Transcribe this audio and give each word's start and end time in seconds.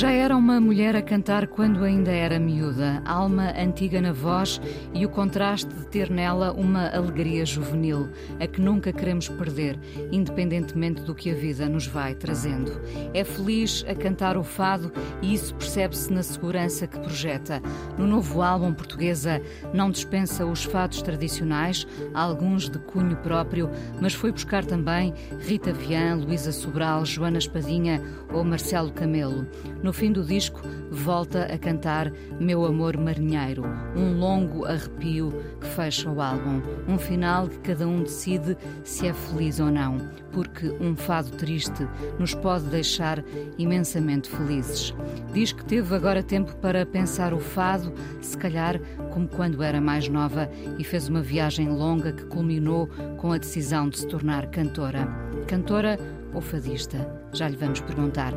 Já 0.00 0.12
era 0.12 0.34
uma 0.34 0.58
mulher 0.58 0.96
a 0.96 1.02
cantar 1.02 1.46
quando 1.46 1.84
ainda 1.84 2.10
era 2.10 2.38
miúda, 2.38 3.02
alma 3.04 3.52
antiga 3.54 4.00
na 4.00 4.14
voz 4.14 4.58
e 4.94 5.04
o 5.04 5.10
contraste 5.10 5.68
de 5.74 5.84
ter 5.88 6.08
nela 6.08 6.54
uma 6.54 6.88
alegria 6.88 7.44
juvenil, 7.44 8.08
a 8.40 8.46
que 8.46 8.62
nunca 8.62 8.94
queremos 8.94 9.28
perder, 9.28 9.78
independentemente 10.10 11.02
do 11.02 11.14
que 11.14 11.30
a 11.30 11.34
vida 11.34 11.68
nos 11.68 11.86
vai 11.86 12.14
trazendo. 12.14 12.80
É 13.12 13.22
feliz 13.24 13.84
a 13.86 13.94
cantar 13.94 14.38
o 14.38 14.42
fado 14.42 14.90
e 15.20 15.34
isso 15.34 15.54
percebe-se 15.54 16.10
na 16.10 16.22
segurança 16.22 16.86
que 16.86 16.98
projeta. 16.98 17.60
No 17.98 18.06
novo 18.06 18.40
álbum 18.40 18.72
portuguesa 18.72 19.42
não 19.74 19.90
dispensa 19.90 20.46
os 20.46 20.64
fados 20.64 21.02
tradicionais, 21.02 21.86
alguns 22.14 22.70
de 22.70 22.78
cunho 22.78 23.16
próprio, 23.16 23.68
mas 24.00 24.14
foi 24.14 24.32
buscar 24.32 24.64
também 24.64 25.12
Rita 25.40 25.74
Vian, 25.74 26.14
Luísa 26.14 26.52
Sobral, 26.52 27.04
Joana 27.04 27.36
Espadinha 27.36 28.00
ou 28.32 28.42
Marcelo 28.42 28.90
Camelo. 28.92 29.46
No 29.82 29.89
fim 29.92 30.12
do 30.12 30.22
disco, 30.22 30.60
volta 30.90 31.44
a 31.44 31.58
cantar 31.58 32.12
Meu 32.38 32.64
Amor 32.64 32.96
Marinheiro, 32.96 33.64
um 33.96 34.18
longo 34.18 34.64
arrepio 34.64 35.32
que 35.60 35.66
fecha 35.66 36.10
o 36.10 36.20
álbum. 36.20 36.60
Um 36.88 36.98
final 36.98 37.48
que 37.48 37.58
cada 37.60 37.86
um 37.86 38.02
decide 38.02 38.56
se 38.84 39.06
é 39.06 39.12
feliz 39.12 39.60
ou 39.60 39.70
não, 39.70 39.98
porque 40.32 40.68
um 40.80 40.94
fado 40.96 41.30
triste 41.30 41.86
nos 42.18 42.34
pode 42.34 42.64
deixar 42.66 43.24
imensamente 43.58 44.28
felizes. 44.28 44.94
Diz 45.32 45.52
que 45.52 45.64
teve 45.64 45.94
agora 45.94 46.22
tempo 46.22 46.54
para 46.56 46.84
pensar 46.84 47.32
o 47.32 47.40
fado, 47.40 47.92
se 48.20 48.36
calhar 48.36 48.80
como 49.12 49.28
quando 49.28 49.62
era 49.62 49.80
mais 49.80 50.08
nova, 50.08 50.50
e 50.78 50.84
fez 50.84 51.08
uma 51.08 51.22
viagem 51.22 51.68
longa 51.68 52.12
que 52.12 52.24
culminou 52.26 52.88
com 53.16 53.32
a 53.32 53.38
decisão 53.38 53.88
de 53.88 53.98
se 53.98 54.06
tornar 54.06 54.46
cantora. 54.46 55.08
Cantora 55.46 55.98
ou 56.32 56.40
fadista? 56.40 56.98
Já 57.32 57.48
lhe 57.48 57.56
vamos 57.56 57.80
perguntar. 57.80 58.32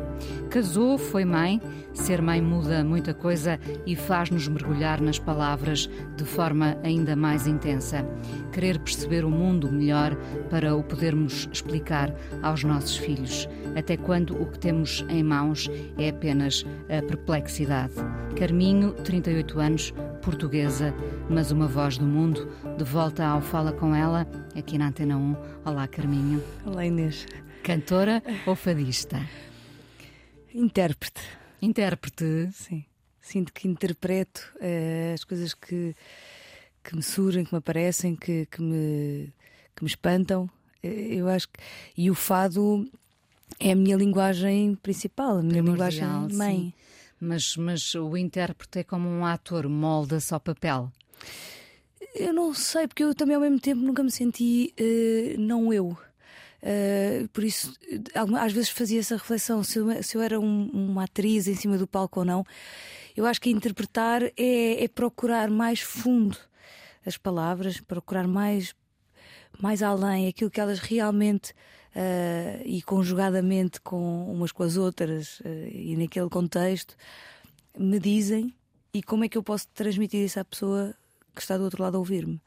Casou, 0.50 0.98
foi 0.98 1.24
mãe. 1.24 1.60
Ser 1.92 2.20
mãe 2.20 2.40
muda 2.40 2.82
muita 2.82 3.14
coisa 3.14 3.58
e 3.86 3.94
faz-nos 3.94 4.48
mergulhar 4.48 5.00
nas 5.00 5.18
palavras 5.18 5.88
de 6.16 6.24
forma 6.24 6.76
ainda 6.82 7.14
mais 7.14 7.46
intensa. 7.46 8.04
Querer 8.52 8.78
perceber 8.78 9.24
o 9.24 9.30
mundo 9.30 9.70
melhor 9.70 10.16
para 10.50 10.74
o 10.74 10.82
podermos 10.82 11.48
explicar 11.52 12.14
aos 12.42 12.64
nossos 12.64 12.96
filhos, 12.96 13.48
até 13.76 13.96
quando 13.96 14.40
o 14.40 14.46
que 14.46 14.58
temos 14.58 15.04
em 15.08 15.22
mãos 15.22 15.70
é 15.98 16.08
apenas 16.08 16.64
a 16.88 17.02
perplexidade. 17.02 17.94
Carminho, 18.36 18.92
38 18.92 19.60
anos, 19.60 19.94
portuguesa, 20.20 20.94
mas 21.28 21.50
uma 21.50 21.68
voz 21.68 21.98
do 21.98 22.06
mundo, 22.06 22.48
de 22.76 22.84
volta 22.84 23.24
ao 23.24 23.40
Fala 23.40 23.72
com 23.72 23.94
ela, 23.94 24.26
aqui 24.56 24.78
na 24.78 24.88
Antena 24.88 25.16
1. 25.16 25.36
Olá, 25.64 25.86
Carminho. 25.86 26.42
Olá, 26.64 26.84
Inês. 26.84 27.26
Cantora 27.64 28.22
ou 28.46 28.54
fadista? 28.54 29.26
Intérprete. 30.54 31.22
Intérprete? 31.62 32.50
Sim. 32.52 32.84
Sinto 33.22 33.54
que 33.54 33.66
interpreto 33.66 34.52
uh, 34.56 35.14
as 35.14 35.24
coisas 35.24 35.54
que, 35.54 35.96
que 36.84 36.94
me 36.94 37.02
surgem, 37.02 37.42
que 37.42 37.54
me 37.54 37.58
aparecem, 37.58 38.16
que, 38.16 38.44
que, 38.50 38.60
me, 38.60 39.32
que 39.74 39.82
me 39.82 39.88
espantam. 39.88 40.48
Eu 40.82 41.26
acho 41.26 41.48
que. 41.48 41.58
E 41.96 42.10
o 42.10 42.14
fado 42.14 42.86
é 43.58 43.72
a 43.72 43.76
minha 43.76 43.96
linguagem 43.96 44.74
principal, 44.74 45.38
a 45.38 45.42
minha 45.42 45.62
linguagem 45.62 46.06
mãe. 46.34 46.56
Sim. 46.56 46.72
Mas, 47.18 47.56
mas 47.56 47.94
o 47.94 48.14
intérprete 48.14 48.80
é 48.80 48.84
como 48.84 49.08
um 49.08 49.24
ator, 49.24 49.70
molda-se 49.70 50.34
ao 50.34 50.40
papel. 50.40 50.92
Eu 52.14 52.34
não 52.34 52.52
sei, 52.52 52.86
porque 52.86 53.04
eu 53.04 53.14
também 53.14 53.36
ao 53.36 53.40
mesmo 53.40 53.58
tempo 53.58 53.80
nunca 53.80 54.02
me 54.02 54.10
senti 54.10 54.74
uh, 54.78 55.40
não 55.40 55.72
eu. 55.72 55.96
Uh, 56.64 57.28
por 57.28 57.44
isso, 57.44 57.74
às 58.40 58.52
vezes 58.52 58.70
fazia 58.70 58.98
essa 58.98 59.16
reflexão 59.16 59.62
se 59.62 59.78
eu, 59.78 60.02
se 60.02 60.16
eu 60.16 60.22
era 60.22 60.40
um, 60.40 60.70
uma 60.72 61.04
atriz 61.04 61.46
em 61.46 61.54
cima 61.54 61.76
do 61.76 61.86
palco 61.86 62.20
ou 62.20 62.24
não. 62.24 62.42
Eu 63.14 63.26
acho 63.26 63.38
que 63.38 63.50
interpretar 63.50 64.22
é, 64.22 64.84
é 64.84 64.88
procurar 64.88 65.50
mais 65.50 65.80
fundo 65.80 66.38
as 67.04 67.18
palavras, 67.18 67.80
procurar 67.80 68.26
mais, 68.26 68.74
mais 69.60 69.82
além 69.82 70.26
aquilo 70.26 70.50
que 70.50 70.58
elas 70.58 70.78
realmente 70.78 71.52
uh, 71.94 72.62
e 72.64 72.80
conjugadamente 72.80 73.78
com 73.82 74.32
umas 74.32 74.50
com 74.50 74.62
as 74.62 74.78
outras 74.78 75.40
uh, 75.40 75.68
e 75.70 75.96
naquele 75.98 76.30
contexto 76.30 76.96
me 77.78 77.98
dizem 77.98 78.54
e 78.92 79.02
como 79.02 79.24
é 79.24 79.28
que 79.28 79.36
eu 79.36 79.42
posso 79.42 79.68
transmitir 79.74 80.20
isso 80.20 80.40
à 80.40 80.44
pessoa 80.44 80.94
que 81.34 81.42
está 81.42 81.58
do 81.58 81.64
outro 81.64 81.82
lado 81.82 81.96
a 81.96 81.98
ouvir-me. 81.98 82.40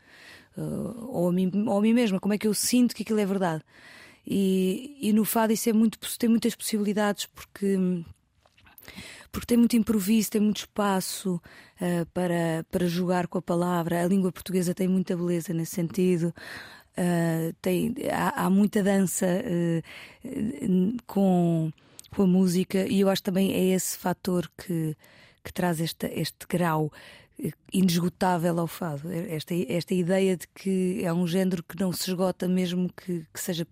Uh, 0.57 1.09
ou, 1.09 1.29
a 1.29 1.31
mim, 1.31 1.51
ou 1.67 1.77
a 1.77 1.81
mim 1.81 1.93
mesma, 1.93 2.19
como 2.19 2.33
é 2.33 2.37
que 2.37 2.47
eu 2.47 2.53
sinto 2.53 2.95
que 2.95 3.03
aquilo 3.03 3.19
é 3.19 3.25
verdade. 3.25 3.63
E, 4.29 4.97
e 5.01 5.13
no 5.13 5.23
fado 5.23 5.53
isso 5.53 5.69
é 5.69 5.73
muito, 5.73 5.97
tem 6.17 6.29
muitas 6.29 6.53
possibilidades 6.53 7.25
porque 7.27 8.03
porque 9.31 9.47
tem 9.47 9.57
muito 9.57 9.75
improviso, 9.75 10.31
tem 10.31 10.41
muito 10.41 10.57
espaço 10.57 11.35
uh, 11.35 12.05
para, 12.13 12.65
para 12.71 12.87
jogar 12.87 13.27
com 13.27 13.37
a 13.37 13.41
palavra. 13.41 14.03
A 14.03 14.07
língua 14.07 14.31
portuguesa 14.31 14.73
tem 14.73 14.87
muita 14.87 15.15
beleza 15.15 15.53
nesse 15.53 15.75
sentido. 15.75 16.33
Uh, 16.97 17.53
tem, 17.61 17.93
há, 18.11 18.45
há, 18.45 18.49
muita 18.49 18.81
dança 18.81 19.27
uh, 19.27 20.97
com, 21.05 21.71
com 22.09 22.23
a 22.23 22.27
música, 22.27 22.87
e 22.87 23.01
eu 23.01 23.09
acho 23.09 23.21
também 23.21 23.53
é 23.53 23.75
esse 23.75 23.97
fator 23.97 24.49
que, 24.57 24.95
que 25.43 25.53
traz 25.53 25.79
este, 25.79 26.07
este 26.07 26.47
grau 26.49 26.91
inesgotável 27.71 28.59
ao 28.59 28.67
fado. 28.67 29.11
Esta, 29.11 29.53
esta 29.69 29.93
ideia 29.93 30.35
de 30.35 30.47
que 30.47 31.01
é 31.03 31.13
um 31.13 31.27
género 31.27 31.61
que 31.63 31.79
não 31.79 31.91
se 31.91 32.09
esgota, 32.09 32.47
mesmo 32.47 32.91
que, 32.91 33.25
que 33.31 33.39
seja 33.39 33.67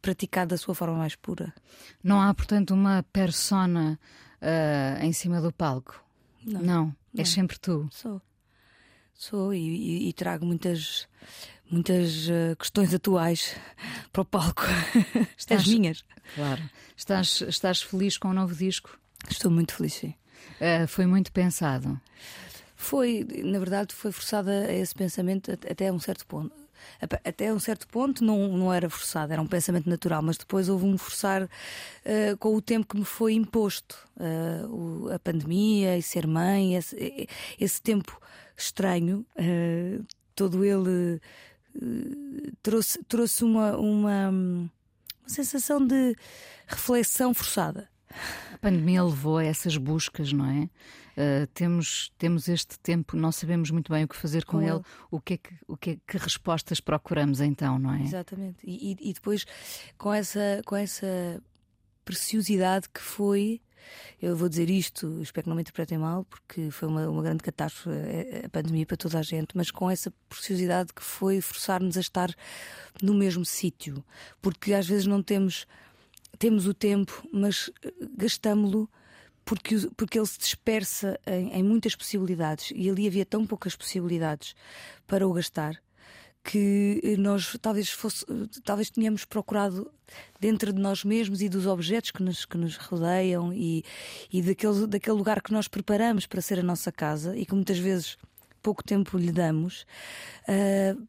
praticado 0.00 0.50
da 0.50 0.58
sua 0.58 0.74
forma 0.74 0.96
mais 0.96 1.14
pura. 1.14 1.52
Não 2.02 2.20
há, 2.20 2.32
portanto, 2.34 2.72
uma 2.72 3.04
persona 3.12 3.98
uh, 4.40 5.04
em 5.04 5.12
cima 5.12 5.40
do 5.40 5.52
palco? 5.52 6.02
Não. 6.44 6.60
Não, 6.62 6.96
é 7.16 7.24
sempre 7.24 7.58
tu. 7.58 7.88
Sou. 7.90 8.20
Sou 9.14 9.54
e, 9.54 9.58
e, 9.58 10.08
e 10.08 10.12
trago 10.12 10.44
muitas 10.44 11.08
muitas 11.70 12.28
uh, 12.28 12.56
questões 12.56 12.94
atuais 12.94 13.56
para 14.12 14.22
o 14.22 14.24
palco. 14.24 14.62
Estás, 15.36 15.62
As 15.62 15.66
minhas. 15.66 16.04
Claro. 16.34 16.62
Estás, 16.96 17.40
estás 17.42 17.82
feliz 17.82 18.16
com 18.18 18.28
o 18.28 18.34
novo 18.34 18.54
disco? 18.54 18.98
Estou 19.28 19.50
muito 19.50 19.74
feliz, 19.74 19.94
sim. 19.94 20.14
Uh, 20.60 20.86
foi 20.86 21.06
muito 21.06 21.32
pensado. 21.32 22.00
Foi, 22.76 23.26
na 23.42 23.58
verdade, 23.58 23.94
foi 23.94 24.12
forçada 24.12 24.50
a 24.50 24.72
esse 24.72 24.94
pensamento 24.94 25.50
até 25.50 25.90
um 25.90 25.98
certo 25.98 26.26
ponto 26.26 26.65
até 27.24 27.52
um 27.52 27.58
certo 27.58 27.86
ponto 27.88 28.24
não, 28.24 28.56
não 28.56 28.72
era 28.72 28.88
forçado, 28.88 29.32
era 29.32 29.42
um 29.42 29.46
pensamento 29.46 29.88
natural, 29.88 30.22
mas 30.22 30.36
depois 30.36 30.68
houve 30.68 30.86
um 30.86 30.96
forçar 30.96 31.44
uh, 31.44 32.36
com 32.38 32.54
o 32.54 32.62
tempo 32.62 32.86
que 32.86 32.96
me 32.98 33.04
foi 33.04 33.34
imposto. 33.34 33.96
Uh, 34.16 35.06
o, 35.06 35.12
a 35.12 35.18
pandemia 35.18 35.96
e 35.98 36.02
ser 36.02 36.26
mãe, 36.26 36.74
esse, 36.74 37.28
esse 37.60 37.82
tempo 37.82 38.20
estranho, 38.56 39.26
uh, 39.36 40.04
todo 40.34 40.64
ele 40.64 41.20
trouxe, 42.62 43.02
trouxe 43.04 43.44
uma, 43.44 43.76
uma, 43.76 44.28
uma 44.30 44.70
sensação 45.26 45.84
de 45.84 46.16
reflexão 46.66 47.34
forçada. 47.34 47.88
A 48.54 48.58
pandemia 48.58 49.02
levou 49.02 49.38
a 49.38 49.44
essas 49.44 49.76
buscas, 49.76 50.32
não 50.32 50.46
é? 50.46 50.68
Uh, 51.16 51.46
temos, 51.54 52.12
temos 52.18 52.46
este 52.46 52.78
tempo, 52.78 53.16
não 53.16 53.32
sabemos 53.32 53.70
muito 53.70 53.90
bem 53.90 54.04
o 54.04 54.08
que 54.08 54.14
fazer 54.14 54.44
com, 54.44 54.58
com 54.58 54.62
ele. 54.62 54.72
ele, 54.72 54.82
o 55.10 55.18
que 55.18 55.34
é 55.34 55.36
que, 55.38 55.54
o 55.66 55.76
que, 55.76 55.90
é, 55.90 55.98
que 56.06 56.18
respostas 56.18 56.78
procuramos 56.78 57.40
então, 57.40 57.78
não 57.78 57.94
é? 57.94 58.02
Exatamente. 58.02 58.58
E, 58.62 58.92
e, 58.92 59.10
e 59.10 59.12
depois 59.14 59.46
com 59.96 60.12
essa, 60.12 60.60
com 60.66 60.76
essa 60.76 61.42
preciosidade 62.04 62.88
que 62.88 63.00
foi. 63.00 63.60
Eu 64.20 64.36
vou 64.36 64.48
dizer 64.48 64.68
isto, 64.68 65.20
espero 65.22 65.44
que 65.44 65.48
não 65.48 65.54
me 65.54 65.62
interpretem 65.62 65.96
mal, 65.96 66.24
porque 66.24 66.70
foi 66.70 66.88
uma, 66.88 67.08
uma 67.08 67.22
grande 67.22 67.42
catástrofe 67.42 67.88
a, 67.88 68.46
a 68.46 68.48
pandemia 68.48 68.84
para 68.84 68.96
toda 68.96 69.18
a 69.18 69.22
gente, 69.22 69.56
mas 69.56 69.70
com 69.70 69.88
essa 69.88 70.12
preciosidade 70.28 70.92
que 70.92 71.02
foi 71.02 71.40
forçar-nos 71.40 71.96
a 71.96 72.00
estar 72.00 72.34
no 73.00 73.14
mesmo 73.14 73.44
sítio, 73.44 74.04
porque 74.42 74.74
às 74.74 74.86
vezes 74.86 75.06
não 75.06 75.22
temos 75.22 75.66
temos 76.38 76.66
o 76.66 76.74
tempo, 76.74 77.26
mas 77.32 77.70
gastamo-lo 78.16 78.90
porque, 79.46 79.76
porque 79.96 80.18
ele 80.18 80.26
se 80.26 80.38
dispersa 80.38 81.18
em, 81.24 81.52
em, 81.52 81.62
muitas 81.62 81.94
possibilidades 81.94 82.72
e 82.74 82.90
ali 82.90 83.06
havia 83.06 83.24
tão 83.24 83.46
poucas 83.46 83.76
possibilidades 83.76 84.54
para 85.06 85.26
o 85.26 85.32
gastar 85.32 85.80
que 86.42 87.16
nós 87.18 87.56
talvez 87.60 87.90
fosse, 87.90 88.24
talvez 88.64 88.90
tenhamos 88.90 89.24
procurado 89.24 89.90
dentro 90.38 90.72
de 90.72 90.80
nós 90.80 91.04
mesmos 91.04 91.40
e 91.40 91.48
dos 91.48 91.66
objetos 91.66 92.10
que 92.10 92.22
nos, 92.22 92.44
que 92.44 92.58
nos 92.58 92.76
rodeiam 92.76 93.52
e, 93.52 93.84
e 94.32 94.42
daquele, 94.42 94.86
daquele 94.86 95.16
lugar 95.16 95.40
que 95.40 95.52
nós 95.52 95.66
preparamos 95.68 96.26
para 96.26 96.40
ser 96.40 96.58
a 96.58 96.62
nossa 96.62 96.92
casa 96.92 97.36
e 97.36 97.46
que 97.46 97.54
muitas 97.54 97.78
vezes 97.78 98.16
pouco 98.62 98.82
tempo 98.82 99.16
lhe 99.16 99.32
damos. 99.32 99.86
Uh, 100.48 101.06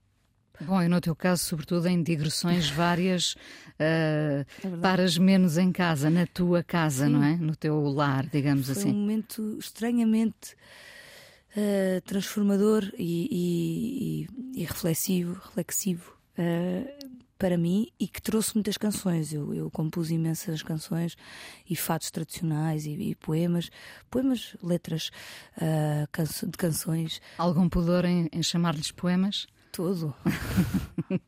Bom, 0.62 0.81
e 0.81 0.88
no 0.88 1.00
teu 1.00 1.15
caso, 1.15 1.44
sobretudo 1.44 1.88
em 1.88 2.01
digressões 2.01 2.69
várias, 2.69 3.33
uh, 3.33 3.38
é 3.80 4.45
paras 4.81 5.18
menos 5.18 5.57
em 5.57 5.71
casa, 5.71 6.09
na 6.09 6.25
tua 6.25 6.63
casa, 6.63 7.06
Sim. 7.06 7.13
não 7.13 7.24
é? 7.24 7.36
No 7.36 7.56
teu 7.56 7.80
lar, 7.83 8.25
digamos 8.27 8.65
Foi 8.65 8.74
assim. 8.77 8.92
um 8.92 8.95
momento 8.95 9.57
estranhamente 9.59 10.56
uh, 11.56 12.01
transformador 12.01 12.92
e, 12.98 14.27
e, 14.56 14.62
e, 14.62 14.65
reflexivo, 14.65 15.39
reflexivo 15.44 16.13
uh, 16.38 17.07
para 17.38 17.56
mim 17.56 17.92
e 18.00 18.07
que 18.07 18.21
trouxe 18.21 18.56
muitas 18.56 18.77
canções. 18.77 19.31
Eu, 19.31 19.54
eu 19.54 19.69
compus 19.69 20.09
imensas 20.09 20.63
canções 20.63 21.15
e 21.69 21.75
fatos 21.75 22.09
tradicionais 22.09 22.86
e, 22.86 22.92
e 22.92 23.15
poemas, 23.15 23.69
poemas, 24.09 24.56
letras 24.62 25.12
uh, 25.57 26.48
de 26.48 26.57
canções. 26.57 27.21
Algum 27.38 27.69
pudor 27.69 28.06
em, 28.06 28.27
em 28.31 28.42
chamar-lhes 28.42 28.92
poemas? 28.92 29.45
Todo. 29.72 30.16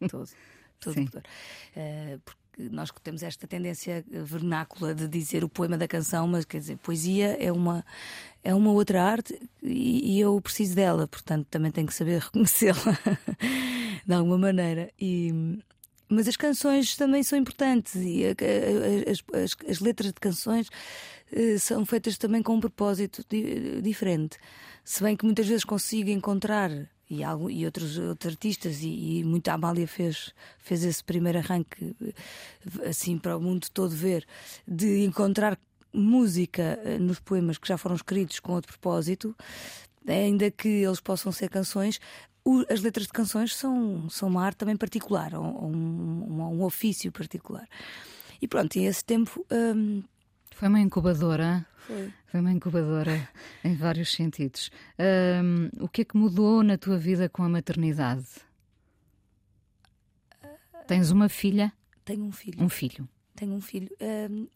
todo. 0.10 0.30
Todo 0.80 0.96
pudor. 1.06 1.24
Uh, 1.76 2.20
porque 2.24 2.40
nós 2.72 2.92
temos 3.04 3.24
esta 3.24 3.48
tendência 3.48 4.04
vernácula 4.10 4.94
de 4.94 5.08
dizer 5.08 5.44
o 5.44 5.50
poema 5.50 5.78
da 5.78 5.88
canção, 5.88 6.28
mas 6.28 6.46
quer 6.46 6.60
dizer, 6.60 6.78
poesia 6.78 7.38
é 7.40 7.52
uma, 7.52 7.86
é 8.44 8.54
uma 8.54 8.72
outra 8.72 9.04
arte 9.04 9.40
e, 9.64 10.16
e 10.16 10.20
eu 10.20 10.40
preciso 10.42 10.76
dela, 10.76 11.08
portanto 11.08 11.48
também 11.50 11.72
tenho 11.72 11.88
que 11.88 11.94
saber 11.94 12.20
reconhecê-la 12.24 12.98
de 14.06 14.14
alguma 14.14 14.38
maneira. 14.38 14.92
E, 15.00 15.62
mas 16.10 16.28
as 16.28 16.36
canções 16.36 16.96
também 16.98 17.24
são 17.24 17.38
importantes 17.38 17.96
e 17.96 18.24
as, 18.26 19.24
as, 19.44 19.56
as, 19.70 19.80
letras 19.80 20.12
de 20.12 20.20
canções 20.20 20.68
uh, 20.68 21.60
são 21.60 21.86
feitas 21.86 22.18
também 22.18 22.42
com 22.42 22.56
um 22.56 22.60
propósito 22.60 23.24
di, 23.30 23.82
diferente. 23.82 24.38
Se 24.84 25.04
bem 25.04 25.16
que 25.16 25.24
muitas 25.24 25.48
vezes 25.48 25.64
consigo 25.64 26.10
encontrar 26.10 26.72
e, 27.10 27.24
algo, 27.24 27.50
e 27.50 27.66
outros, 27.66 27.98
outros 27.98 28.34
artistas, 28.34 28.82
e, 28.82 29.20
e 29.20 29.24
muita 29.24 29.54
Amália 29.54 29.88
fez, 29.88 30.34
fez 30.60 30.84
esse 30.84 31.04
primeiro 31.04 31.40
arranque 31.40 31.96
assim 32.86 33.18
para 33.18 33.36
o 33.36 33.42
mundo 33.42 33.68
todo 33.74 33.96
ver, 33.96 34.26
de 34.68 35.04
encontrar 35.04 35.58
música 35.92 36.80
eh, 36.84 37.00
nos 37.00 37.20
poemas 37.20 37.58
que 37.58 37.68
já 37.68 37.78
foram 37.78 37.96
escritos 37.96 38.40
com 38.40 38.54
outro 38.54 38.72
propósito, 38.74 39.36
ainda 40.08 40.52
que 40.52 40.68
eles 40.68 41.00
possam 41.00 41.32
ser 41.32 41.50
canções, 41.50 42.00
as 42.70 42.82
letras 42.82 43.08
de 43.08 43.14
canções 43.14 43.56
são, 43.56 44.10
são 44.10 44.30
uma 44.30 44.44
arte 44.44 44.58
também 44.58 44.78
particular, 44.78 45.34
um, 45.36 45.66
um, 45.66 46.42
um 46.42 46.64
ofício 46.64 47.12
particular. 47.12 47.68
E 48.42 48.48
pronto, 48.48 48.78
e 48.78 48.86
esse 48.86 49.04
tempo. 49.04 49.46
Hum, 49.52 50.04
foi 50.60 50.68
uma 50.68 50.82
incubadora. 50.82 51.66
Foi. 51.88 52.14
Foi 52.28 52.40
uma 52.42 52.52
incubadora 52.52 53.30
em 53.64 53.76
vários 53.76 54.12
sentidos. 54.12 54.70
Um, 55.00 55.70
o 55.82 55.88
que 55.88 56.02
é 56.02 56.04
que 56.06 56.18
mudou 56.18 56.62
na 56.62 56.78
tua 56.78 56.98
vida 56.98 57.30
com 57.30 57.44
a 57.44 57.50
maternidade? 57.50 58.26
Tens 60.86 61.12
uma 61.12 61.30
filha? 61.30 61.72
Tenho 62.04 62.26
um 62.26 62.32
filho. 62.34 62.62
Um 62.62 62.68
filho. 62.68 63.08
Tenho 63.36 63.54
um 63.54 63.62
filho. 63.62 63.90
Um, 64.02 64.48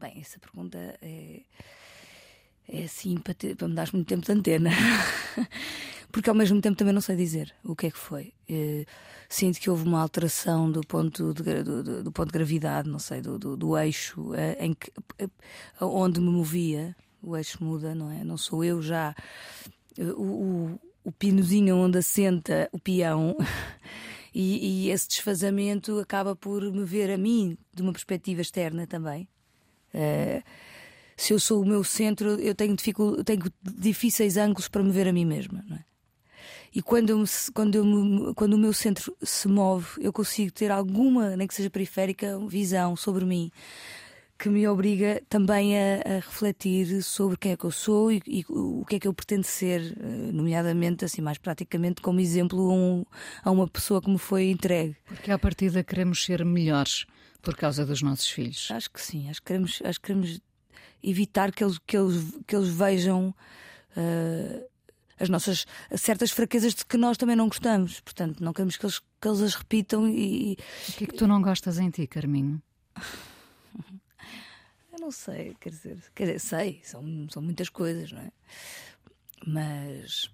bem, 0.00 0.20
essa 0.20 0.40
pergunta 0.40 0.76
é, 1.00 1.42
é 2.68 2.82
assim 2.82 3.16
para, 3.18 3.32
ter, 3.32 3.54
para 3.54 3.68
me 3.68 3.74
dar 3.76 3.88
muito 3.92 4.08
tempo 4.08 4.26
de 4.26 4.32
antena. 4.32 4.70
Porque 6.16 6.30
ao 6.30 6.34
mesmo 6.34 6.58
tempo 6.62 6.78
também 6.78 6.94
não 6.94 7.02
sei 7.02 7.14
dizer 7.14 7.54
o 7.62 7.76
que 7.76 7.88
é 7.88 7.90
que 7.90 7.98
foi. 7.98 8.32
Uh, 8.48 8.86
sinto 9.28 9.60
que 9.60 9.68
houve 9.68 9.86
uma 9.86 10.00
alteração 10.00 10.72
do 10.72 10.80
ponto 10.80 11.34
de, 11.34 11.62
do, 11.62 12.04
do 12.04 12.10
ponto 12.10 12.28
de 12.28 12.32
gravidade, 12.32 12.88
não 12.88 12.98
sei, 12.98 13.20
do, 13.20 13.38
do, 13.38 13.54
do 13.54 13.76
eixo 13.76 14.30
uh, 14.30 14.56
em 14.58 14.72
que, 14.72 14.90
uh, 15.22 15.30
onde 15.78 16.18
me 16.18 16.30
movia. 16.30 16.96
O 17.22 17.36
eixo 17.36 17.62
muda, 17.62 17.94
não 17.94 18.10
é? 18.10 18.24
Não 18.24 18.38
sou 18.38 18.64
eu 18.64 18.80
já 18.80 19.14
o, 19.98 20.22
o, 20.22 20.80
o 21.04 21.12
pinozinho 21.12 21.76
onde 21.76 21.98
assenta 21.98 22.66
o 22.72 22.78
peão. 22.78 23.36
e, 24.34 24.86
e, 24.86 24.90
esse 24.90 25.08
desfazamento 25.08 25.98
acaba 25.98 26.34
por 26.34 26.62
me 26.62 26.86
ver 26.86 27.10
a 27.10 27.18
mim 27.18 27.58
de 27.74 27.82
uma 27.82 27.92
perspectiva 27.92 28.40
externa 28.40 28.86
também. 28.86 29.28
se 31.14 31.34
eu 31.34 31.38
sou 31.38 31.60
o 31.60 31.66
meu 31.66 31.84
centro, 31.84 32.40
eu 32.40 32.54
tenho, 32.54 32.74
dificul... 32.74 33.22
tenho 33.22 33.52
difíceis 33.62 34.38
ângulos 34.38 34.66
para 34.66 34.82
me 34.82 34.90
ver 34.90 35.08
a 35.08 35.12
mim 35.12 35.26
mesma. 35.26 35.62
Não 35.68 35.76
é? 35.76 35.84
E 36.76 36.82
quando, 36.82 37.08
eu 37.08 37.18
me, 37.18 37.26
quando, 37.54 37.74
eu 37.74 37.84
me, 37.86 38.34
quando 38.34 38.52
o 38.52 38.58
meu 38.58 38.70
centro 38.70 39.16
se 39.22 39.48
move, 39.48 39.86
eu 39.98 40.12
consigo 40.12 40.52
ter 40.52 40.70
alguma, 40.70 41.34
nem 41.34 41.48
que 41.48 41.54
seja 41.54 41.70
periférica, 41.70 42.38
visão 42.46 42.94
sobre 42.94 43.24
mim 43.24 43.50
que 44.38 44.50
me 44.50 44.68
obriga 44.68 45.22
também 45.30 45.74
a, 45.78 46.02
a, 46.04 46.14
refletir 46.16 47.02
sobre 47.02 47.38
quem 47.38 47.52
é 47.52 47.56
que 47.56 47.64
eu 47.64 47.70
sou 47.70 48.12
e, 48.12 48.20
e, 48.26 48.44
o 48.50 48.84
que 48.86 48.96
é 48.96 48.98
que 48.98 49.08
eu 49.08 49.14
pretendo 49.14 49.44
ser, 49.44 49.96
eh, 49.98 50.30
nomeadamente, 50.30 51.06
assim, 51.06 51.22
mais 51.22 51.38
praticamente, 51.38 52.02
como 52.02 52.20
exemplo 52.20 52.70
a, 52.70 52.74
um, 52.74 53.04
a 53.42 53.50
uma 53.50 53.66
pessoa 53.66 54.02
que 54.02 54.10
me 54.10 54.18
foi 54.18 54.50
entregue. 54.50 54.94
Porque 55.06 55.30
à 55.30 55.38
partida 55.38 55.82
queremos 55.82 56.22
ser 56.22 56.44
melhores 56.44 57.06
por 57.40 57.56
causa 57.56 57.86
dos 57.86 58.02
nossos 58.02 58.28
filhos. 58.28 58.68
Acho 58.70 58.90
que 58.90 59.00
sim, 59.00 59.30
acho 59.30 59.40
que 59.40 59.46
queremos, 59.46 59.80
acho 59.82 59.98
que 59.98 60.06
queremos 60.08 60.38
evitar 61.02 61.50
que 61.50 61.64
eles, 61.64 61.78
que 61.86 61.96
eles, 61.96 62.38
que 62.46 62.54
eles 62.54 62.68
vejam. 62.68 63.34
Uh, 63.96 64.75
as 65.18 65.28
nossas 65.28 65.66
certas 65.96 66.30
fraquezas 66.30 66.74
de 66.74 66.84
que 66.84 66.96
nós 66.96 67.16
também 67.16 67.36
não 67.36 67.48
gostamos. 67.48 68.00
Portanto, 68.00 68.42
não 68.42 68.52
queremos 68.52 68.76
que 68.76 68.84
eles, 68.84 68.98
que 68.98 69.28
eles 69.28 69.40
as 69.40 69.54
repitam 69.54 70.08
e. 70.08 70.56
O 70.88 70.92
que 70.92 71.04
é 71.04 71.06
que 71.06 71.16
tu 71.16 71.26
não 71.26 71.40
gostas 71.40 71.78
em 71.78 71.90
ti, 71.90 72.06
Carminho? 72.06 72.62
Eu 74.92 75.00
não 75.00 75.10
sei, 75.10 75.54
quer 75.60 75.68
dizer, 75.68 75.98
quer 76.14 76.24
dizer, 76.24 76.38
sei, 76.38 76.80
são, 76.82 77.28
são 77.30 77.42
muitas 77.42 77.68
coisas, 77.68 78.12
não 78.12 78.20
é? 78.20 78.32
Mas. 79.46 80.30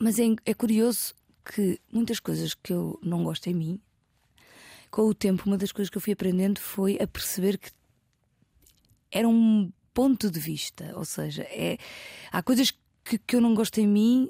Mas 0.00 0.18
é, 0.18 0.24
é 0.46 0.54
curioso 0.54 1.14
que 1.44 1.78
muitas 1.92 2.20
coisas 2.20 2.54
que 2.54 2.72
eu 2.72 2.98
não 3.02 3.24
gosto 3.24 3.48
em 3.48 3.54
mim, 3.54 3.80
com 4.90 5.02
o 5.02 5.14
tempo, 5.14 5.42
uma 5.46 5.58
das 5.58 5.72
coisas 5.72 5.90
que 5.90 5.96
eu 5.96 6.00
fui 6.00 6.12
aprendendo 6.12 6.58
foi 6.58 6.98
a 7.00 7.06
perceber 7.06 7.58
que 7.58 7.70
era 9.10 9.28
um 9.28 9.70
ponto 9.92 10.30
de 10.30 10.38
vista, 10.38 10.92
ou 10.96 11.04
seja, 11.04 11.42
é, 11.42 11.76
há 12.30 12.42
coisas 12.42 12.72
que, 13.08 13.18
que 13.18 13.36
eu 13.36 13.40
não 13.40 13.54
gosto 13.54 13.78
em 13.78 13.86
mim, 13.86 14.28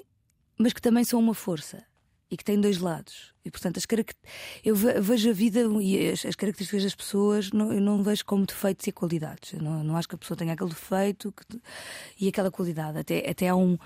mas 0.57 0.71
que 0.71 0.81
também 0.81 1.03
são 1.03 1.19
uma 1.19 1.33
força 1.33 1.83
e 2.31 2.37
que 2.37 2.43
têm 2.43 2.61
dois 2.61 2.77
lados. 2.77 3.33
E 3.43 3.49
portanto, 3.49 3.77
as 3.77 3.85
eu 4.63 4.75
vejo 4.75 5.29
a 5.29 5.33
vida 5.33 5.61
e 5.81 6.09
as, 6.09 6.25
as 6.25 6.35
características 6.35 6.83
das 6.83 6.95
pessoas, 6.95 7.51
não, 7.51 7.73
eu 7.73 7.81
não 7.81 8.03
vejo 8.03 8.23
como 8.25 8.45
defeitos 8.45 8.85
e 8.87 8.91
qualidades. 8.91 9.53
Eu 9.53 9.61
não, 9.61 9.83
não 9.83 9.97
acho 9.97 10.07
que 10.07 10.15
a 10.15 10.17
pessoa 10.17 10.37
tenha 10.37 10.53
aquele 10.53 10.69
defeito 10.69 11.31
que, 11.31 11.59
e 12.19 12.27
aquela 12.27 12.51
qualidade. 12.51 12.99
Até, 12.99 13.27
até 13.29 13.49
há 13.49 13.55
um. 13.55 13.77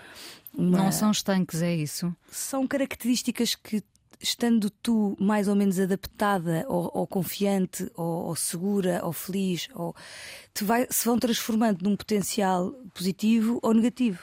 Uma, 0.53 0.77
não 0.77 0.91
são 0.91 1.09
estanques, 1.09 1.61
é 1.61 1.73
isso? 1.73 2.13
São 2.29 2.67
características 2.67 3.55
que, 3.55 3.81
estando 4.19 4.69
tu 4.69 5.15
mais 5.19 5.47
ou 5.47 5.55
menos 5.55 5.79
adaptada 5.79 6.65
ou, 6.67 6.91
ou 6.93 7.07
confiante 7.07 7.89
ou, 7.95 8.25
ou, 8.25 8.35
segura 8.35 9.01
ou 9.03 9.13
feliz 9.13 9.69
ou 9.73 9.95
te 10.53 10.63
vai, 10.63 10.85
se 10.89 11.05
vão 11.05 11.17
transformando 11.17 11.81
num 11.81 11.95
potencial 11.95 12.71
positivo 12.93 13.59
ou 13.61 13.73
negativo. 13.73 14.19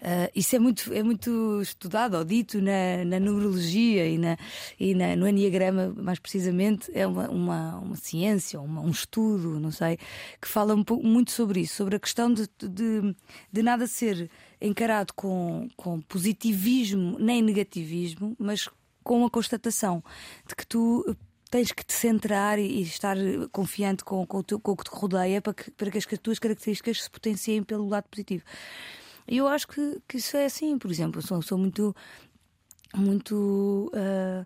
Uh, 0.00 0.30
isso 0.34 0.56
é 0.56 0.58
muito, 0.58 0.92
é 0.94 1.02
muito 1.02 1.60
estudado 1.60 2.16
ou 2.16 2.24
dito 2.24 2.60
na, 2.62 3.04
na 3.04 3.20
numerologia 3.20 4.06
e, 4.08 4.16
na, 4.16 4.38
e 4.78 4.94
na, 4.94 5.14
no 5.14 5.28
Enneagrama, 5.28 5.94
mais 5.94 6.18
precisamente, 6.18 6.90
é 6.94 7.06
uma, 7.06 7.28
uma, 7.28 7.76
uma 7.76 7.96
ciência, 7.96 8.58
uma, 8.60 8.80
um 8.80 8.90
estudo, 8.90 9.60
não 9.60 9.70
sei, 9.70 9.98
que 10.40 10.48
fala 10.48 10.74
um 10.74 10.82
pouco, 10.82 11.06
muito 11.06 11.32
sobre 11.32 11.60
isso, 11.60 11.74
sobre 11.74 11.96
a 11.96 12.00
questão 12.00 12.32
de, 12.32 12.48
de, 12.58 13.14
de 13.52 13.62
nada 13.62 13.86
ser 13.86 14.30
encarado 14.58 15.12
com, 15.12 15.68
com 15.76 16.00
positivismo 16.00 17.18
nem 17.18 17.42
negativismo, 17.42 18.34
mas 18.38 18.68
com 19.04 19.24
a 19.26 19.30
constatação 19.30 20.02
de 20.46 20.54
que 20.54 20.66
tu 20.66 21.16
tens 21.50 21.72
que 21.72 21.84
te 21.84 21.92
centrar 21.92 22.58
e, 22.58 22.80
estar 22.82 23.16
confiante 23.50 24.04
com, 24.04 24.24
com, 24.26 24.38
o, 24.38 24.42
teu, 24.42 24.60
com 24.60 24.72
o 24.72 24.76
que 24.76 24.84
te 24.84 24.90
rodeia 24.90 25.42
para 25.42 25.52
que, 25.52 25.70
para 25.72 25.90
que 25.90 25.98
as 25.98 26.06
tuas 26.22 26.38
características 26.38 27.02
se 27.02 27.10
potenciem 27.10 27.62
pelo 27.62 27.88
lado 27.88 28.04
positivo. 28.08 28.44
E 29.30 29.36
eu 29.36 29.46
acho 29.46 29.68
que, 29.68 30.02
que 30.08 30.16
isso 30.16 30.36
é 30.36 30.44
assim, 30.44 30.76
por 30.76 30.90
exemplo, 30.90 31.22
eu 31.30 31.40
sou, 31.40 31.56
muito, 31.56 31.94
muito 32.92 33.88
uh, 33.94 34.44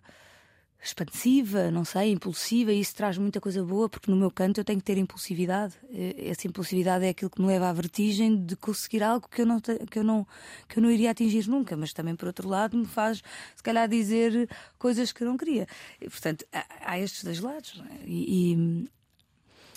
expansiva, 0.79 1.71
não 1.71 1.83
sei, 1.83 2.11
impulsiva, 2.11 2.71
e 2.71 2.79
isso 2.79 2.93
traz 2.93 3.17
muita 3.17 3.41
coisa 3.41 3.63
boa, 3.63 3.89
porque 3.89 4.11
no 4.11 4.15
meu 4.15 4.29
canto 4.29 4.59
eu 4.59 4.63
tenho 4.63 4.77
que 4.77 4.85
ter 4.85 4.99
impulsividade. 4.99 5.73
Essa 6.19 6.47
impulsividade 6.47 7.03
é 7.03 7.09
aquilo 7.09 7.31
que 7.31 7.41
me 7.41 7.47
leva 7.47 7.67
à 7.67 7.73
vertigem 7.73 8.45
de 8.45 8.55
conseguir 8.55 9.01
algo 9.01 9.27
que 9.27 9.41
eu 9.41 9.47
não, 9.47 9.59
que 9.59 9.97
eu 9.97 10.03
não, 10.03 10.27
que 10.69 10.77
eu 10.77 10.83
não 10.83 10.91
iria 10.91 11.09
atingir 11.09 11.47
nunca, 11.47 11.75
mas 11.75 11.91
também, 11.91 12.15
por 12.15 12.27
outro 12.27 12.47
lado, 12.47 12.77
me 12.77 12.85
faz, 12.85 13.23
se 13.55 13.63
calhar, 13.63 13.89
dizer 13.89 14.47
coisas 14.77 15.11
que 15.11 15.23
eu 15.23 15.27
não 15.27 15.35
queria. 15.35 15.65
E, 15.99 16.07
portanto, 16.07 16.45
há, 16.53 16.91
há 16.91 16.99
estes 16.99 17.23
dois 17.23 17.39
lados. 17.39 17.81
É? 17.89 18.05
E, 18.05 18.53
e, 18.53 18.89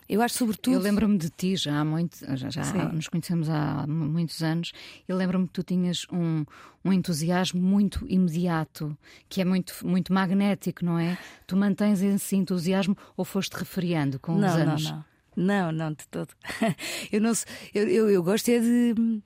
Eu 0.08 0.22
acho, 0.22 0.36
sobretudo. 0.36 0.74
Eu 0.74 0.80
lembro-me 0.80 1.18
de 1.18 1.28
ti 1.28 1.54
já 1.56 1.80
há 1.80 1.84
muito, 1.84 2.16
já, 2.36 2.48
já 2.48 2.62
nos 2.92 3.08
conhecemos 3.08 3.48
há 3.50 3.86
muitos 3.86 4.42
anos, 4.42 4.72
e 5.06 5.12
lembro-me 5.12 5.46
que 5.46 5.52
tu 5.52 5.62
tinhas 5.62 6.06
um, 6.10 6.44
um 6.84 6.92
entusiasmo 6.92 7.60
muito 7.60 8.06
imediato, 8.08 8.96
que 9.28 9.40
é 9.40 9.44
muito, 9.44 9.74
muito 9.84 10.12
magnético, 10.12 10.84
não 10.84 10.98
é? 10.98 11.18
Tu 11.46 11.56
mantens 11.56 12.00
esse 12.00 12.36
entusiasmo 12.36 12.96
ou 13.16 13.24
foste 13.24 13.52
refriando 13.52 14.18
com 14.18 14.34
não, 14.36 14.48
os 14.48 14.54
anos? 14.54 14.84
Não, 14.84 14.92
não. 14.92 15.08
Não, 15.38 15.70
não, 15.70 15.92
de 15.92 16.08
todo. 16.08 16.30
eu, 17.12 17.20
não, 17.20 17.32
eu, 17.72 17.86
eu, 17.88 18.10
eu 18.10 18.22
gosto 18.24 18.48
é 18.48 18.58
de 18.58 19.22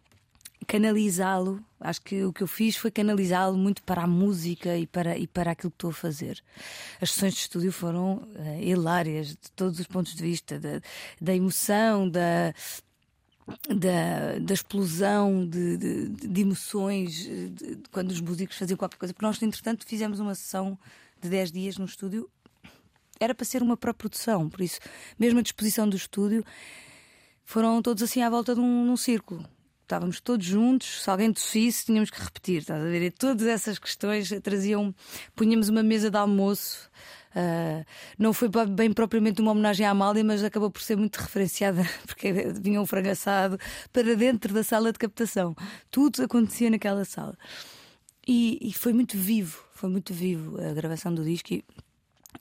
canalizá-lo. 0.64 1.64
Acho 1.80 2.00
que 2.02 2.24
o 2.24 2.32
que 2.32 2.42
eu 2.42 2.46
fiz 2.46 2.76
foi 2.76 2.90
canalizá-lo 2.90 3.56
muito 3.56 3.82
para 3.82 4.02
a 4.02 4.06
música 4.06 4.76
e 4.76 4.86
para, 4.86 5.16
e 5.16 5.26
para 5.26 5.52
aquilo 5.52 5.70
que 5.70 5.76
estou 5.76 5.90
a 5.90 5.94
fazer. 5.94 6.42
As 7.00 7.12
sessões 7.12 7.34
de 7.34 7.40
estúdio 7.40 7.72
foram 7.72 8.16
uh, 8.16 8.60
hilárias 8.60 9.28
de 9.28 9.50
todos 9.56 9.78
os 9.80 9.86
pontos 9.86 10.14
de 10.14 10.22
vista 10.22 10.58
da, 10.58 10.80
da 11.20 11.34
emoção, 11.34 12.08
da, 12.08 12.54
da, 13.68 14.38
da 14.40 14.54
explosão 14.54 15.46
de, 15.46 15.76
de, 15.76 16.08
de 16.08 16.40
emoções 16.40 17.14
de, 17.14 17.78
quando 17.90 18.10
os 18.10 18.20
músicos 18.20 18.56
faziam 18.56 18.76
qualquer 18.76 18.98
coisa. 18.98 19.12
Porque 19.12 19.26
nós, 19.26 19.42
entretanto, 19.42 19.84
fizemos 19.86 20.20
uma 20.20 20.34
sessão 20.34 20.78
de 21.20 21.28
10 21.28 21.52
dias 21.52 21.78
no 21.78 21.84
estúdio 21.84 22.30
era 23.24 23.34
para 23.34 23.44
ser 23.44 23.62
uma 23.62 23.76
pré-produção, 23.76 24.48
por 24.48 24.60
isso, 24.60 24.80
mesmo 25.16 25.38
a 25.38 25.42
disposição 25.42 25.88
do 25.88 25.96
estúdio, 25.96 26.44
foram 27.44 27.80
todos 27.80 28.02
assim 28.02 28.22
à 28.22 28.28
volta 28.28 28.54
de 28.54 28.60
um, 28.60 28.84
num 28.84 28.96
círculo. 28.96 29.46
Estávamos 29.82 30.20
todos 30.20 30.46
juntos, 30.46 31.02
se 31.02 31.10
alguém 31.10 31.32
tossisse, 31.32 31.86
tínhamos 31.86 32.10
que 32.10 32.20
repetir, 32.20 32.58
estás 32.58 32.80
a 32.80 32.84
ver? 32.84 33.02
E 33.02 33.10
todas 33.10 33.46
essas 33.46 33.78
questões 33.78 34.32
traziam. 34.42 34.94
Punhamos 35.34 35.68
uma 35.68 35.82
mesa 35.82 36.10
de 36.10 36.16
almoço. 36.16 36.90
Uh, 37.34 37.84
não 38.18 38.32
foi 38.32 38.48
bem 38.68 38.92
propriamente 38.92 39.40
uma 39.40 39.52
homenagem 39.52 39.86
à 39.86 39.90
Amália, 39.90 40.22
mas 40.22 40.44
acabou 40.44 40.70
por 40.70 40.82
ser 40.82 40.96
muito 40.96 41.16
referenciada, 41.16 41.82
porque 42.06 42.32
vinha 42.32 42.80
um 42.80 42.86
frangaçado 42.86 43.58
para 43.92 44.14
dentro 44.14 44.54
da 44.54 44.62
sala 44.62 44.92
de 44.92 44.98
captação. 44.98 45.54
Tudo 45.90 46.22
acontecia 46.22 46.70
naquela 46.70 47.04
sala. 47.04 47.36
E, 48.26 48.58
e 48.62 48.72
foi 48.72 48.92
muito 48.92 49.16
vivo, 49.18 49.64
foi 49.74 49.90
muito 49.90 50.14
vivo 50.14 50.60
a 50.60 50.72
gravação 50.72 51.12
do 51.14 51.24
disco. 51.24 51.52
E 51.52 51.64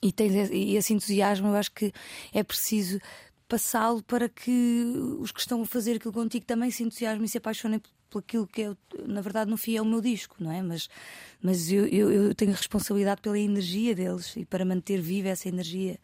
e 0.00 0.10
tens 0.10 0.34
esse, 0.34 0.74
esse 0.74 0.94
entusiasmo, 0.94 1.48
eu 1.48 1.56
acho 1.56 1.72
que 1.72 1.92
é 2.32 2.42
preciso 2.42 2.98
passá-lo 3.52 4.02
para 4.04 4.30
que 4.30 4.50
os 5.20 5.30
que 5.30 5.40
estão 5.40 5.60
a 5.60 5.66
fazer 5.66 5.96
aquilo 5.96 6.14
contigo 6.14 6.46
também 6.46 6.70
se 6.70 6.82
entusiasmem 6.82 7.26
e 7.26 7.28
se 7.28 7.36
apaixonem 7.36 7.82
por 8.08 8.20
aquilo 8.20 8.46
que 8.46 8.62
é, 8.62 8.74
na 9.06 9.20
verdade, 9.20 9.50
no 9.50 9.58
fim 9.58 9.76
é 9.76 9.82
o 9.82 9.84
meu 9.84 10.00
disco, 10.00 10.36
não 10.40 10.50
é? 10.50 10.62
Mas, 10.62 10.88
mas 11.42 11.70
eu, 11.70 11.86
eu, 11.86 12.10
eu 12.10 12.34
tenho 12.34 12.52
responsabilidade 12.52 13.20
pela 13.20 13.38
energia 13.38 13.94
deles 13.94 14.34
e 14.38 14.46
para 14.46 14.64
manter 14.64 15.02
viva 15.02 15.28
essa 15.28 15.50
energia. 15.50 15.98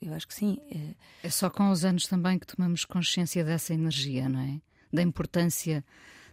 Eu 0.00 0.14
acho 0.14 0.26
que 0.26 0.32
sim. 0.32 0.56
É... 0.70 1.26
é 1.26 1.30
só 1.30 1.50
com 1.50 1.70
os 1.70 1.84
anos 1.84 2.06
também 2.06 2.38
que 2.38 2.46
tomamos 2.46 2.86
consciência 2.86 3.44
dessa 3.44 3.74
energia, 3.74 4.30
não 4.30 4.40
é? 4.40 4.62
Da 4.90 5.02
importância 5.02 5.84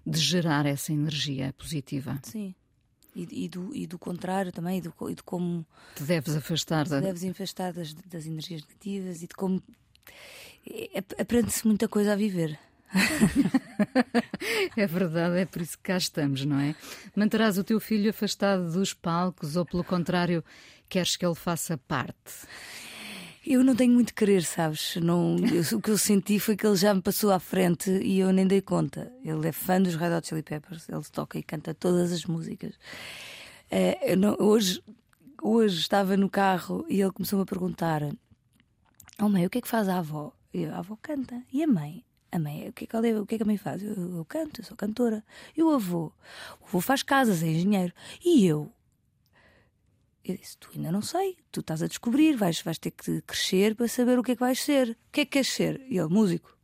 de 0.08 0.18
gerar 0.18 0.66
essa 0.66 0.94
energia 0.94 1.54
positiva. 1.58 2.18
Sim 2.24 2.56
e, 3.16 3.46
e, 3.46 3.50
do, 3.50 3.76
e 3.76 3.88
do 3.88 3.98
contrário 3.98 4.52
também, 4.52 4.80
e, 4.80 4.82
do, 4.82 4.94
e 5.10 5.16
de 5.16 5.24
como 5.24 5.66
te 5.96 6.04
deves 6.04 6.36
afastar, 6.36 6.86
te 6.86 7.00
deves 7.00 7.24
afastar 7.24 7.74
das, 7.74 7.94
das 7.94 8.26
energias 8.26 8.62
negativas 8.62 9.24
e 9.24 9.28
de 9.28 9.36
como 9.36 9.64
é, 10.70 11.04
aprende-se 11.20 11.66
muita 11.66 11.88
coisa 11.88 12.14
a 12.14 12.16
viver. 12.16 12.60
é 14.78 14.88
verdade, 14.88 15.40
é 15.40 15.46
por 15.46 15.62
isso 15.62 15.78
que 15.78 15.84
cá 15.84 15.98
estamos, 15.98 16.46
não 16.46 16.60
é? 16.60 16.76
Manterás 17.16 17.58
o 17.58 17.64
teu 17.64 17.80
filho 17.80 18.10
afastado 18.10 18.72
dos 18.72 18.94
palcos 18.94 19.56
ou, 19.56 19.66
pelo 19.66 19.84
contrário, 19.84 20.44
queres 20.88 21.16
que 21.16 21.26
ele 21.26 21.36
faça 21.36 21.78
parte? 21.78 22.48
Eu 23.46 23.64
não 23.64 23.76
tenho 23.76 23.94
muito 23.94 24.14
querer, 24.16 24.44
sabes? 24.44 24.96
Não, 24.96 25.36
eu, 25.38 25.78
o 25.78 25.82
que 25.82 25.92
eu 25.92 25.98
senti 26.00 26.40
foi 26.40 26.56
que 26.56 26.66
ele 26.66 26.76
já 26.76 26.92
me 26.94 27.02
passou 27.02 27.32
à 27.32 27.40
frente 27.40 27.92
e 27.92 28.20
eu 28.20 28.34
nem 28.34 28.48
dei 28.48 28.60
conta. 28.60 29.14
Ele 29.24 29.48
é 29.48 29.52
fã 29.52 29.80
dos 29.80 29.94
Red 29.94 30.16
Hot 30.16 30.28
Chili 30.28 30.42
Peppers, 30.42 30.90
ele 30.90 31.04
toca 31.12 31.38
e 31.38 31.44
canta 31.44 31.72
todas 31.72 32.12
as 32.12 32.26
músicas. 32.26 32.74
É, 33.70 34.16
não, 34.16 34.36
hoje, 34.40 34.82
hoje 35.40 35.80
estava 35.80 36.18
no 36.18 36.28
carro 36.28 36.86
e 36.90 37.00
ele 37.00 37.12
começou-me 37.12 37.44
a 37.44 37.46
perguntar: 37.46 38.02
Oh 39.22 39.30
mãe, 39.30 39.46
o 39.46 39.50
que 39.50 39.60
é 39.60 39.62
que 39.62 39.68
faz 39.68 39.88
a 39.88 40.00
avó? 40.00 40.34
Eu, 40.52 40.74
a 40.74 40.80
avó 40.80 40.98
canta. 41.00 41.40
E 41.54 41.64
a 41.64 41.68
mãe? 41.68 42.04
A 42.32 42.40
mãe, 42.40 42.68
o 42.68 42.74
que 42.74 42.86
é 42.86 42.88
que, 42.88 42.96
ela, 42.96 43.22
o 43.22 43.28
que, 43.28 43.36
é 43.36 43.38
que 43.38 43.44
a 43.44 43.46
mãe 43.46 43.58
faz? 43.58 43.84
Eu, 43.84 43.94
eu 44.18 44.26
canto, 44.26 44.60
eu 44.60 44.66
sou 44.66 44.76
cantora. 44.76 45.24
E 45.56 45.62
o 45.62 45.70
avô? 45.70 46.12
O 46.62 46.66
avô 46.68 46.82
faz 46.82 47.04
casas, 47.04 47.44
é 47.44 47.48
engenheiro. 47.48 47.94
E 48.24 48.46
eu? 48.46 48.72
Eu 50.28 50.36
disse: 50.36 50.58
Tu 50.58 50.70
ainda 50.76 50.92
não 50.92 51.04
sei, 51.04 51.38
tu 51.52 51.60
estás 51.60 51.84
a 51.84 51.88
descobrir, 51.88 52.36
vais, 52.36 52.60
vais 52.62 52.80
ter 52.80 52.92
que 52.92 53.22
crescer 53.22 53.76
para 53.76 53.88
saber 53.88 54.18
o 54.18 54.24
que 54.24 54.32
é 54.32 54.36
que 54.36 54.42
vais 54.42 54.60
ser. 54.60 54.90
O 54.90 55.12
que 55.12 55.22
é 55.22 55.26
que 55.26 55.32
queres 55.32 55.50
ser? 55.50 55.80
E 55.88 56.00
ele: 56.00 56.10
Músico. 56.10 56.58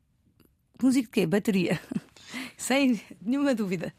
Músico 0.81 1.05
de 1.05 1.11
quê? 1.11 1.27
Bateria. 1.27 1.79
Sem 2.57 2.99
nenhuma 3.21 3.53
dúvida. 3.53 3.93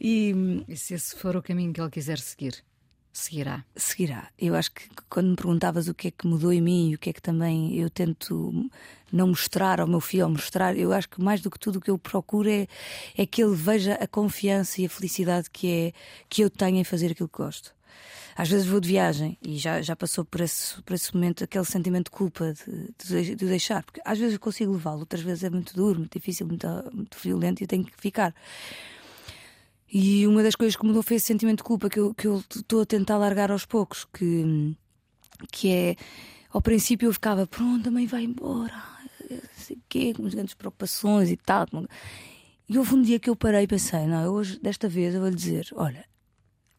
E, 0.00 0.34
e 0.66 0.76
se 0.76 0.94
esse 0.94 1.14
for 1.14 1.36
o 1.36 1.42
caminho 1.42 1.72
que 1.72 1.80
ele 1.80 1.90
quiser 1.90 2.18
seguir? 2.18 2.64
Seguirá. 3.12 3.64
Seguirá. 3.76 4.28
Eu 4.38 4.56
acho 4.56 4.72
que 4.72 4.88
quando 5.08 5.30
me 5.30 5.36
perguntavas 5.36 5.88
o 5.88 5.94
que 5.94 6.08
é 6.08 6.10
que 6.10 6.26
mudou 6.26 6.52
em 6.52 6.60
mim 6.60 6.90
e 6.90 6.94
o 6.94 6.98
que 6.98 7.10
é 7.10 7.12
que 7.12 7.22
também 7.22 7.76
eu 7.76 7.90
tento 7.90 8.68
não 9.12 9.28
mostrar 9.28 9.80
ao 9.80 9.86
meu 9.86 10.00
filho, 10.00 10.24
ou 10.24 10.30
mostrar, 10.30 10.76
eu 10.76 10.92
acho 10.92 11.08
que 11.08 11.20
mais 11.20 11.40
do 11.40 11.50
que 11.50 11.58
tudo 11.58 11.78
o 11.78 11.80
que 11.80 11.90
eu 11.90 11.98
procuro 11.98 12.48
é, 12.48 12.66
é 13.16 13.26
que 13.26 13.42
ele 13.42 13.54
veja 13.54 13.94
a 13.94 14.06
confiança 14.06 14.80
e 14.80 14.86
a 14.86 14.88
felicidade 14.88 15.50
que 15.50 15.70
é 15.70 15.92
que 16.28 16.42
eu 16.42 16.50
tenho 16.50 16.76
em 16.78 16.84
fazer 16.84 17.12
aquilo 17.12 17.28
que 17.28 17.38
gosto. 17.38 17.74
Às 18.40 18.48
vezes 18.48 18.66
vou 18.66 18.80
de 18.80 18.88
viagem 18.88 19.36
e 19.42 19.58
já, 19.58 19.82
já 19.82 19.94
passou 19.94 20.24
por 20.24 20.40
esse, 20.40 20.80
por 20.80 20.94
esse 20.94 21.14
momento 21.14 21.44
aquele 21.44 21.66
sentimento 21.66 22.06
de 22.06 22.12
culpa 22.12 22.54
de, 22.54 22.94
de, 23.06 23.34
de 23.34 23.46
deixar, 23.46 23.82
porque 23.84 24.00
às 24.02 24.18
vezes 24.18 24.32
eu 24.32 24.40
consigo 24.40 24.72
levá-lo, 24.72 25.00
outras 25.00 25.20
vezes 25.20 25.44
é 25.44 25.50
muito 25.50 25.74
duro, 25.76 25.98
muito 25.98 26.18
difícil, 26.18 26.46
muito, 26.46 26.66
muito 26.90 27.18
violento 27.18 27.60
e 27.60 27.64
eu 27.64 27.68
tenho 27.68 27.84
que 27.84 27.92
ficar. 28.00 28.34
E 29.92 30.26
uma 30.26 30.42
das 30.42 30.54
coisas 30.54 30.74
que 30.74 30.86
mudou 30.86 31.02
foi 31.02 31.18
esse 31.18 31.26
sentimento 31.26 31.58
de 31.58 31.64
culpa 31.64 31.90
que 31.90 31.98
eu 32.00 32.14
estou 32.56 32.80
a 32.80 32.86
tentar 32.86 33.18
largar 33.18 33.50
aos 33.50 33.66
poucos, 33.66 34.06
que, 34.06 34.74
que 35.52 35.70
é 35.70 35.96
ao 36.50 36.62
princípio 36.62 37.08
eu 37.08 37.12
ficava, 37.12 37.46
pronto, 37.46 37.90
a 37.90 37.92
mãe 37.92 38.06
vai 38.06 38.24
embora, 38.24 38.82
sei 39.54 39.78
quê, 39.86 40.14
com 40.14 40.22
grandes 40.22 40.54
preocupações 40.54 41.30
e 41.30 41.36
tal. 41.36 41.66
E 42.66 42.78
houve 42.78 42.94
um 42.94 43.02
dia 43.02 43.20
que 43.20 43.28
eu 43.28 43.36
parei 43.36 43.64
e 43.64 43.66
pensei, 43.66 44.06
não, 44.06 44.32
hoje, 44.32 44.58
desta 44.58 44.88
vez, 44.88 45.14
eu 45.14 45.20
vou 45.20 45.28
lhe 45.28 45.36
dizer: 45.36 45.68
olha, 45.74 46.06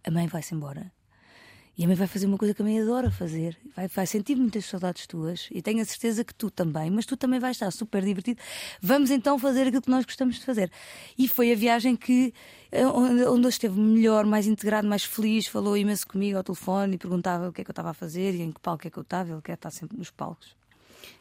a 0.03 0.09
mãe 0.09 0.25
vai-se 0.25 0.55
embora. 0.55 0.91
E 1.77 1.83
a 1.83 1.87
mãe 1.87 1.95
vai 1.95 2.07
fazer 2.07 2.25
uma 2.25 2.37
coisa 2.37 2.53
que 2.53 2.61
a 2.61 2.65
mãe 2.65 2.79
adora 2.79 3.09
fazer. 3.09 3.57
Vai, 3.75 3.87
vai 3.87 4.05
sentir 4.05 4.35
muitas 4.35 4.65
saudades 4.65 5.07
tuas. 5.07 5.47
E 5.51 5.61
tenho 5.61 5.81
a 5.81 5.85
certeza 5.85 6.23
que 6.23 6.33
tu 6.33 6.51
também. 6.51 6.91
Mas 6.91 7.05
tu 7.05 7.15
também 7.15 7.39
vais 7.39 7.55
estar 7.55 7.71
super 7.71 8.03
divertido. 8.03 8.41
Vamos 8.81 9.09
então 9.09 9.39
fazer 9.39 9.67
aquilo 9.67 9.81
que 9.81 9.89
nós 9.89 10.05
gostamos 10.05 10.35
de 10.35 10.45
fazer. 10.45 10.71
E 11.17 11.27
foi 11.27 11.51
a 11.51 11.55
viagem 11.55 11.95
que 11.95 12.33
eh, 12.71 12.85
onde, 12.85 13.23
onde 13.23 13.41
ele 13.41 13.47
esteve 13.47 13.79
melhor, 13.79 14.25
mais 14.25 14.47
integrado, 14.47 14.87
mais 14.87 15.03
feliz. 15.03 15.47
Falou 15.47 15.77
imenso 15.77 16.05
comigo 16.07 16.37
ao 16.37 16.43
telefone 16.43 16.95
e 16.95 16.97
perguntava 16.97 17.49
o 17.49 17.53
que 17.53 17.61
é 17.61 17.63
que 17.63 17.71
eu 17.71 17.73
estava 17.73 17.91
a 17.91 17.93
fazer 17.93 18.35
e 18.35 18.41
em 18.41 18.51
que 18.51 18.59
palco 18.59 18.85
é 18.85 18.89
que 18.91 18.97
eu 18.97 19.03
estava. 19.03 19.31
Ele 19.31 19.41
quer 19.41 19.53
estar 19.53 19.71
sempre 19.71 19.97
nos 19.97 20.11
palcos. 20.11 20.60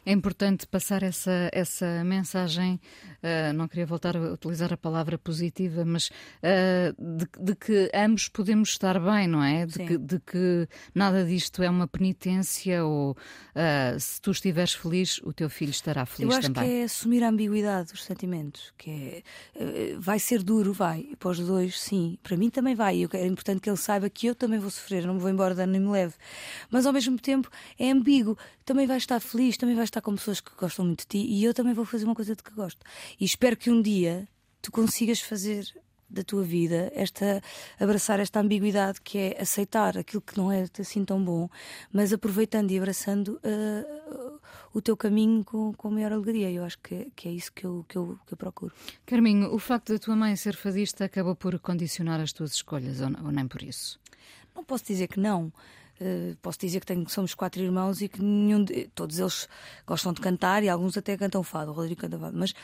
É 0.05 0.11
importante 0.11 0.65
passar 0.65 1.03
essa, 1.03 1.49
essa 1.51 2.03
mensagem, 2.03 2.79
uh, 3.21 3.53
não 3.53 3.67
queria 3.67 3.85
voltar 3.85 4.17
a 4.17 4.33
utilizar 4.33 4.73
a 4.73 4.77
palavra 4.77 5.17
positiva, 5.17 5.85
mas 5.85 6.09
uh, 6.09 7.17
de, 7.17 7.27
de, 7.39 7.55
que 7.55 7.91
ambos 7.93 8.27
podemos 8.27 8.69
estar 8.69 8.99
bem, 8.99 9.27
não 9.27 9.43
é? 9.43 9.65
De 9.65 9.77
que, 9.77 9.97
de 9.97 10.19
que, 10.19 10.67
nada 10.95 11.23
disto 11.23 11.61
é 11.61 11.69
uma 11.69 11.87
penitência 11.87 12.83
ou 12.83 13.11
uh, 13.11 13.99
se 13.99 14.19
tu 14.19 14.31
estiveres 14.31 14.73
feliz, 14.73 15.19
o 15.23 15.31
teu 15.31 15.49
filho 15.49 15.69
estará 15.69 16.03
feliz 16.05 16.29
também. 16.29 16.35
Eu 16.35 16.39
acho 16.39 16.53
também. 16.53 16.69
que 16.69 16.75
é 16.77 16.83
assumir 16.83 17.23
a 17.23 17.29
ambiguidade 17.29 17.91
dos 17.91 18.03
sentimentos, 18.03 18.73
que 18.79 19.23
é, 19.55 19.95
vai 19.99 20.17
ser 20.17 20.41
duro, 20.41 20.73
vai, 20.73 21.09
para 21.19 21.29
os 21.29 21.39
dois, 21.39 21.79
sim. 21.79 22.17
Para 22.23 22.35
mim 22.35 22.49
também 22.49 22.73
vai. 22.73 23.03
É 23.13 23.27
importante 23.27 23.59
que 23.59 23.69
ele 23.69 23.77
saiba 23.77 24.09
que 24.09 24.25
eu 24.25 24.33
também 24.33 24.59
vou 24.59 24.71
sofrer, 24.71 25.05
não 25.05 25.13
me 25.13 25.19
vou 25.19 25.29
embora 25.29 25.53
dando 25.53 25.71
nem 25.71 25.81
me 25.81 25.89
leve. 25.89 26.15
Mas 26.71 26.87
ao 26.87 26.93
mesmo 26.93 27.19
tempo 27.19 27.51
é 27.77 27.91
ambíguo, 27.91 28.35
também 28.65 28.87
vai 28.87 28.97
estar 28.97 29.19
feliz, 29.19 29.57
também 29.57 29.75
vai 29.75 29.83
estar 29.91 30.01
com 30.01 30.15
pessoas 30.15 30.41
que 30.41 30.51
gostam 30.57 30.85
muito 30.85 31.01
de 31.01 31.07
ti 31.07 31.17
e 31.19 31.43
eu 31.43 31.53
também 31.53 31.73
vou 31.73 31.85
fazer 31.85 32.05
uma 32.05 32.15
coisa 32.15 32.35
de 32.35 32.41
que 32.41 32.51
gosto. 32.51 32.85
E 33.19 33.25
espero 33.25 33.55
que 33.57 33.69
um 33.69 33.81
dia 33.81 34.27
tu 34.61 34.71
consigas 34.71 35.19
fazer 35.19 35.65
da 36.11 36.23
tua 36.23 36.43
vida 36.43 36.91
esta 36.93 37.41
abraçar 37.79 38.19
esta 38.19 38.39
ambiguidade 38.39 38.99
que 39.01 39.17
é 39.17 39.41
aceitar 39.41 39.97
aquilo 39.97 40.21
que 40.21 40.37
não 40.37 40.51
é 40.51 40.65
assim 40.77 41.05
tão 41.05 41.23
bom, 41.23 41.49
mas 41.91 42.11
aproveitando 42.11 42.71
e 42.71 42.77
abraçando 42.77 43.39
uh, 43.43 44.39
o 44.73 44.81
teu 44.81 44.97
caminho 44.97 45.43
com, 45.43 45.73
com 45.73 45.89
maior 45.89 46.11
alegria. 46.11 46.51
Eu 46.51 46.65
acho 46.65 46.77
que, 46.79 47.09
que 47.15 47.29
é 47.29 47.31
isso 47.31 47.51
que 47.53 47.65
eu, 47.65 47.85
que, 47.87 47.97
eu, 47.97 48.19
que 48.27 48.33
eu 48.33 48.37
procuro. 48.37 48.73
Carminho, 49.05 49.53
o 49.53 49.59
facto 49.59 49.93
da 49.93 49.99
tua 49.99 50.15
mãe 50.15 50.35
ser 50.35 50.55
fadista 50.55 51.05
acabou 51.05 51.35
por 51.35 51.57
condicionar 51.59 52.19
as 52.19 52.33
tuas 52.33 52.53
escolhas, 52.53 52.99
ou, 52.99 53.07
ou 53.23 53.31
nem 53.31 53.47
por 53.47 53.61
isso? 53.63 53.99
Não 54.53 54.63
posso 54.63 54.85
dizer 54.85 55.07
que 55.07 55.19
não. 55.19 55.51
Uh, 56.01 56.35
posso 56.41 56.57
dizer 56.57 56.79
que 56.79 56.85
tenho, 56.87 57.07
somos 57.07 57.35
quatro 57.35 57.61
irmãos 57.61 58.01
e 58.01 58.09
que 58.09 58.19
nenhum 58.23 58.63
de, 58.63 58.87
todos 58.95 59.19
eles 59.19 59.47
gostam 59.85 60.11
de 60.11 60.19
cantar 60.19 60.63
e 60.63 60.69
alguns 60.69 60.97
até 60.97 61.15
cantam 61.15 61.43
fado, 61.43 61.69
o 61.69 61.73
Rodrigo 61.75 62.01
canta 62.01 62.17
fado, 62.17 62.35
mas, 62.35 62.55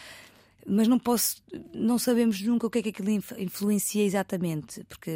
mas 0.65 0.87
não 0.87 0.97
posso, 0.97 1.43
não 1.71 1.99
sabemos 1.99 2.41
nunca 2.41 2.65
o 2.65 2.69
que 2.69 2.79
é 2.79 2.81
que 2.81 2.89
aquilo 2.89 3.11
influencia 3.11 4.03
exatamente, 4.03 4.83
porque 4.85 5.11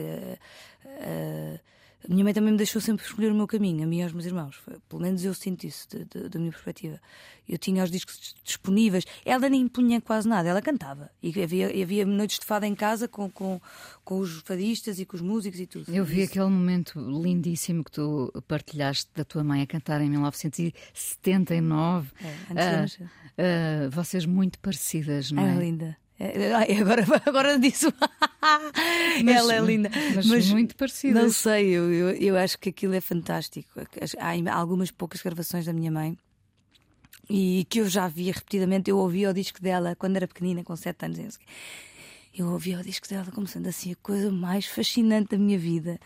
uh, 0.85 1.59
A 2.03 2.11
minha 2.11 2.23
mãe 2.23 2.33
também 2.33 2.51
me 2.51 2.57
deixou 2.57 2.81
sempre 2.81 3.05
escolher 3.05 3.31
o 3.31 3.35
meu 3.35 3.45
caminho, 3.45 3.83
a 3.83 3.87
mim 3.87 3.99
e 3.99 4.03
aos 4.03 4.11
meus 4.11 4.25
irmãos. 4.25 4.55
Foi, 4.55 4.75
pelo 4.89 5.01
menos 5.01 5.23
eu 5.23 5.33
sinto 5.33 5.65
isso 5.65 5.87
de, 5.89 6.05
de, 6.05 6.29
da 6.29 6.39
minha 6.39 6.51
perspectiva. 6.51 6.99
Eu 7.47 7.57
tinha 7.57 7.83
os 7.83 7.91
discos 7.91 8.35
disponíveis. 8.43 9.05
Ela 9.23 9.49
nem 9.49 9.67
punha 9.67 10.01
quase 10.01 10.27
nada, 10.27 10.49
ela 10.49 10.61
cantava. 10.61 11.11
E 11.21 11.29
havia, 11.41 11.67
havia 11.67 12.05
noites 12.05 12.39
de 12.39 12.45
fada 12.45 12.65
em 12.65 12.73
casa 12.73 13.07
com, 13.07 13.29
com, 13.29 13.61
com 14.03 14.19
os 14.19 14.41
fadistas 14.41 14.99
e 14.99 15.05
com 15.05 15.15
os 15.15 15.21
músicos 15.21 15.59
e 15.59 15.67
tudo. 15.67 15.93
Eu 15.93 16.03
vi 16.03 16.21
isso. 16.21 16.31
aquele 16.31 16.45
momento 16.45 16.99
lindíssimo 16.99 17.83
que 17.83 17.91
tu 17.91 18.31
partilhaste 18.47 19.09
da 19.13 19.23
tua 19.23 19.43
mãe 19.43 19.61
a 19.61 19.67
cantar 19.67 20.01
em 20.01 20.09
1979. 20.09 22.09
É, 22.55 22.81
antes 22.81 22.95
uh, 22.95 23.03
uh, 23.03 23.89
vocês 23.91 24.25
muito 24.25 24.57
parecidas, 24.59 25.31
não 25.31 25.43
é? 25.43 25.55
É 25.55 25.59
linda. 25.59 26.00
É, 26.23 26.53
agora, 26.79 27.03
agora 27.25 27.57
disso. 27.57 27.91
Mas, 29.23 29.35
Ela 29.35 29.55
é 29.55 29.59
linda. 29.59 29.89
Mas, 30.15 30.27
mas 30.27 30.49
muito 30.51 30.75
parecida. 30.75 31.19
Não 31.19 31.31
sei, 31.31 31.69
eu, 31.69 31.91
eu, 31.91 32.09
eu, 32.11 32.37
acho 32.37 32.59
que 32.59 32.69
aquilo 32.69 32.93
é 32.93 33.01
fantástico. 33.01 33.69
Há 34.19 34.53
algumas 34.55 34.91
poucas 34.91 35.21
gravações 35.21 35.65
da 35.65 35.73
minha 35.73 35.91
mãe 35.91 36.15
e 37.27 37.65
que 37.69 37.79
eu 37.79 37.89
já 37.89 38.07
via 38.07 38.33
repetidamente. 38.33 38.91
Eu 38.91 38.97
ouvia 38.97 39.31
o 39.31 39.33
disco 39.33 39.59
dela 39.59 39.95
quando 39.95 40.17
era 40.17 40.27
pequenina, 40.27 40.63
com 40.63 40.75
7 40.75 41.05
anos 41.05 41.39
eu 42.33 42.47
ouvia 42.47 42.79
o 42.79 42.83
disco 42.83 43.09
dela 43.09 43.29
como 43.33 43.45
sendo 43.45 43.67
assim 43.67 43.91
a 43.91 43.95
coisa 43.95 44.31
mais 44.31 44.65
fascinante 44.65 45.31
da 45.31 45.37
minha 45.37 45.59
vida, 45.59 45.99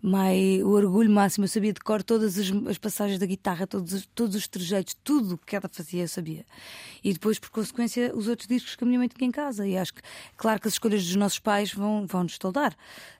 mais, 0.00 0.62
o 0.62 0.70
orgulho 0.70 1.10
máximo. 1.10 1.44
Eu 1.44 1.48
sabia 1.48 1.72
de 1.72 1.80
cor 1.80 2.02
todas 2.02 2.38
as, 2.38 2.50
as 2.66 2.78
passagens 2.78 3.18
da 3.18 3.26
guitarra, 3.26 3.66
todos, 3.66 3.92
os, 3.92 4.06
todos 4.14 4.34
os 4.36 4.48
trejeitos, 4.48 4.96
tudo 5.04 5.34
o 5.34 5.38
que 5.38 5.54
ela 5.54 5.68
fazia 5.70 6.04
eu 6.04 6.08
sabia. 6.08 6.46
E 7.04 7.12
depois, 7.12 7.38
por 7.38 7.50
consequência, 7.50 8.10
os 8.16 8.26
outros 8.26 8.48
discos 8.48 8.74
que 8.74 8.84
a 8.84 8.86
minha 8.86 8.98
mãe 8.98 9.08
tinha 9.08 9.28
em 9.28 9.30
casa. 9.30 9.66
E 9.66 9.76
acho 9.76 9.92
que, 9.92 10.00
claro 10.36 10.60
que 10.60 10.66
as 10.66 10.74
escolhas 10.74 11.04
dos 11.04 11.16
nossos 11.16 11.38
pais 11.38 11.72
vão, 11.74 12.06
vão 12.06 12.22
nos 12.22 12.38
toldar. 12.38 12.74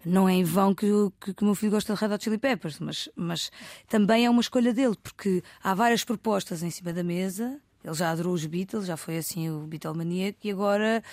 Não 0.04 0.26
é 0.26 0.32
em 0.32 0.44
vão 0.44 0.74
que, 0.74 0.86
que, 1.20 1.34
que 1.34 1.42
o 1.42 1.44
meu 1.44 1.54
filho 1.54 1.72
gosta 1.72 1.94
de 1.94 2.00
Red 2.00 2.14
Hot 2.14 2.24
Chili 2.24 2.38
Peppers, 2.38 2.78
mas, 2.78 3.08
mas 3.14 3.50
também 3.86 4.24
é 4.24 4.30
uma 4.30 4.40
escolha 4.40 4.72
dele, 4.72 4.96
porque 5.02 5.42
há 5.62 5.74
várias 5.74 6.04
propostas 6.04 6.62
em 6.62 6.70
cima 6.70 6.92
da 6.92 7.02
mesa. 7.02 7.60
Ele 7.84 7.94
já 7.94 8.10
adorou 8.10 8.32
os 8.32 8.44
Beatles, 8.44 8.86
já 8.86 8.96
foi 8.96 9.18
assim 9.18 9.48
o 9.48 9.60
Beatlemaniac, 9.60 10.38
e 10.42 10.50
agora 10.50 11.04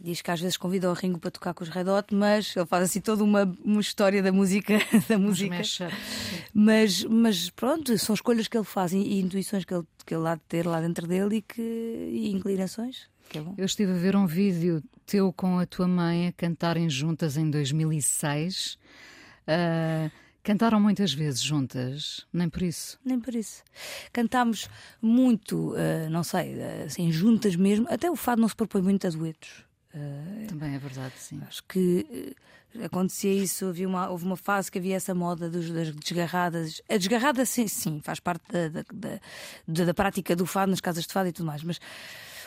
Diz 0.00 0.22
que 0.22 0.30
às 0.30 0.40
vezes 0.40 0.56
convida 0.56 0.90
o 0.90 0.92
Ringo 0.92 1.18
para 1.18 1.30
tocar 1.30 1.54
com 1.54 1.62
os 1.62 1.68
Red 1.68 1.88
Hot, 1.88 2.14
mas 2.14 2.54
ele 2.56 2.66
faz 2.66 2.84
assim 2.84 3.00
toda 3.00 3.22
uma, 3.24 3.44
uma 3.64 3.80
história 3.80 4.22
da 4.22 4.32
música. 4.32 4.74
Da 5.08 5.18
música. 5.18 5.60
Mas, 6.52 7.04
mas 7.04 7.50
pronto, 7.50 7.96
são 7.98 8.14
escolhas 8.14 8.48
que 8.48 8.56
ele 8.56 8.64
faz 8.64 8.92
e, 8.92 8.98
e 8.98 9.20
intuições 9.20 9.64
que 9.64 9.74
ele, 9.74 9.84
que 10.06 10.14
ele 10.14 10.26
há 10.26 10.34
de 10.34 10.40
ter 10.48 10.66
lá 10.66 10.80
dentro 10.80 11.06
dele 11.06 11.36
e, 11.36 11.42
que, 11.42 11.60
e 11.60 12.30
inclinações. 12.30 13.08
Que 13.28 13.38
é. 13.38 13.44
Eu 13.58 13.64
estive 13.64 13.92
a 13.92 13.96
ver 13.96 14.16
um 14.16 14.26
vídeo 14.26 14.82
teu 15.04 15.32
com 15.32 15.58
a 15.58 15.66
tua 15.66 15.86
mãe 15.86 16.28
a 16.28 16.32
cantarem 16.32 16.88
juntas 16.88 17.36
em 17.36 17.50
2006. 17.50 18.78
Uh, 19.46 20.10
Cantaram 20.44 20.78
muitas 20.78 21.14
vezes 21.14 21.40
juntas, 21.40 22.26
nem 22.30 22.50
por 22.50 22.60
isso? 22.60 23.00
Nem 23.02 23.18
por 23.18 23.34
isso. 23.34 23.64
Cantámos 24.12 24.68
muito, 25.00 25.72
uh, 25.72 26.10
não 26.10 26.22
sei, 26.22 26.62
assim, 26.84 27.10
juntas 27.10 27.56
mesmo. 27.56 27.86
Até 27.88 28.10
o 28.10 28.14
fado 28.14 28.42
não 28.42 28.48
se 28.48 28.54
propõe 28.54 28.82
muito 28.82 29.06
a 29.06 29.10
duetos. 29.10 29.64
Uh, 29.94 30.46
Também 30.48 30.74
é 30.74 30.78
verdade, 30.78 31.14
sim. 31.16 31.40
Acho 31.46 31.62
que 31.68 32.34
uh, 32.74 32.84
acontecia 32.84 33.32
isso, 33.32 33.66
havia 33.66 33.86
uma, 33.86 34.10
houve 34.10 34.24
uma 34.24 34.36
fase 34.36 34.70
que 34.70 34.78
havia 34.78 34.96
essa 34.96 35.14
moda 35.14 35.48
dos, 35.48 35.70
das 35.70 35.94
desgarradas. 35.94 36.82
A 36.88 36.96
desgarrada, 36.96 37.46
sim, 37.46 37.68
sim 37.68 38.00
faz 38.02 38.18
parte 38.18 38.42
da, 38.50 38.68
da, 38.68 38.84
da, 39.68 39.84
da, 39.84 39.94
prática 39.94 40.34
do 40.34 40.46
fado 40.46 40.70
nas 40.70 40.80
casas 40.80 41.06
de 41.06 41.12
fado 41.12 41.28
e 41.28 41.32
tudo 41.32 41.46
mais, 41.46 41.62
mas 41.62 41.78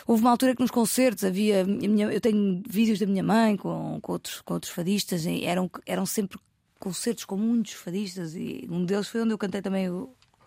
houve 0.06 0.22
uma 0.22 0.30
altura 0.30 0.54
que 0.54 0.60
nos 0.60 0.70
concertos 0.70 1.24
havia. 1.24 1.64
Minha, 1.64 2.12
eu 2.12 2.20
tenho 2.20 2.62
vídeos 2.68 2.98
da 2.98 3.06
minha 3.06 3.22
mãe 3.22 3.56
com, 3.56 3.98
com, 4.02 4.12
outros, 4.12 4.42
com 4.42 4.52
outros 4.54 4.72
fadistas 4.72 5.24
e 5.24 5.44
eram, 5.46 5.70
eram 5.86 6.04
sempre 6.04 6.38
concertos 6.78 7.24
com 7.24 7.36
muitos 7.36 7.72
fadistas 7.72 8.34
e 8.34 8.66
um 8.70 8.84
deles 8.84 9.08
foi 9.08 9.22
onde 9.22 9.32
eu 9.32 9.38
cantei 9.38 9.62
também 9.62 9.88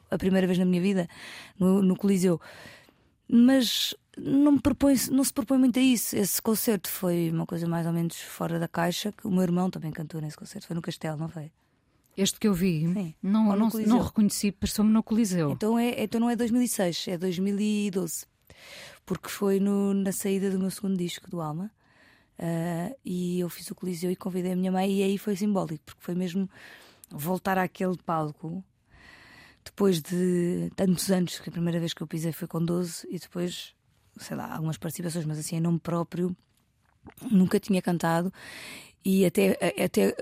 a 0.09 0.17
primeira 0.17 0.45
vez 0.45 0.59
na 0.59 0.65
minha 0.65 0.81
vida, 0.81 1.09
no, 1.57 1.81
no 1.81 1.95
Coliseu. 1.95 2.39
Mas 3.27 3.95
não, 4.17 4.53
me 4.53 4.61
propõe, 4.61 4.95
não 5.09 5.23
se 5.23 5.33
propõe 5.33 5.57
muito 5.57 5.79
a 5.79 5.81
isso. 5.81 6.15
Esse 6.15 6.41
concerto 6.41 6.89
foi 6.89 7.29
uma 7.31 7.45
coisa 7.45 7.67
mais 7.67 7.85
ou 7.85 7.93
menos 7.93 8.19
fora 8.19 8.59
da 8.59 8.67
caixa, 8.67 9.11
que 9.11 9.27
o 9.27 9.31
meu 9.31 9.43
irmão 9.43 9.69
também 9.69 9.91
cantou 9.91 10.21
nesse 10.21 10.37
concerto, 10.37 10.67
foi 10.67 10.75
no 10.75 10.81
Castelo, 10.81 11.17
não 11.17 11.29
foi? 11.29 11.51
Este 12.17 12.39
que 12.39 12.47
eu 12.47 12.53
vi, 12.53 12.81
Sim. 12.93 13.15
não, 13.23 13.55
não, 13.55 13.69
não 13.69 14.01
reconheci, 14.01 14.51
pareceu-me 14.51 14.91
no 14.91 15.01
Coliseu. 15.01 15.51
Então, 15.51 15.79
é, 15.79 16.03
então 16.03 16.19
não 16.19 16.29
é 16.29 16.35
2006, 16.35 17.07
é 17.07 17.17
2012, 17.17 18.25
porque 19.05 19.29
foi 19.29 19.59
no, 19.61 19.93
na 19.93 20.11
saída 20.11 20.51
do 20.51 20.59
meu 20.59 20.69
segundo 20.69 20.97
disco, 20.97 21.29
do 21.29 21.41
Alma. 21.41 21.71
Uh, 22.37 22.95
e 23.05 23.39
eu 23.39 23.49
fiz 23.49 23.69
o 23.69 23.75
Coliseu 23.75 24.11
e 24.11 24.15
convidei 24.15 24.51
a 24.51 24.55
minha 24.55 24.71
mãe, 24.71 24.91
e 24.91 25.03
aí 25.03 25.17
foi 25.17 25.35
simbólico, 25.35 25.83
porque 25.85 26.01
foi 26.01 26.15
mesmo 26.15 26.49
voltar 27.09 27.57
àquele 27.57 27.97
palco 27.97 28.63
depois 29.63 30.01
de 30.01 30.71
tantos 30.75 31.09
anos, 31.11 31.39
que 31.39 31.49
a 31.49 31.51
primeira 31.51 31.79
vez 31.79 31.93
que 31.93 32.01
eu 32.01 32.07
pisei 32.07 32.31
foi 32.31 32.47
com 32.47 32.63
12, 32.63 33.07
e 33.09 33.19
depois 33.19 33.73
sei 34.21 34.37
lá, 34.37 34.53
algumas 34.53 34.77
participações, 34.77 35.25
mas 35.25 35.39
assim, 35.39 35.57
em 35.57 35.59
nome 35.61 35.79
próprio, 35.79 36.35
nunca 37.29 37.59
tinha 37.59 37.81
cantado. 37.81 38.31
E 39.03 39.25
até, 39.25 39.57
até 39.83 40.15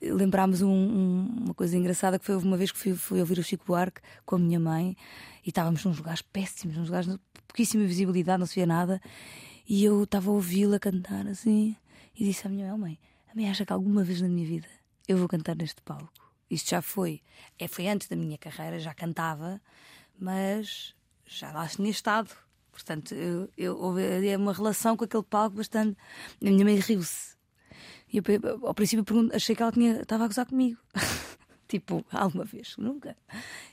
lembrámos 0.00 0.62
um, 0.62 0.70
um, 0.70 1.26
uma 1.44 1.54
coisa 1.54 1.76
engraçada 1.76 2.18
que 2.18 2.24
foi 2.24 2.36
uma 2.36 2.56
vez 2.56 2.72
que 2.72 2.78
fui, 2.78 2.94
fui 2.94 3.20
ouvir 3.20 3.38
o 3.38 3.42
Chico 3.42 3.64
Buarque 3.66 4.00
com 4.24 4.36
a 4.36 4.38
minha 4.38 4.58
mãe 4.58 4.96
e 5.44 5.50
estávamos 5.50 5.84
nos 5.84 5.98
lugares 5.98 6.22
péssimos, 6.22 6.76
nos 6.76 6.86
lugares 6.88 7.08
de 7.08 7.18
pouquíssima 7.46 7.84
visibilidade, 7.84 8.40
não 8.40 8.46
se 8.46 8.54
via 8.54 8.66
nada. 8.66 9.00
E 9.68 9.84
eu 9.84 10.02
estava 10.04 10.30
a 10.30 10.32
ouvi-la 10.32 10.78
cantar 10.78 11.26
assim 11.26 11.76
e 12.18 12.24
disse 12.24 12.46
à 12.46 12.50
minha 12.50 12.76
mãe: 12.76 12.98
A 13.30 13.34
mãe 13.34 13.48
acha 13.48 13.66
que 13.66 13.72
alguma 13.72 14.02
vez 14.02 14.20
na 14.20 14.28
minha 14.28 14.46
vida 14.46 14.68
eu 15.06 15.18
vou 15.18 15.28
cantar 15.28 15.56
neste 15.56 15.82
palco. 15.82 16.12
Isto 16.50 16.70
já 16.70 16.82
foi, 16.82 17.22
é, 17.58 17.68
foi 17.68 17.86
antes 17.86 18.08
da 18.08 18.16
minha 18.16 18.36
carreira, 18.36 18.78
já 18.80 18.92
cantava, 18.92 19.60
mas 20.18 20.94
já 21.24 21.52
lá 21.52 21.68
tinha 21.68 21.90
estado. 21.90 22.30
Portanto, 22.80 23.14
eu, 23.14 23.48
eu, 23.58 23.76
houve 23.78 24.02
uma 24.36 24.54
relação 24.54 24.96
com 24.96 25.04
aquele 25.04 25.22
palco 25.22 25.56
bastante. 25.56 25.96
A 26.40 26.50
minha 26.50 26.64
mãe 26.64 26.76
riu-se. 26.76 27.36
E 28.10 28.16
eu, 28.16 28.24
ao 28.66 28.74
princípio, 28.74 29.04
pergunto, 29.04 29.36
achei 29.36 29.54
que 29.54 29.62
ela 29.62 29.70
tinha, 29.70 30.00
estava 30.00 30.24
a 30.24 30.26
gozar 30.26 30.46
comigo. 30.46 30.80
tipo, 31.68 32.04
alguma 32.10 32.44
vez? 32.44 32.74
Nunca. 32.78 33.14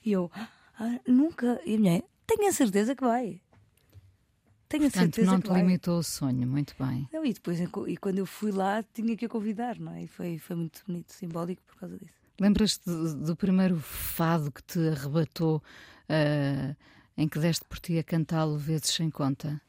E 0.05 0.11
eu, 0.11 0.29
ah, 0.77 0.99
nunca. 1.07 1.61
E 1.65 1.75
a 1.75 1.79
minha 1.79 1.91
mãe, 1.93 2.03
tenho 2.25 2.49
a 2.49 2.51
certeza 2.51 2.95
que 2.95 3.03
vai. 3.03 3.41
Tenho 4.67 4.83
Portanto, 4.83 4.97
a 4.97 5.01
certeza 5.03 5.31
não 5.31 5.39
te 5.39 5.53
limitou 5.53 5.99
o 5.99 6.03
sonho, 6.03 6.45
muito 6.45 6.75
bem. 6.77 7.07
Não, 7.13 7.25
e 7.25 7.31
depois, 7.31 7.57
e 7.61 7.97
quando 7.97 8.17
eu 8.17 8.25
fui 8.25 8.51
lá, 8.51 8.83
tinha 8.93 9.15
que 9.15 9.25
a 9.25 9.29
convidar, 9.29 9.79
não 9.79 9.93
é? 9.93 10.03
E 10.03 10.07
foi, 10.07 10.37
foi 10.37 10.57
muito 10.57 10.83
bonito, 10.85 11.13
simbólico 11.13 11.61
por 11.65 11.77
causa 11.77 11.97
disso. 11.97 12.11
Lembras-te 12.37 12.85
do, 12.85 13.15
do, 13.15 13.35
primeiro 13.35 13.79
fado 13.79 14.51
que 14.51 14.61
te 14.61 14.79
arrebatou? 14.89 15.63
Uh, 16.09 16.75
em 17.17 17.27
que 17.27 17.39
deste 17.39 17.65
por 17.65 17.79
ti 17.79 17.97
a 17.97 18.03
cantá-lo 18.03 18.57
vezes 18.57 18.93
sem 18.93 19.09
conta? 19.09 19.59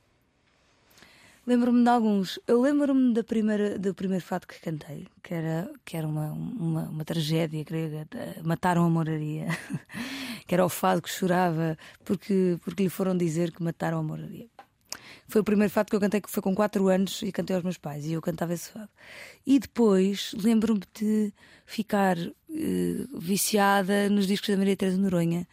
Lembro-me 1.47 1.83
de 1.83 1.89
alguns. 1.89 2.39
Eu 2.47 2.61
lembro-me 2.61 3.15
da 3.15 3.25
primeira, 3.25 3.79
do 3.79 3.95
primeiro 3.95 4.23
fato 4.23 4.47
que 4.47 4.61
cantei, 4.61 5.07
que 5.23 5.33
era, 5.33 5.71
que 5.83 5.97
era 5.97 6.07
uma, 6.07 6.31
uma, 6.31 6.83
uma 6.91 7.05
tragédia 7.07 7.65
grega. 7.65 8.07
Mataram 8.45 8.85
a 8.85 8.91
moraria. 8.91 9.47
que 10.47 10.55
era 10.55 10.65
o 10.65 10.69
fado 10.69 11.01
que 11.01 11.11
chorava 11.11 11.79
porque, 12.05 12.59
porque 12.63 12.83
lhe 12.83 12.89
foram 12.89 13.17
dizer 13.17 13.51
que 13.51 13.63
mataram 13.63 13.99
a 13.99 14.03
moraria. 14.03 14.47
Foi 15.27 15.43
o 15.43 15.45
primeiro 15.45 15.71
fato 15.71 15.91
que 15.91 15.97
eu 15.97 16.01
cantei, 16.01 16.23
que 16.23 16.31
foi 16.31 16.43
com 16.43 16.55
4 16.55 16.89
anos 16.89 17.21
e 17.23 17.31
cantei 17.31 17.55
aos 17.55 17.63
meus 17.63 17.77
pais, 17.77 18.07
e 18.07 18.13
eu 18.13 18.23
cantava 18.23 18.55
esse 18.55 18.71
fado. 18.71 18.89
E 19.47 19.59
depois 19.59 20.35
lembro-me 20.43 20.81
de 20.95 21.33
ficar 21.67 22.17
uh, 22.19 23.19
viciada 23.19 24.09
nos 24.09 24.27
discos 24.27 24.49
da 24.49 24.57
Maria 24.57 24.75
Teresa 24.75 24.97
Noronha 24.97 25.47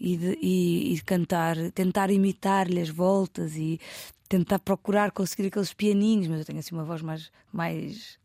e 0.00 0.16
de, 0.16 0.38
e, 0.40 0.94
e 0.94 1.00
cantar, 1.00 1.56
tentar 1.72 2.10
imitar-lhe 2.10 2.80
as 2.80 2.88
voltas 2.88 3.56
e 3.56 3.80
tentar 4.28 4.58
procurar 4.58 5.10
conseguir 5.10 5.48
aqueles 5.48 5.72
pianinhos, 5.72 6.28
mas 6.28 6.40
eu 6.40 6.44
tenho 6.44 6.58
assim 6.58 6.74
uma 6.74 6.84
voz 6.84 7.02
mais, 7.02 7.32
mais 7.52 8.18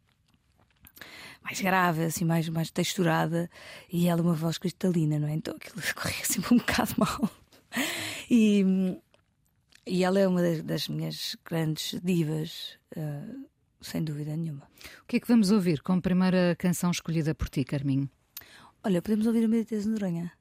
mais 1.41 1.59
grave, 1.59 2.05
assim, 2.05 2.23
mais, 2.23 2.47
mais 2.47 2.71
texturada, 2.71 3.49
e 3.91 4.07
ela 4.07 4.21
uma 4.21 4.33
voz 4.33 4.57
cristalina, 4.57 5.19
não 5.19 5.27
é? 5.27 5.33
Então 5.33 5.55
aquilo 5.55 5.81
corria 5.93 6.21
assim 6.21 6.41
um 6.51 6.57
bocado 6.57 6.93
mal. 6.97 7.29
E, 8.29 8.63
e 9.85 10.03
ela 10.03 10.19
é 10.19 10.27
uma 10.27 10.41
das, 10.41 10.63
das 10.63 10.87
minhas 10.87 11.35
grandes 11.43 11.99
divas, 12.01 12.77
uh, 12.95 13.45
sem 13.81 14.01
dúvida 14.01 14.37
nenhuma. 14.37 14.65
O 15.01 15.05
que 15.05 15.17
é 15.17 15.19
que 15.19 15.27
vamos 15.27 15.51
ouvir 15.51 15.81
como 15.81 16.01
primeira 16.01 16.55
canção 16.57 16.91
escolhida 16.91 17.35
por 17.35 17.49
ti, 17.49 17.65
Carminho? 17.65 18.09
Olha, 18.81 19.01
podemos 19.01 19.27
ouvir 19.27 19.43
a 19.43 19.47
Meditação 19.49 19.93
de 19.93 19.99
Noronha 19.99 20.31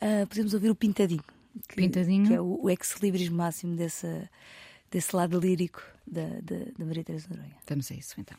uh, 0.00 0.26
podemos 0.26 0.54
ouvir 0.54 0.70
o 0.70 0.74
Pintadinho. 0.74 1.24
Que, 1.68 1.76
Pintadinho? 1.76 2.26
Que 2.26 2.34
é 2.34 2.40
o, 2.40 2.60
o 2.62 2.70
ex-libris 2.70 3.28
máximo 3.28 3.76
desse, 3.76 4.28
desse 4.90 5.14
lado 5.14 5.38
lírico 5.38 5.82
da, 6.06 6.26
da, 6.42 6.56
da 6.78 6.84
Maria 6.84 7.04
Teresa 7.04 7.28
Noronha. 7.30 7.56
Vamos 7.66 7.90
a 7.90 7.94
isso 7.94 8.14
então. 8.18 8.36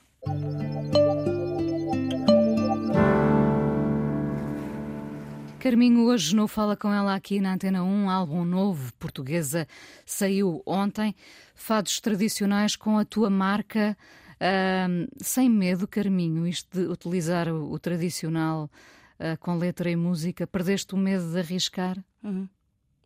Carminho 5.66 6.06
hoje 6.06 6.36
não 6.36 6.48
fala 6.48 6.78
com 6.78 6.94
ela 6.94 7.16
aqui 7.16 7.40
na 7.40 7.56
Antena 7.56 7.84
1, 7.84 8.08
álbum 8.08 8.46
novo, 8.46 8.94
portuguesa, 9.00 9.68
saiu 10.06 10.62
ontem. 10.64 11.16
Fados 11.56 12.00
tradicionais 12.00 12.76
com 12.76 13.00
a 13.00 13.04
tua 13.04 13.32
marca, 13.32 13.98
uh, 14.36 15.08
sem 15.18 15.50
medo, 15.50 15.88
Carminho, 15.88 16.46
isto 16.46 16.80
de 16.80 16.86
utilizar 16.86 17.48
o, 17.48 17.72
o 17.72 17.80
tradicional 17.80 18.70
uh, 19.20 19.38
com 19.40 19.58
letra 19.58 19.90
e 19.90 19.96
música, 19.96 20.48
perdeste 20.48 20.94
o 20.94 20.98
medo 20.98 21.32
de 21.32 21.40
arriscar? 21.40 21.98
Uhum. 22.24 22.48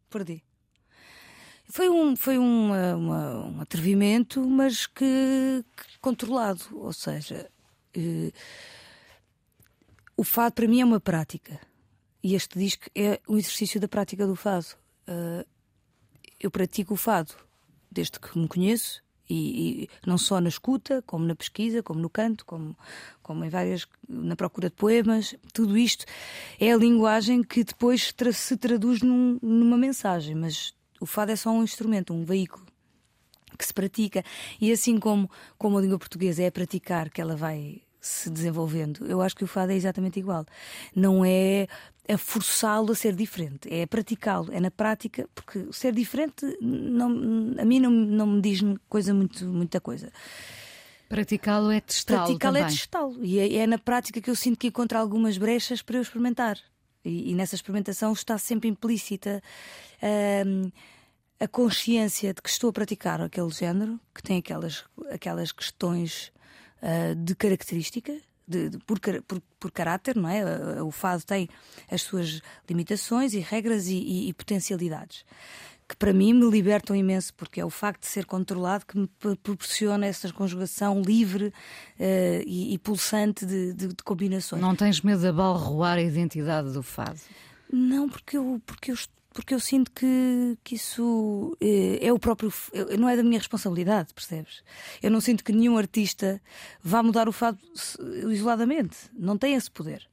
Perdi. 0.09 0.43
Foi 1.65 1.87
um, 1.87 2.15
foi 2.15 2.37
uma, 2.37 2.95
uma, 2.95 3.45
um 3.45 3.61
atrevimento, 3.61 4.43
mas 4.43 4.87
que, 4.87 5.63
que 5.77 5.99
controlado. 5.99 6.61
Ou 6.73 6.91
seja, 6.91 7.47
eh, 7.93 8.31
o 10.17 10.23
fado 10.23 10.55
para 10.55 10.67
mim 10.67 10.81
é 10.81 10.85
uma 10.85 10.99
prática. 10.99 11.59
E 12.23 12.33
este 12.33 12.57
disco 12.57 12.89
é 12.95 13.21
um 13.29 13.37
exercício 13.37 13.79
da 13.79 13.87
prática 13.87 14.25
do 14.25 14.35
fado. 14.35 14.65
Uh, 15.07 15.47
eu 16.39 16.49
pratico 16.49 16.95
o 16.95 16.97
fado 16.97 17.33
desde 17.91 18.19
que 18.19 18.37
me 18.37 18.47
conheço 18.47 19.03
e, 19.29 19.83
e, 19.83 19.89
não 20.05 20.17
só 20.17 20.41
na 20.41 20.49
escuta, 20.49 21.03
como 21.05 21.25
na 21.25 21.35
pesquisa, 21.35 21.83
como 21.83 21.99
no 21.99 22.09
canto, 22.09 22.45
como, 22.45 22.75
como 23.21 23.45
em 23.45 23.49
várias 23.49 23.87
na 24.07 24.35
procura 24.35 24.69
de 24.69 24.75
poemas, 24.75 25.35
tudo 25.53 25.77
isto 25.77 26.05
é 26.59 26.71
a 26.71 26.77
linguagem 26.77 27.43
que 27.43 27.63
depois 27.63 28.11
tra 28.11 28.33
se 28.33 28.57
traduz 28.57 29.01
num, 29.01 29.37
numa 29.41 29.77
mensagem, 29.77 30.35
mas 30.35 30.73
o 30.99 31.05
fado 31.05 31.31
é 31.31 31.35
só 31.35 31.51
um 31.51 31.63
instrumento, 31.63 32.13
um 32.13 32.25
veículo 32.25 32.65
que 33.57 33.65
se 33.65 33.73
pratica 33.73 34.23
e 34.59 34.71
assim 34.71 34.97
como 34.97 35.29
como 35.57 35.77
a 35.77 35.81
língua 35.81 35.99
portuguesa 35.99 36.41
é 36.41 36.47
a 36.47 36.51
praticar 36.51 37.09
que 37.09 37.21
ela 37.21 37.35
vai 37.35 37.81
se 38.01 38.29
desenvolvendo, 38.29 39.05
eu 39.05 39.21
acho 39.21 39.35
que 39.35 39.43
o 39.43 39.47
fado 39.47 39.73
é 39.73 39.75
exatamente 39.75 40.19
igual. 40.19 40.45
Não 40.95 41.23
é 41.25 41.67
a 42.09 42.17
forçá-lo 42.17 42.91
a 42.91 42.95
ser 42.95 43.15
diferente, 43.15 43.71
é 43.71 43.85
praticá-lo, 43.85 44.51
é 44.51 44.59
na 44.59 44.71
prática, 44.71 45.29
porque 45.35 45.67
ser 45.71 45.93
diferente 45.93 46.43
não, 46.59 47.07
a 47.59 47.63
mim 47.63 47.79
não, 47.79 47.91
não 47.91 48.25
me 48.25 48.41
diz 48.41 48.61
coisa 48.89 49.13
muito, 49.13 49.45
muita 49.45 49.79
coisa. 49.79 50.11
Praticá-lo 51.07 51.71
é 51.71 51.79
testá-lo. 51.79 52.25
Praticá-lo 52.25 52.57
é 52.57 52.63
testá-lo. 52.65 53.23
E 53.23 53.39
é, 53.39 53.55
é, 53.57 53.67
na 53.67 53.77
prática 53.77 54.19
que 54.19 54.29
eu 54.29 54.35
sinto 54.35 54.57
que 54.57 54.67
encontro 54.67 54.97
algumas 54.97 55.37
brechas 55.37 55.81
para 55.81 55.97
eu 55.97 56.01
experimentar. 56.01 56.57
E, 57.05 57.31
e 57.31 57.35
nessa 57.35 57.55
experimentação 57.55 58.11
está 58.11 58.37
sempre 58.37 58.69
implícita 58.69 59.41
hum, 60.45 60.71
a 61.39 61.47
consciência 61.47 62.33
de 62.33 62.41
que 62.41 62.49
estou 62.49 62.69
a 62.69 62.73
praticar 62.73 63.21
aquele 63.21 63.49
género, 63.49 63.99
que 64.13 64.21
tem 64.21 64.37
aquelas, 64.37 64.83
aquelas 65.09 65.51
questões 65.51 66.31
uh, 66.81 67.15
de 67.15 67.35
característica, 67.35 68.15
de, 68.49 68.69
de, 68.69 68.77
por, 68.79 68.99
por, 68.99 69.41
por, 69.59 69.71
caráter, 69.71 70.15
não 70.15 70.27
é? 70.27 70.81
O 70.81 70.91
fado 70.91 71.23
tem 71.23 71.47
as 71.89 72.01
suas 72.01 72.41
limitações 72.67 73.33
e 73.33 73.39
regras 73.39 73.87
e, 73.87 73.95
e, 73.95 74.29
e, 74.29 74.33
potencialidades. 74.33 75.23
Que 75.87 75.95
para 75.95 76.13
mim 76.13 76.33
me 76.33 76.49
libertam 76.49 76.95
imenso, 76.95 77.33
porque 77.33 77.59
é 77.61 77.65
o 77.65 77.69
facto 77.69 78.01
de 78.01 78.07
ser 78.07 78.25
controlado 78.25 78.85
que 78.85 78.97
me 78.97 79.07
proporciona 79.41 80.05
essa 80.05 80.31
conjugação 80.31 81.01
livre 81.01 81.47
uh, 81.47 81.53
e, 82.45 82.73
e, 82.73 82.77
pulsante 82.77 83.45
de, 83.45 83.73
de, 83.73 83.87
de, 83.87 84.03
combinações. 84.03 84.61
Não 84.61 84.75
tens 84.75 85.01
medo 85.01 85.21
de 85.21 85.27
abalroar 85.27 85.97
a 85.97 86.01
identidade 86.01 86.71
do 86.71 86.83
fado? 86.83 87.19
Não, 87.71 88.07
porque 88.07 88.37
eu, 88.37 88.61
porque 88.65 88.91
eu 88.91 88.95
porque 89.33 89.53
eu 89.53 89.59
sinto 89.59 89.91
que, 89.91 90.57
que 90.63 90.75
isso 90.75 91.55
é, 91.61 92.07
é 92.07 92.13
o 92.13 92.19
próprio. 92.19 92.51
não 92.97 93.07
é 93.07 93.15
da 93.15 93.23
minha 93.23 93.37
responsabilidade, 93.37 94.13
percebes? 94.13 94.63
Eu 95.01 95.11
não 95.11 95.21
sinto 95.21 95.43
que 95.43 95.51
nenhum 95.51 95.77
artista 95.77 96.41
vá 96.81 97.03
mudar 97.03 97.29
o 97.29 97.31
fado 97.31 97.59
isoladamente. 98.31 98.97
Não 99.13 99.37
tem 99.37 99.53
esse 99.53 99.69
poder. 99.69 100.09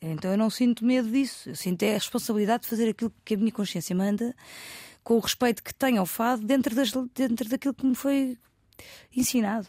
Então 0.00 0.30
eu 0.30 0.38
não 0.38 0.50
sinto 0.50 0.84
medo 0.84 1.10
disso. 1.10 1.50
Eu 1.50 1.56
sinto 1.56 1.82
é 1.82 1.92
a 1.92 1.98
responsabilidade 1.98 2.64
de 2.64 2.68
fazer 2.68 2.88
aquilo 2.88 3.12
que 3.24 3.34
a 3.34 3.36
minha 3.36 3.52
consciência 3.52 3.94
manda, 3.94 4.34
com 5.02 5.16
o 5.16 5.20
respeito 5.20 5.62
que 5.62 5.74
tenho 5.74 6.00
ao 6.00 6.06
fado, 6.06 6.44
dentro, 6.44 6.74
das, 6.74 6.90
dentro 7.14 7.48
daquilo 7.48 7.74
que 7.74 7.86
me 7.86 7.94
foi 7.94 8.38
ensinado. 9.14 9.68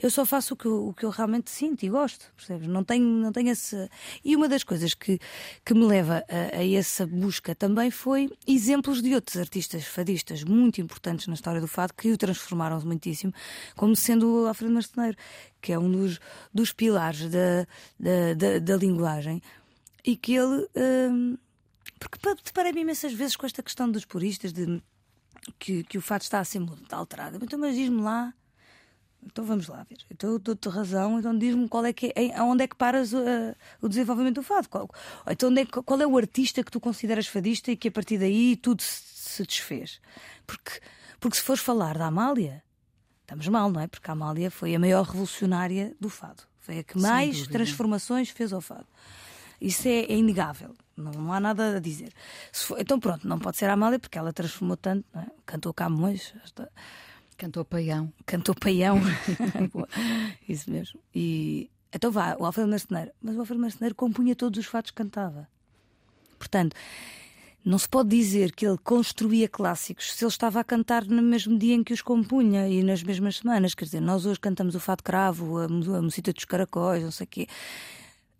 Eu 0.00 0.10
só 0.10 0.26
faço 0.26 0.52
o 0.52 0.56
que 0.56 0.66
eu, 0.66 0.88
o 0.88 0.94
que 0.94 1.04
eu 1.04 1.10
realmente 1.10 1.50
sinto 1.50 1.84
e 1.84 1.88
gosto, 1.88 2.30
percebes? 2.36 2.68
Não 2.68 2.84
tenho, 2.84 3.04
não 3.04 3.32
tenho 3.32 3.48
essa. 3.48 3.88
E 4.22 4.36
uma 4.36 4.46
das 4.46 4.62
coisas 4.62 4.92
que, 4.92 5.18
que 5.64 5.72
me 5.72 5.84
leva 5.86 6.22
a, 6.28 6.58
a 6.58 6.66
essa 6.66 7.06
busca 7.06 7.54
também 7.54 7.90
foi 7.90 8.30
exemplos 8.46 9.00
de 9.00 9.14
outros 9.14 9.38
artistas 9.38 9.84
fadistas 9.86 10.44
muito 10.44 10.80
importantes 10.80 11.26
na 11.26 11.34
história 11.34 11.60
do 11.60 11.66
fado 11.66 11.94
que 11.94 12.12
o 12.12 12.18
transformaram 12.18 12.78
muitíssimo, 12.82 13.32
como 13.74 13.96
sendo 13.96 14.42
o 14.42 14.46
Alfredo 14.46 14.74
Marceneiro, 14.74 15.16
que 15.62 15.72
é 15.72 15.78
um 15.78 15.90
dos, 15.90 16.20
dos 16.52 16.72
pilares 16.72 17.30
da, 17.30 17.66
da, 17.98 18.34
da, 18.36 18.58
da 18.58 18.76
linguagem 18.76 19.40
e 20.04 20.14
que 20.14 20.34
ele. 20.34 20.68
Hum, 20.76 21.38
porque 21.98 22.18
deparei-me 22.44 22.80
imensas 22.80 23.12
vezes 23.12 23.36
com 23.36 23.46
esta 23.46 23.62
questão 23.62 23.90
dos 23.90 24.04
puristas 24.04 24.52
de 24.52 24.82
que, 25.58 25.84
que 25.84 25.96
o 25.96 26.02
fato 26.02 26.22
está 26.22 26.40
a 26.40 26.44
ser 26.44 26.60
alterado. 26.90 27.38
Então, 27.42 27.58
mas 27.58 27.76
diz-me 27.76 28.02
lá 28.02 28.34
então 29.24 29.44
vamos 29.44 29.68
lá 29.68 29.84
ver. 29.88 29.98
Então 30.10 30.30
eu 30.30 30.38
dou-te 30.38 30.68
razão, 30.68 31.18
então 31.18 31.36
diz-me 31.36 31.68
qual 31.68 31.84
é 31.84 31.92
que 31.92 32.12
é, 32.14 32.40
onde 32.42 32.64
é 32.64 32.66
que 32.66 32.76
paras 32.76 33.12
uh, 33.12 33.54
o 33.80 33.88
desenvolvimento 33.88 34.36
do 34.36 34.42
fado. 34.42 34.68
Qual, 34.68 34.88
então 35.28 35.50
onde 35.50 35.60
é, 35.60 35.66
qual 35.66 36.00
é 36.00 36.06
o 36.06 36.16
artista 36.16 36.62
que 36.62 36.70
tu 36.70 36.80
consideras 36.80 37.26
fadista 37.26 37.70
e 37.70 37.76
que 37.76 37.88
a 37.88 37.92
partir 37.92 38.18
daí 38.18 38.56
tudo 38.56 38.82
se, 38.82 39.02
se 39.14 39.42
desfez? 39.44 40.00
Porque, 40.46 40.80
porque 41.20 41.36
se 41.36 41.42
fores 41.42 41.62
falar 41.62 41.96
da 41.96 42.06
Amália, 42.06 42.62
estamos 43.22 43.48
mal, 43.48 43.70
não 43.70 43.80
é? 43.80 43.86
Porque 43.86 44.10
a 44.10 44.12
Amália 44.12 44.50
foi 44.50 44.74
a 44.74 44.78
maior 44.78 45.04
revolucionária 45.04 45.94
do 46.00 46.08
fado. 46.08 46.42
Foi 46.58 46.78
a 46.78 46.84
que 46.84 46.98
mais 46.98 47.46
transformações 47.46 48.30
fez 48.30 48.52
ao 48.52 48.60
fado. 48.60 48.86
Isso 49.60 49.86
é, 49.86 50.00
é 50.00 50.16
inegável. 50.16 50.74
Não, 50.96 51.12
não, 51.12 51.32
há 51.32 51.40
nada 51.40 51.76
a 51.76 51.80
dizer. 51.80 52.12
For, 52.52 52.80
então 52.80 52.98
pronto, 52.98 53.26
não 53.26 53.38
pode 53.38 53.56
ser 53.56 53.66
a 53.66 53.72
Amália 53.72 53.98
porque 53.98 54.18
ela 54.18 54.32
transformou 54.32 54.76
tanto, 54.76 55.04
é? 55.14 55.26
cantou 55.46 55.72
Camões. 55.72 56.34
Esta, 56.44 56.70
Cantou 57.42 57.64
Paião. 57.64 58.12
Cantou 58.24 58.54
Paião. 58.54 59.00
Isso 60.48 60.70
mesmo. 60.70 61.00
E 61.12 61.68
então 61.92 62.12
vá, 62.12 62.36
o 62.38 62.46
Alfredo 62.46 62.70
Marceneiro. 62.70 63.10
Mas 63.20 63.34
o 63.34 63.40
Alfredo 63.40 63.60
Marceneiro 63.60 63.96
compunha 63.96 64.36
todos 64.36 64.60
os 64.60 64.66
fatos 64.66 64.92
que 64.92 64.96
cantava. 64.98 65.48
Portanto, 66.38 66.76
não 67.64 67.76
se 67.78 67.88
pode 67.88 68.10
dizer 68.10 68.52
que 68.52 68.64
ele 68.64 68.78
construía 68.78 69.48
clássicos 69.48 70.12
se 70.14 70.24
ele 70.24 70.30
estava 70.30 70.60
a 70.60 70.64
cantar 70.64 71.04
no 71.04 71.20
mesmo 71.20 71.58
dia 71.58 71.74
em 71.74 71.82
que 71.82 71.92
os 71.92 72.00
compunha 72.00 72.68
e 72.68 72.80
nas 72.80 73.02
mesmas 73.02 73.38
semanas. 73.38 73.74
Quer 73.74 73.86
dizer, 73.86 74.00
nós 74.00 74.24
hoje 74.24 74.38
cantamos 74.38 74.76
o 74.76 74.80
Fado 74.80 75.02
Cravo, 75.02 75.58
a, 75.58 75.64
a 75.64 75.68
Mocita 76.00 76.32
dos 76.32 76.44
Caracóis, 76.44 77.02
não 77.02 77.10
sei 77.10 77.24
o 77.24 77.28
quê. 77.28 77.48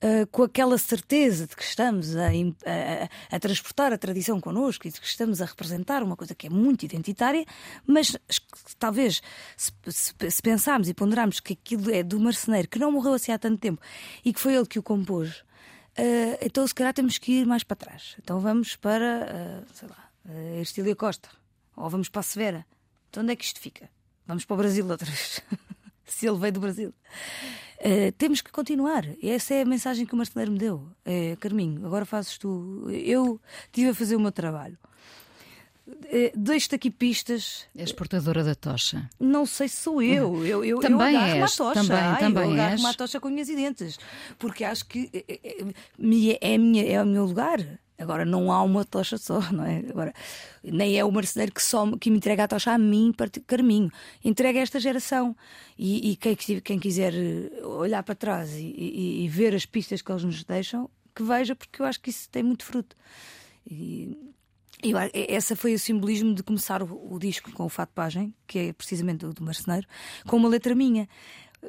Uh, 0.02 0.26
com 0.32 0.42
aquela 0.42 0.76
certeza 0.78 1.46
de 1.46 1.54
que 1.54 1.62
estamos 1.62 2.16
a, 2.16 2.26
a, 2.26 3.36
a, 3.36 3.38
transportar 3.38 3.92
a 3.92 3.98
tradição 3.98 4.40
connosco 4.40 4.88
e 4.88 4.90
de 4.90 5.00
que 5.00 5.06
estamos 5.06 5.40
a 5.40 5.44
representar 5.44 6.02
uma 6.02 6.16
coisa 6.16 6.34
que 6.34 6.48
é 6.48 6.50
muito 6.50 6.84
identitária, 6.84 7.46
mas 7.86 8.16
talvez 8.80 9.22
se, 9.56 9.70
se, 9.88 10.12
se 10.28 10.42
pensarmos 10.42 10.88
e 10.88 10.94
ponderarmos 10.94 11.38
que 11.38 11.52
aquilo 11.52 11.88
é 11.88 12.02
do 12.02 12.18
marceneiro 12.18 12.66
que 12.66 12.80
não 12.80 12.90
morreu 12.90 13.14
assim 13.14 13.30
há 13.30 13.38
tanto 13.38 13.60
tempo 13.60 13.80
e 14.24 14.32
que 14.32 14.40
foi 14.40 14.56
ele 14.56 14.66
que 14.66 14.76
o 14.76 14.82
compôs, 14.82 15.36
uh, 15.96 16.38
então 16.40 16.66
se 16.66 16.74
calhar 16.74 16.92
temos 16.92 17.16
que 17.16 17.40
ir 17.40 17.46
mais 17.46 17.62
para 17.62 17.76
trás. 17.76 18.16
Então 18.20 18.40
vamos 18.40 18.74
para, 18.74 19.64
uh, 19.64 19.72
sei 19.72 19.88
lá, 19.88 20.10
uh, 20.26 20.62
Estília 20.62 20.96
Costa 20.96 21.28
ou 21.76 21.88
vamos 21.88 22.08
para 22.08 22.20
a 22.20 22.24
Severa. 22.24 22.66
Então 23.08 23.22
onde 23.22 23.34
é 23.34 23.36
que 23.36 23.44
isto 23.44 23.60
fica? 23.60 23.88
Vamos 24.26 24.44
para 24.44 24.54
o 24.54 24.56
Brasil 24.56 24.84
outra 24.88 25.06
vez. 25.06 25.40
se 26.18 26.26
ele 26.26 26.38
veio 26.38 26.52
do 26.52 26.60
Brasil. 26.60 26.94
Uh, 27.78 28.12
temos 28.16 28.40
que 28.40 28.52
continuar. 28.52 29.04
Essa 29.22 29.54
é 29.54 29.62
a 29.62 29.64
mensagem 29.64 30.06
que 30.06 30.14
o 30.14 30.16
marceneiro 30.16 30.52
me 30.52 30.58
deu. 30.58 30.88
É, 31.04 31.36
Carminho, 31.40 31.84
agora 31.84 32.04
fazes 32.04 32.38
tu. 32.38 32.86
Eu 32.90 33.40
estive 33.66 33.88
a 33.88 33.94
fazer 33.94 34.14
o 34.14 34.20
meu 34.20 34.30
trabalho. 34.30 34.78
Uh, 35.84 36.30
Deixo-te 36.36 36.76
aqui 36.76 36.90
pistas. 36.90 37.66
És 37.74 37.90
portadora 37.92 38.44
da 38.44 38.54
tocha. 38.54 39.10
Não 39.18 39.44
sei 39.44 39.68
se 39.68 39.76
sou 39.82 40.00
eu. 40.00 40.46
Eu, 40.46 40.64
eu 40.64 40.78
também 40.78 41.14
eu 41.14 41.42
és. 41.42 41.56
tocha. 41.56 41.80
Também, 41.80 41.98
Ai, 41.98 42.20
também 42.20 42.44
eu 42.44 42.52
agarro 42.52 42.72
és. 42.72 42.80
uma 42.80 42.94
tocha 42.94 43.18
com 43.18 43.28
unhas 43.28 43.48
e 43.48 43.56
dentes. 43.56 43.98
Porque 44.38 44.62
acho 44.62 44.86
que 44.86 45.10
é, 45.12 45.40
é, 45.42 45.62
é, 46.40 46.58
minha, 46.58 46.84
é 46.84 47.02
o 47.02 47.06
meu 47.06 47.24
lugar. 47.24 47.58
Agora 47.98 48.24
não 48.24 48.50
há 48.50 48.62
uma 48.62 48.84
tocha 48.84 49.18
só, 49.18 49.40
não 49.52 49.64
é? 49.64 49.78
Agora, 49.88 50.12
nem 50.62 50.98
é 50.98 51.04
o 51.04 51.12
marceneiro 51.12 51.52
que, 51.52 51.62
só, 51.62 51.90
que 51.96 52.10
me 52.10 52.16
entrega 52.16 52.44
a 52.44 52.48
tocha 52.48 52.72
a 52.72 52.78
mim, 52.78 53.14
Carminho. 53.46 53.90
Entrega 54.24 54.58
a 54.58 54.62
esta 54.62 54.80
geração. 54.80 55.36
E, 55.78 56.12
e 56.12 56.16
quem, 56.16 56.36
quem, 56.60 56.78
quiser 56.78 57.14
eh, 57.14 57.64
olhar 57.64 58.02
para 58.02 58.14
trás 58.14 58.52
e, 58.52 58.74
e, 58.76 59.24
e, 59.24 59.28
ver 59.28 59.54
as 59.54 59.66
pistas 59.66 60.02
que 60.02 60.10
eles 60.10 60.24
nos 60.24 60.44
deixam, 60.44 60.90
que 61.14 61.22
veja, 61.22 61.54
porque 61.54 61.80
eu 61.80 61.86
acho 61.86 62.00
que 62.00 62.10
isso 62.10 62.28
tem 62.28 62.42
muito 62.42 62.64
fruto. 62.64 62.96
E, 63.68 64.16
e 64.82 64.92
essa 65.28 65.54
foi 65.54 65.74
o 65.74 65.78
simbolismo 65.78 66.34
de 66.34 66.42
começar 66.42 66.82
o, 66.82 67.14
o 67.14 67.18
disco 67.18 67.52
com 67.52 67.64
o 67.64 67.68
Fato 67.68 67.92
Pagem, 67.94 68.34
que 68.46 68.58
é 68.58 68.72
precisamente 68.72 69.24
o 69.24 69.32
do 69.32 69.44
marceneiro, 69.44 69.86
com 70.26 70.36
uma 70.36 70.48
letra 70.48 70.74
minha 70.74 71.08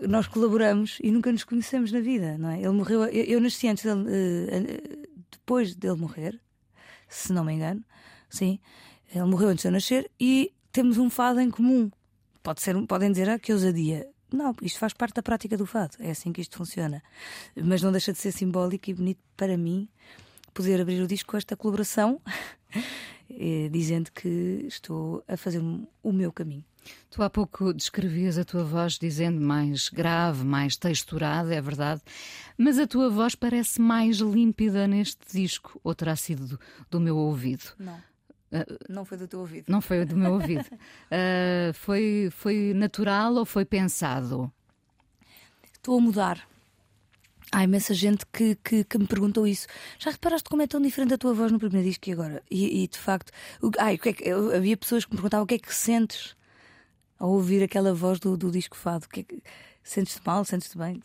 nós 0.01 0.27
colaboramos 0.27 0.97
e 1.03 1.11
nunca 1.11 1.31
nos 1.31 1.43
conhecemos 1.43 1.91
na 1.91 1.99
vida, 1.99 2.37
não 2.37 2.49
é? 2.49 2.57
Ele 2.57 2.69
morreu, 2.69 3.03
eu, 3.05 3.23
eu 3.25 3.39
nasci 3.39 3.67
antes 3.67 3.83
dele, 3.83 4.01
uh, 4.01 5.03
depois 5.33 5.75
dele 5.75 5.95
morrer, 5.95 6.39
se 7.07 7.31
não 7.31 7.43
me 7.43 7.53
engano, 7.53 7.83
sim, 8.29 8.59
ele 9.13 9.25
morreu 9.25 9.49
antes 9.49 9.61
de 9.63 9.67
eu 9.67 9.71
nascer 9.71 10.11
e 10.19 10.53
temos 10.71 10.97
um 10.97 11.09
fado 11.09 11.39
em 11.39 11.49
comum. 11.49 11.91
Pode 12.41 12.61
ser, 12.61 12.75
podem 12.87 13.11
dizer 13.11 13.29
ah, 13.29 13.39
que 13.39 13.53
ousadia. 13.53 14.09
Não, 14.31 14.55
isto 14.61 14.79
faz 14.79 14.93
parte 14.93 15.13
da 15.13 15.21
prática 15.21 15.55
do 15.55 15.65
fado, 15.65 15.95
é 15.99 16.09
assim 16.11 16.33
que 16.33 16.41
isto 16.41 16.57
funciona. 16.57 17.03
Mas 17.55 17.81
não 17.81 17.91
deixa 17.91 18.11
de 18.11 18.17
ser 18.17 18.31
simbólico 18.31 18.89
e 18.89 18.93
bonito 18.93 19.21
para 19.37 19.55
mim 19.55 19.87
poder 20.53 20.81
abrir 20.81 21.01
o 21.01 21.07
disco 21.07 21.31
com 21.31 21.37
esta 21.37 21.55
colaboração, 21.55 22.21
eh, 23.29 23.69
dizendo 23.71 24.11
que 24.11 24.65
estou 24.67 25.23
a 25.27 25.37
fazer 25.37 25.61
o 26.01 26.11
meu 26.11 26.31
caminho. 26.31 26.65
Tu 27.09 27.21
há 27.21 27.29
pouco 27.29 27.73
descrevias 27.73 28.37
a 28.37 28.43
tua 28.43 28.63
voz 28.63 28.97
dizendo 28.97 29.39
mais 29.39 29.89
grave, 29.89 30.43
mais 30.43 30.75
texturada, 30.75 31.53
é 31.53 31.61
verdade, 31.61 32.01
mas 32.57 32.79
a 32.79 32.87
tua 32.87 33.09
voz 33.09 33.35
parece 33.35 33.79
mais 33.79 34.17
límpida 34.17 34.87
neste 34.87 35.21
disco, 35.31 35.79
ou 35.83 35.93
terá 35.93 36.15
sido 36.15 36.47
do, 36.47 36.59
do 36.89 36.99
meu 36.99 37.15
ouvido? 37.15 37.65
Não. 37.77 37.97
Uh, 38.53 38.77
não 38.87 39.03
foi 39.03 39.17
do 39.17 39.27
teu 39.27 39.39
ouvido. 39.39 39.65
Não 39.67 39.81
foi 39.81 40.05
do 40.05 40.15
meu 40.15 40.33
ouvido. 40.33 40.65
Uh, 40.65 41.73
foi, 41.73 42.29
foi 42.31 42.73
natural 42.75 43.33
ou 43.33 43.45
foi 43.45 43.65
pensado? 43.65 44.51
Estou 45.73 45.97
a 45.97 46.01
mudar. 46.01 46.47
Há 47.51 47.63
imensa 47.63 47.93
gente 47.93 48.25
que, 48.27 48.55
que, 48.63 48.83
que, 48.83 48.97
me 48.97 49.05
perguntou 49.05 49.45
isso. 49.45 49.67
Já 49.99 50.11
reparaste 50.11 50.49
como 50.49 50.61
é 50.61 50.67
tão 50.67 50.81
diferente 50.81 51.13
a 51.13 51.17
tua 51.17 51.33
voz 51.33 51.51
no 51.51 51.59
primeiro 51.59 51.87
disco 51.87 52.09
e 52.09 52.11
agora? 52.13 52.43
E, 52.49 52.83
e 52.83 52.87
de 52.87 52.97
facto, 52.97 53.31
o, 53.61 53.69
ai, 53.77 53.95
o 53.95 53.99
que 53.99 54.09
é 54.09 54.13
que, 54.13 54.27
eu, 54.27 54.55
havia 54.55 54.77
pessoas 54.77 55.05
que 55.05 55.11
me 55.11 55.17
perguntavam 55.17 55.43
o 55.43 55.47
que 55.47 55.55
é 55.55 55.59
que 55.59 55.73
sentes 55.73 56.35
ao 57.23 57.31
ouvir 57.31 57.63
aquela 57.63 57.93
voz 57.93 58.19
do, 58.19 58.35
do 58.35 58.51
disco 58.51 58.75
fado. 58.75 59.07
Que 59.07 59.21
é 59.21 59.23
que, 59.23 59.41
sentes-te 59.81 60.21
mal? 60.25 60.43
Sentes-te 60.43 60.77
bem? 60.77 61.01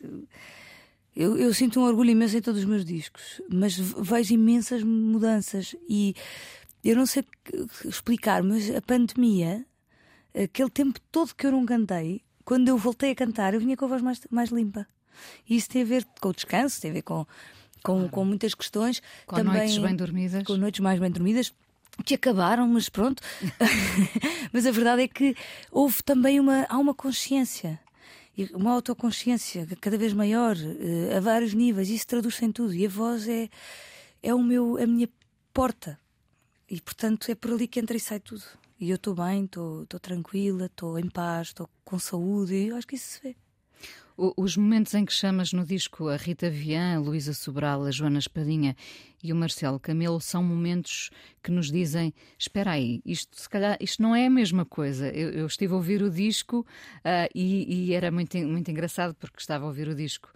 Eu, 1.14 1.38
eu, 1.38 1.54
sinto 1.54 1.78
um 1.78 1.84
orgulho 1.84 2.10
imenso 2.10 2.36
em 2.36 2.40
todos 2.40 2.60
os 2.60 2.66
meus 2.66 2.84
discos, 2.84 3.40
mas 3.48 3.78
vejo 3.78 4.34
imensas 4.34 4.82
mudanças 4.82 5.76
e 5.88 6.16
eu 6.82 6.96
não 6.96 7.06
sei 7.06 7.24
explicar, 7.84 8.42
mas 8.42 8.68
a 8.74 8.82
pandemia, 8.82 9.64
aquele 10.34 10.70
tempo 10.70 11.00
todo 11.12 11.34
que 11.36 11.46
eu 11.46 11.52
não 11.52 11.64
cantei, 11.64 12.20
quando 12.44 12.68
eu 12.68 12.76
voltei 12.76 13.12
a 13.12 13.14
cantar, 13.14 13.54
eu 13.54 13.60
vinha 13.60 13.76
com 13.76 13.84
a 13.84 13.88
voz 13.88 14.02
mais, 14.02 14.20
mais 14.28 14.50
limpa. 14.50 14.88
E 15.48 15.56
isso 15.56 15.68
tem 15.68 15.82
a 15.82 15.84
ver 15.84 16.04
com 16.20 16.30
o 16.30 16.34
descanso, 16.34 16.80
tem 16.80 16.90
a 16.90 16.94
ver 16.94 17.02
com, 17.02 17.24
com, 17.84 18.08
com 18.08 18.24
muitas 18.24 18.54
questões. 18.54 19.00
Com 19.24 19.36
também, 19.36 19.54
noites 19.54 19.78
bem 19.78 19.94
dormidas. 19.94 20.42
Com 20.42 20.56
noites 20.56 20.80
mais 20.80 20.98
bem 20.98 21.10
dormidas 21.12 21.52
que 22.04 22.14
acabaram, 22.14 22.66
mas 22.68 22.88
pronto. 22.88 23.22
mas 24.52 24.66
a 24.66 24.70
verdade 24.70 25.02
é 25.02 25.08
que 25.08 25.36
houve 25.70 26.02
também 26.02 26.40
uma, 26.40 26.66
há 26.68 26.78
uma 26.78 26.94
consciência, 26.94 27.80
uma 28.54 28.72
autoconsciência 28.72 29.66
cada 29.80 29.98
vez 29.98 30.12
maior, 30.12 30.56
eh, 30.56 31.16
a 31.16 31.20
vários 31.20 31.54
níveis, 31.54 31.88
isso 31.88 32.06
traduz-se 32.06 32.44
em 32.44 32.52
tudo. 32.52 32.74
E 32.74 32.86
a 32.86 32.88
voz 32.88 33.28
é, 33.28 33.48
é 34.22 34.34
o 34.34 34.42
meu, 34.42 34.76
a 34.76 34.86
minha 34.86 35.08
porta. 35.52 35.98
E 36.70 36.80
portanto 36.80 37.30
é 37.30 37.34
por 37.34 37.52
ali 37.52 37.66
que 37.66 37.80
entra 37.80 37.96
e 37.96 38.00
sai 38.00 38.20
tudo. 38.20 38.44
E 38.80 38.90
eu 38.90 38.96
estou 38.96 39.14
bem, 39.14 39.44
estou 39.44 39.86
tranquila, 40.00 40.66
estou 40.66 40.98
em 40.98 41.08
paz, 41.08 41.48
estou 41.48 41.68
com 41.84 41.98
saúde, 41.98 42.54
e 42.54 42.68
eu 42.68 42.76
acho 42.76 42.86
que 42.86 42.94
isso 42.94 43.08
se 43.08 43.20
vê. 43.22 43.36
Os 44.36 44.56
momentos 44.56 44.94
em 44.94 45.04
que 45.04 45.12
chamas 45.12 45.52
no 45.52 45.64
disco 45.64 46.08
a 46.08 46.16
Rita 46.16 46.50
Vian, 46.50 46.96
a 46.96 46.98
Luísa 46.98 47.32
Sobral, 47.32 47.84
a 47.84 47.90
Joana 47.92 48.18
Espadinha 48.18 48.74
e 49.22 49.32
o 49.32 49.36
Marcelo 49.36 49.78
Camelo 49.78 50.20
são 50.20 50.42
momentos 50.42 51.08
que 51.40 51.52
nos 51.52 51.70
dizem: 51.70 52.12
espera 52.36 52.72
aí, 52.72 53.00
isto 53.06 53.40
se 53.40 53.48
calhar 53.48 53.76
isto 53.80 54.02
não 54.02 54.16
é 54.16 54.26
a 54.26 54.30
mesma 54.30 54.64
coisa. 54.64 55.08
Eu, 55.10 55.30
eu 55.30 55.46
estive 55.46 55.72
a 55.72 55.76
ouvir 55.76 56.02
o 56.02 56.10
disco 56.10 56.66
uh, 57.04 57.30
e, 57.32 57.90
e, 57.90 57.94
era 57.94 58.10
muito, 58.10 58.36
muito 58.38 58.68
engraçado 58.72 59.14
porque 59.14 59.38
estava 59.38 59.64
a 59.64 59.68
ouvir 59.68 59.86
o 59.86 59.94
disco 59.94 60.32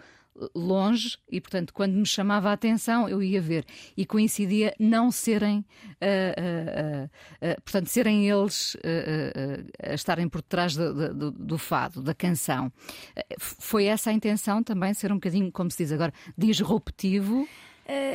longe 0.55 1.19
e, 1.31 1.41
portanto, 1.41 1.73
quando 1.73 1.93
me 1.93 2.07
chamava 2.07 2.51
a 2.51 2.53
atenção, 2.53 3.09
eu 3.09 3.23
ia 3.23 3.41
ver. 3.41 3.65
E 3.97 4.07
coincidia 4.07 4.75
não 4.79 5.11
serem, 5.11 5.59
uh, 5.59 5.65
uh, 6.03 7.05
uh, 7.05 7.63
portanto, 7.63 7.87
serem 7.89 8.29
eles 8.29 8.77
a 9.83 9.95
estarem 9.95 10.29
por 10.29 10.43
trás 10.43 10.75
do, 10.75 11.15
do, 11.15 11.31
do, 11.31 11.59
fado, 11.59 12.03
da 12.03 12.15
canção. 12.15 12.73
Foi 13.39 13.85
essa 13.85 14.11
a 14.11 14.13
intenção 14.13 14.63
também, 14.63 14.95
ser 14.95 15.13
um 15.13 15.17
bocadinho, 15.17 15.51
como 15.53 15.71
se 15.71 15.79
diz 15.79 15.93
agora, 15.93 16.13
disruptivo. 16.37 17.47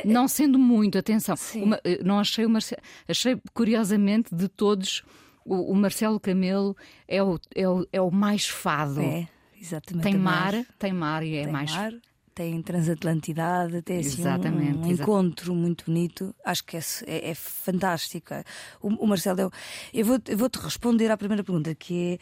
Não 0.04 0.26
sendo 0.26 0.58
muito, 0.58 0.98
atenção, 0.98 1.36
uma, 1.56 1.80
não 2.04 2.18
achei 2.18 2.44
o 2.44 2.50
Marcelo, 2.50 2.82
achei 3.06 3.40
curiosamente 3.52 4.34
de 4.34 4.48
todos 4.48 5.04
o, 5.44 5.72
o 5.72 5.74
Marcelo 5.74 6.18
Camelo 6.20 6.76
é 7.06 7.22
o, 7.22 7.38
é, 7.54 7.68
o, 7.68 7.86
é 7.92 8.00
o 8.00 8.10
mais 8.10 8.48
fado. 8.48 9.00
É. 9.00 9.28
Exatamente. 9.60 10.04
Tem 10.04 10.16
mar, 10.16 10.54
tem 10.78 10.92
mar 10.92 11.22
e 11.24 11.36
é 11.36 11.44
tem 11.44 11.52
mais. 11.52 11.72
Mar, 11.72 11.92
tem 12.38 12.62
transatlantidade, 12.62 13.82
tem 13.82 13.98
assim 13.98 14.22
um, 14.24 14.86
um 14.86 14.86
encontro 14.86 15.52
muito 15.56 15.86
bonito. 15.86 16.32
Acho 16.44 16.64
que 16.64 16.76
é, 16.76 16.80
é, 17.04 17.30
é 17.30 17.34
fantástico. 17.34 18.32
O, 18.80 18.86
o 18.90 19.06
Marcelo, 19.08 19.40
eu, 19.40 19.52
eu 19.92 20.04
vou-te 20.06 20.36
vou 20.36 20.48
responder 20.62 21.10
à 21.10 21.16
primeira 21.16 21.42
pergunta, 21.42 21.74
que 21.74 22.20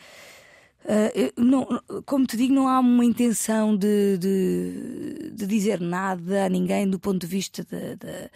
é. 0.87 1.33
Uh, 1.37 1.43
não, 1.43 1.67
como 2.07 2.25
te 2.27 2.37
digo, 2.37 2.55
não 2.55 2.67
há 2.67 2.79
uma 2.79 3.05
intenção 3.05 3.77
de, 3.77 4.17
de, 4.19 5.33
de, 5.35 5.47
dizer 5.47 5.81
nada 5.81 6.47
a 6.47 6.49
ninguém 6.49 6.89
do 6.89 6.99
ponto 6.99 7.19
de 7.19 7.27
vista 7.27 7.65
de, 7.65 7.97
de 7.97 8.31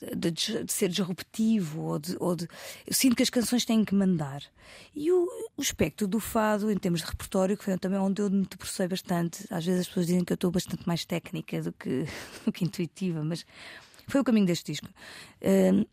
de, 0.00 0.30
de, 0.30 0.72
ser 0.72 0.88
disruptivo 0.88 1.82
ou 1.82 1.98
de, 1.98 2.16
ou 2.20 2.36
de, 2.36 2.46
Eu 2.86 2.94
sinto 2.94 3.16
que 3.16 3.22
as 3.22 3.30
canções 3.30 3.64
têm 3.64 3.84
que 3.84 3.94
mandar. 3.94 4.42
E 4.94 5.10
o, 5.10 5.26
o 5.56 5.62
espectro 5.62 6.06
do 6.06 6.20
fado, 6.20 6.70
em 6.70 6.76
termos 6.76 7.00
de 7.00 7.06
repertório, 7.06 7.56
que 7.56 7.64
foi 7.64 7.76
também 7.78 7.98
onde 7.98 8.22
eu 8.22 8.30
me 8.30 8.46
debrucei 8.46 8.86
bastante. 8.86 9.44
Às 9.50 9.64
vezes 9.64 9.82
as 9.82 9.88
pessoas 9.88 10.06
dizem 10.06 10.24
que 10.24 10.32
eu 10.32 10.36
estou 10.36 10.50
bastante 10.50 10.86
mais 10.86 11.04
técnica 11.04 11.60
do 11.62 11.72
que, 11.72 12.06
do 12.44 12.52
que 12.52 12.64
intuitiva, 12.64 13.24
mas 13.24 13.44
foi 14.06 14.20
o 14.20 14.24
caminho 14.24 14.46
deste 14.46 14.72
disco. 14.72 14.88
Uh, 15.42 15.86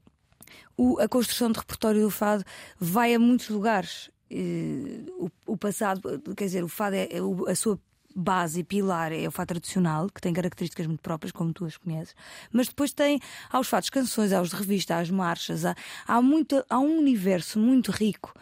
o, 0.78 1.00
a 1.00 1.08
construção 1.08 1.52
de 1.52 1.60
repertório 1.60 2.02
do 2.02 2.12
fado 2.12 2.44
vai 2.80 3.14
a 3.14 3.20
muitos 3.20 3.50
lugares. 3.50 4.10
Uh, 4.32 5.30
o, 5.48 5.54
o, 5.54 5.58
passado, 5.58 6.22
quer 6.36 6.46
dizer, 6.46 6.64
o 6.64 6.68
fado 6.68 6.96
é, 6.96 7.08
é 7.12 7.20
a 7.52 7.56
sua 7.56 7.80
base 8.16 8.62
e 8.62 8.64
pilar 8.64 9.12
é 9.12 9.28
o 9.28 9.32
fado 9.32 9.48
tradicional, 9.48 10.10
que 10.10 10.22
tem 10.22 10.34
características 10.34 10.88
muito 10.88 11.02
próprias, 11.02 11.32
como 11.32 11.52
tu 11.52 11.66
as 11.66 11.76
conheces, 11.76 12.16
mas 12.52 12.68
depois 12.68 12.94
tem 12.94 13.20
aos 13.52 13.68
fados 13.68 13.90
canções, 13.90 14.32
aos 14.32 14.50
de 14.50 14.56
revista, 14.56 14.98
às 14.98 15.10
marchas, 15.10 15.66
há, 15.66 15.76
há, 16.08 16.22
muito, 16.22 16.64
há 16.70 16.80
um 16.80 16.98
universo 16.98 17.60
muito 17.60 17.92
rico 17.92 18.34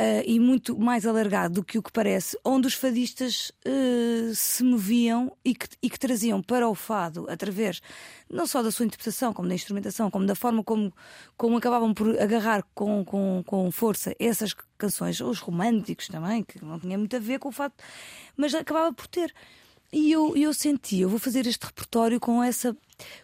uh, 0.00 0.22
e 0.24 0.40
muito 0.40 0.78
mais 0.78 1.06
alargado 1.06 1.54
do 1.54 1.64
que 1.64 1.78
o 1.78 1.82
que 1.82 1.92
parece, 1.92 2.38
onde 2.44 2.66
os 2.66 2.74
fadistas 2.74 3.52
uh, 3.66 4.34
se 4.34 4.64
moviam 4.64 5.36
e 5.44 5.54
que, 5.54 5.68
e 5.82 5.90
que 5.90 5.98
traziam 5.98 6.42
para 6.42 6.68
o 6.68 6.74
fado, 6.74 7.26
através 7.28 7.82
não 8.28 8.46
só 8.46 8.62
da 8.62 8.70
sua 8.70 8.86
interpretação, 8.86 9.32
como 9.32 9.48
da 9.48 9.54
instrumentação, 9.54 10.10
como 10.10 10.26
da 10.26 10.34
forma 10.34 10.64
como, 10.64 10.92
como 11.36 11.56
acabavam 11.56 11.92
por 11.92 12.18
agarrar 12.18 12.64
com, 12.74 13.04
com, 13.04 13.42
com 13.46 13.70
força 13.70 14.14
essas 14.18 14.54
canções, 14.78 15.20
os 15.20 15.38
românticos 15.38 16.08
também, 16.08 16.42
que 16.42 16.64
não 16.64 16.80
tinha 16.80 16.96
muito 16.96 17.14
a 17.14 17.18
ver 17.18 17.38
com 17.38 17.50
o 17.50 17.52
fato, 17.52 17.74
mas 18.36 18.54
acabava 18.54 18.92
por 18.92 19.06
ter. 19.06 19.34
E 19.92 20.12
eu, 20.12 20.36
eu 20.36 20.54
senti, 20.54 21.00
eu 21.00 21.08
vou 21.08 21.18
fazer 21.18 21.46
este 21.46 21.66
repertório 21.66 22.20
com 22.20 22.42
essa 22.42 22.76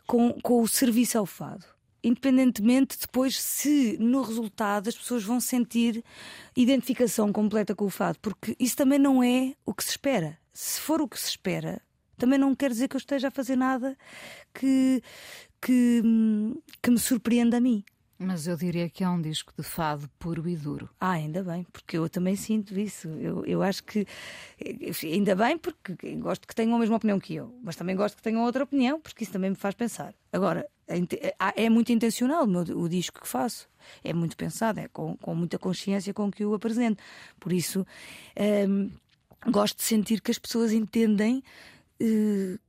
com, 0.06 0.32
com 0.42 0.60
o 0.62 0.68
serviço 0.68 1.16
ao 1.16 1.24
fado 1.24 1.75
independentemente 2.06 2.96
depois 3.00 3.36
se 3.40 3.96
no 3.98 4.22
resultado 4.22 4.88
as 4.88 4.94
pessoas 4.94 5.24
vão 5.24 5.40
sentir 5.40 6.04
identificação 6.56 7.32
completa 7.32 7.74
com 7.74 7.84
o 7.84 7.90
fado, 7.90 8.18
porque 8.22 8.54
isso 8.60 8.76
também 8.76 8.98
não 8.98 9.24
é 9.24 9.54
o 9.64 9.74
que 9.74 9.82
se 9.82 9.90
espera. 9.90 10.38
Se 10.52 10.80
for 10.80 11.02
o 11.02 11.08
que 11.08 11.18
se 11.18 11.30
espera, 11.30 11.82
também 12.16 12.38
não 12.38 12.54
quer 12.54 12.70
dizer 12.70 12.86
que 12.86 12.94
eu 12.94 13.00
esteja 13.00 13.26
a 13.28 13.32
fazer 13.32 13.56
nada 13.56 13.98
que, 14.54 15.02
que, 15.60 16.00
que 16.80 16.90
me 16.90 16.98
surpreenda 16.98 17.56
a 17.56 17.60
mim. 17.60 17.84
Mas 18.18 18.46
eu 18.46 18.56
diria 18.56 18.88
que 18.88 19.04
é 19.04 19.08
um 19.08 19.20
disco 19.20 19.52
de 19.56 19.62
fado 19.62 20.08
puro 20.18 20.48
e 20.48 20.56
duro. 20.56 20.88
Ah, 20.98 21.12
ainda 21.12 21.42
bem, 21.42 21.66
porque 21.70 21.98
eu 21.98 22.08
também 22.08 22.34
sinto 22.34 22.78
isso. 22.78 23.08
Eu, 23.08 23.44
eu 23.44 23.62
acho 23.62 23.84
que. 23.84 24.06
Ainda 25.04 25.34
bem, 25.34 25.58
porque 25.58 25.94
gosto 26.16 26.48
que 26.48 26.54
tenham 26.54 26.76
a 26.76 26.78
mesma 26.78 26.96
opinião 26.96 27.20
que 27.20 27.34
eu, 27.34 27.54
mas 27.62 27.76
também 27.76 27.94
gosto 27.94 28.16
que 28.16 28.22
tenham 28.22 28.42
outra 28.42 28.64
opinião, 28.64 28.98
porque 28.98 29.22
isso 29.22 29.32
também 29.32 29.50
me 29.50 29.56
faz 29.56 29.74
pensar. 29.74 30.14
Agora, 30.32 30.66
é, 30.88 31.64
é 31.64 31.68
muito 31.68 31.92
intencional 31.92 32.44
o, 32.44 32.46
meu, 32.46 32.62
o 32.62 32.88
disco 32.88 33.20
que 33.20 33.28
faço. 33.28 33.68
É 34.02 34.12
muito 34.12 34.36
pensado, 34.36 34.80
é 34.80 34.88
com, 34.88 35.16
com 35.16 35.34
muita 35.34 35.58
consciência 35.58 36.14
com 36.14 36.30
que 36.30 36.44
o 36.44 36.54
apresento. 36.54 37.02
Por 37.38 37.52
isso, 37.52 37.86
hum, 38.68 38.90
gosto 39.50 39.76
de 39.76 39.84
sentir 39.84 40.20
que 40.20 40.30
as 40.30 40.38
pessoas 40.38 40.72
entendem 40.72 41.42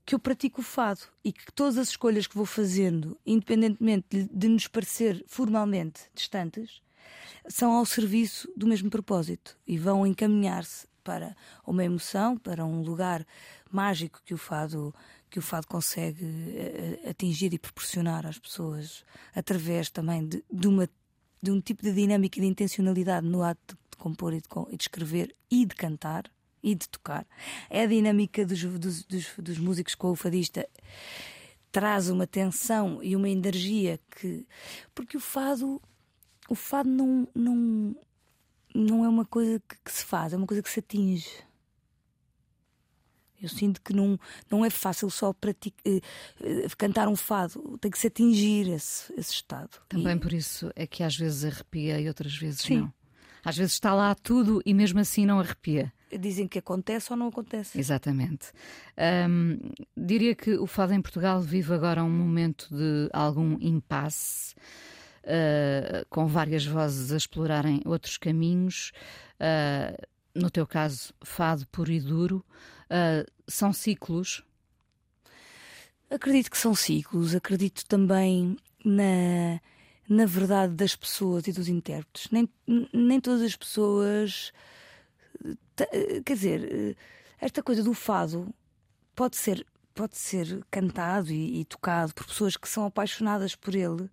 que 0.05 0.15
eu 0.15 0.19
pratico 0.19 0.61
o 0.61 0.63
fado 0.63 1.01
e 1.23 1.33
que 1.33 1.51
todas 1.51 1.77
as 1.77 1.89
escolhas 1.89 2.27
que 2.27 2.35
vou 2.35 2.45
fazendo, 2.45 3.17
independentemente 3.25 4.29
de 4.31 4.47
nos 4.47 4.67
parecer 4.67 5.23
formalmente 5.27 6.01
distantes, 6.13 6.81
são 7.47 7.73
ao 7.73 7.85
serviço 7.85 8.51
do 8.55 8.67
mesmo 8.67 8.89
propósito 8.89 9.57
e 9.65 9.77
vão 9.77 10.05
encaminhar-se 10.05 10.87
para 11.03 11.35
uma 11.65 11.83
emoção, 11.83 12.37
para 12.37 12.65
um 12.65 12.81
lugar 12.81 13.25
mágico 13.71 14.21
que 14.25 14.33
o 14.33 14.37
fado 14.37 14.93
que 15.29 15.39
o 15.39 15.41
fado 15.41 15.67
consegue 15.67 16.23
eh, 16.23 17.01
eh, 17.03 17.09
atingir 17.09 17.53
e 17.53 17.59
proporcionar 17.59 18.25
às 18.25 18.39
pessoas 18.39 19.03
através 19.35 19.89
também 19.89 20.25
de, 20.25 20.43
de 20.51 20.67
uma 20.67 20.89
de 21.41 21.51
um 21.51 21.61
tipo 21.61 21.83
de 21.83 21.91
dinâmica 21.93 22.39
e 22.39 22.41
de 22.41 22.47
intencionalidade 22.47 23.27
no 23.27 23.43
ato 23.43 23.77
de 23.91 23.97
compor 23.97 24.33
e 24.33 24.41
de, 24.41 24.47
e 24.69 24.77
de 24.77 24.83
escrever 24.83 25.35
e 25.51 25.65
de 25.65 25.75
cantar 25.75 26.31
e 26.61 26.75
de 26.75 26.87
tocar. 26.89 27.25
É 27.69 27.83
a 27.83 27.85
dinâmica 27.87 28.45
dos, 28.45 28.63
dos, 28.63 29.03
dos, 29.03 29.33
dos 29.37 29.57
músicos 29.57 29.95
com 29.95 30.11
o 30.11 30.15
fadista 30.15 30.67
traz 31.71 32.09
uma 32.09 32.25
tensão 32.25 33.03
e 33.03 33.15
uma 33.15 33.29
energia 33.29 33.99
que. 34.09 34.45
Porque 34.95 35.17
o 35.17 35.19
fado. 35.19 35.81
O 36.49 36.55
fado 36.55 36.89
não, 36.89 37.27
não, 37.35 37.95
não 38.73 39.03
é 39.03 39.09
uma 39.09 39.25
coisa 39.25 39.61
que, 39.67 39.75
que 39.83 39.91
se 39.91 40.05
faz, 40.05 40.31
é 40.31 40.37
uma 40.37 40.47
coisa 40.47 40.63
que 40.63 40.69
se 40.69 40.79
atinge. 40.79 41.29
Eu 43.39 43.49
sinto 43.49 43.81
que 43.81 43.93
não, 43.93 44.17
não 44.49 44.65
é 44.65 44.69
fácil 44.69 45.09
só 45.11 45.31
praticar, 45.33 45.79
eh, 45.85 46.01
eh, 46.41 46.67
cantar 46.75 47.07
um 47.07 47.15
fado, 47.15 47.77
tem 47.79 47.91
que 47.91 47.99
se 47.99 48.07
atingir 48.07 48.67
esse, 48.69 49.13
esse 49.15 49.33
estado. 49.33 49.69
Também 49.87 50.15
e... 50.15 50.19
por 50.19 50.33
isso 50.33 50.71
é 50.75 50.87
que 50.87 51.03
às 51.03 51.15
vezes 51.15 51.45
arrepia 51.45 51.99
e 51.99 52.07
outras 52.07 52.35
vezes 52.35 52.61
Sim. 52.61 52.77
não. 52.79 52.93
Às 53.47 53.55
vezes 53.55 53.73
está 53.73 53.93
lá 53.93 54.13
tudo 54.13 54.61
e 54.65 54.73
mesmo 54.73 54.99
assim 54.99 55.25
não 55.25 55.39
arrepia. 55.39 55.93
Dizem 56.11 56.49
que 56.49 56.59
acontece 56.59 57.13
ou 57.13 57.17
não 57.17 57.29
acontece. 57.29 57.79
Exatamente. 57.79 58.51
Diria 59.95 60.35
que 60.35 60.55
o 60.57 60.67
fado 60.67 60.93
em 60.93 61.01
Portugal 61.01 61.39
vive 61.39 61.73
agora 61.73 62.03
um 62.03 62.09
momento 62.09 62.67
de 62.69 63.09
algum 63.13 63.57
impasse, 63.61 64.53
uh, 65.23 66.05
com 66.09 66.27
várias 66.27 66.65
vozes 66.65 67.13
a 67.13 67.15
explorarem 67.15 67.81
outros 67.85 68.17
caminhos. 68.17 68.91
Uh, 69.39 70.07
no 70.35 70.51
teu 70.51 70.67
caso, 70.67 71.13
fado 71.23 71.65
puro 71.67 71.89
e 71.89 72.01
duro. 72.01 72.45
Uh, 72.91 73.25
são 73.47 73.71
ciclos? 73.71 74.43
Acredito 76.09 76.51
que 76.51 76.57
são 76.57 76.75
ciclos. 76.75 77.33
Acredito 77.33 77.85
também 77.85 78.57
na, 78.83 79.61
na 80.09 80.25
verdade 80.25 80.73
das 80.73 80.95
pessoas 80.95 81.47
e 81.47 81.51
dos 81.51 81.67
intérpretes. 81.67 82.29
Nem, 82.31 82.49
nem 82.93 83.19
todas 83.19 83.41
as 83.41 83.55
pessoas 83.55 84.51
quer 86.25 86.33
dizer, 86.33 86.97
esta 87.39 87.61
coisa 87.61 87.83
do 87.83 87.93
fado 87.93 88.53
pode 89.15 89.37
ser 89.37 89.65
pode 89.93 90.15
ser 90.15 90.63
cantado 90.69 91.31
e, 91.31 91.61
e, 91.61 91.65
tocado 91.65 92.13
por 92.13 92.27
pessoas 92.27 92.55
que 92.55 92.69
são 92.69 92.85
apaixonadas 92.85 93.55
por 93.55 93.73
ele, 93.73 94.07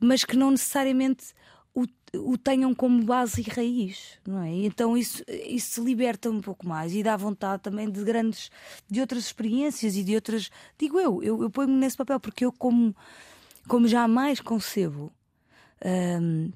mas 0.00 0.24
que 0.24 0.34
não 0.34 0.50
necessariamente 0.50 1.34
o, 1.74 1.84
o 2.14 2.38
tenham 2.38 2.74
como 2.74 3.04
base 3.04 3.42
e 3.42 3.50
raiz, 3.50 4.18
não 4.26 4.42
é? 4.42 4.50
Então 4.50 4.96
isso, 4.96 5.22
isso 5.28 5.84
liberta 5.84 6.30
um 6.30 6.40
pouco 6.40 6.66
mais 6.66 6.94
e 6.94 7.02
dá 7.02 7.14
vontade 7.14 7.62
também 7.62 7.90
de 7.90 8.02
grandes, 8.02 8.50
de 8.90 9.02
outras 9.02 9.24
experiências 9.24 9.96
e 9.96 10.02
de 10.02 10.14
outras. 10.14 10.50
Digo 10.78 10.98
eu, 10.98 11.22
eu, 11.22 11.42
eu 11.42 11.50
ponho-me 11.50 11.76
nesse 11.76 11.98
papel 11.98 12.18
porque 12.18 12.46
eu, 12.46 12.52
como, 12.52 12.96
como 13.68 13.86
jamais 13.86 14.40
concebo. 14.40 15.12
Hum, 15.84 16.52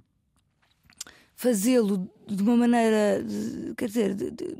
fazê-lo 1.35 2.09
de 2.27 2.43
uma 2.43 2.57
maneira, 2.57 3.25
quer 3.77 3.87
dizer, 3.87 4.15
de, 4.15 4.31
de, 4.31 4.57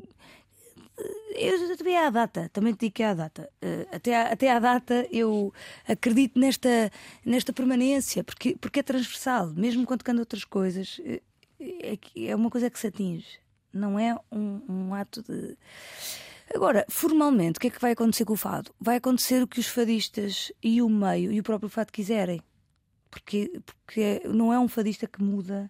eu 1.35 1.77
também 1.77 1.97
à 1.97 2.09
data, 2.09 2.49
também 2.53 2.73
te 2.73 2.81
digo 2.81 2.95
que 2.95 3.03
é 3.03 3.07
à 3.07 3.13
data. 3.13 3.49
Uh, 3.61 3.95
até, 3.95 4.15
à, 4.15 4.31
até 4.31 4.51
à 4.51 4.59
data 4.59 5.07
eu 5.11 5.53
acredito 5.87 6.39
nesta, 6.39 6.91
nesta 7.25 7.51
permanência, 7.51 8.23
porque, 8.23 8.55
porque 8.55 8.79
é 8.79 8.83
transversal, 8.83 9.47
mesmo 9.53 9.85
quando 9.85 10.03
canto 10.03 10.19
outras 10.19 10.43
coisas, 10.43 11.01
eh, 11.05 11.21
é, 11.59 11.97
é 12.27 12.35
uma 12.35 12.49
coisa 12.49 12.69
que 12.69 12.79
se 12.79 12.87
atinge, 12.87 13.39
não 13.71 13.97
é 13.97 14.15
um, 14.31 14.61
um 14.69 14.93
ato 14.93 15.23
de. 15.23 15.57
Agora, 16.53 16.85
formalmente, 16.89 17.57
o 17.57 17.61
que 17.61 17.67
é 17.67 17.69
que 17.71 17.81
vai 17.81 17.93
acontecer 17.93 18.25
com 18.25 18.33
o 18.33 18.37
fado? 18.37 18.71
Vai 18.79 18.97
acontecer 18.97 19.41
o 19.41 19.47
que 19.47 19.59
os 19.59 19.67
fadistas 19.67 20.51
e 20.61 20.81
o 20.81 20.89
meio 20.89 21.31
e 21.31 21.39
o 21.39 21.43
próprio 21.43 21.69
fado 21.69 21.91
quiserem. 21.91 22.41
Porque, 23.13 23.61
porque 23.63 24.21
não 24.25 24.51
é 24.51 24.59
um 24.59 24.67
fadista 24.67 25.05
que 25.05 25.21
muda 25.21 25.69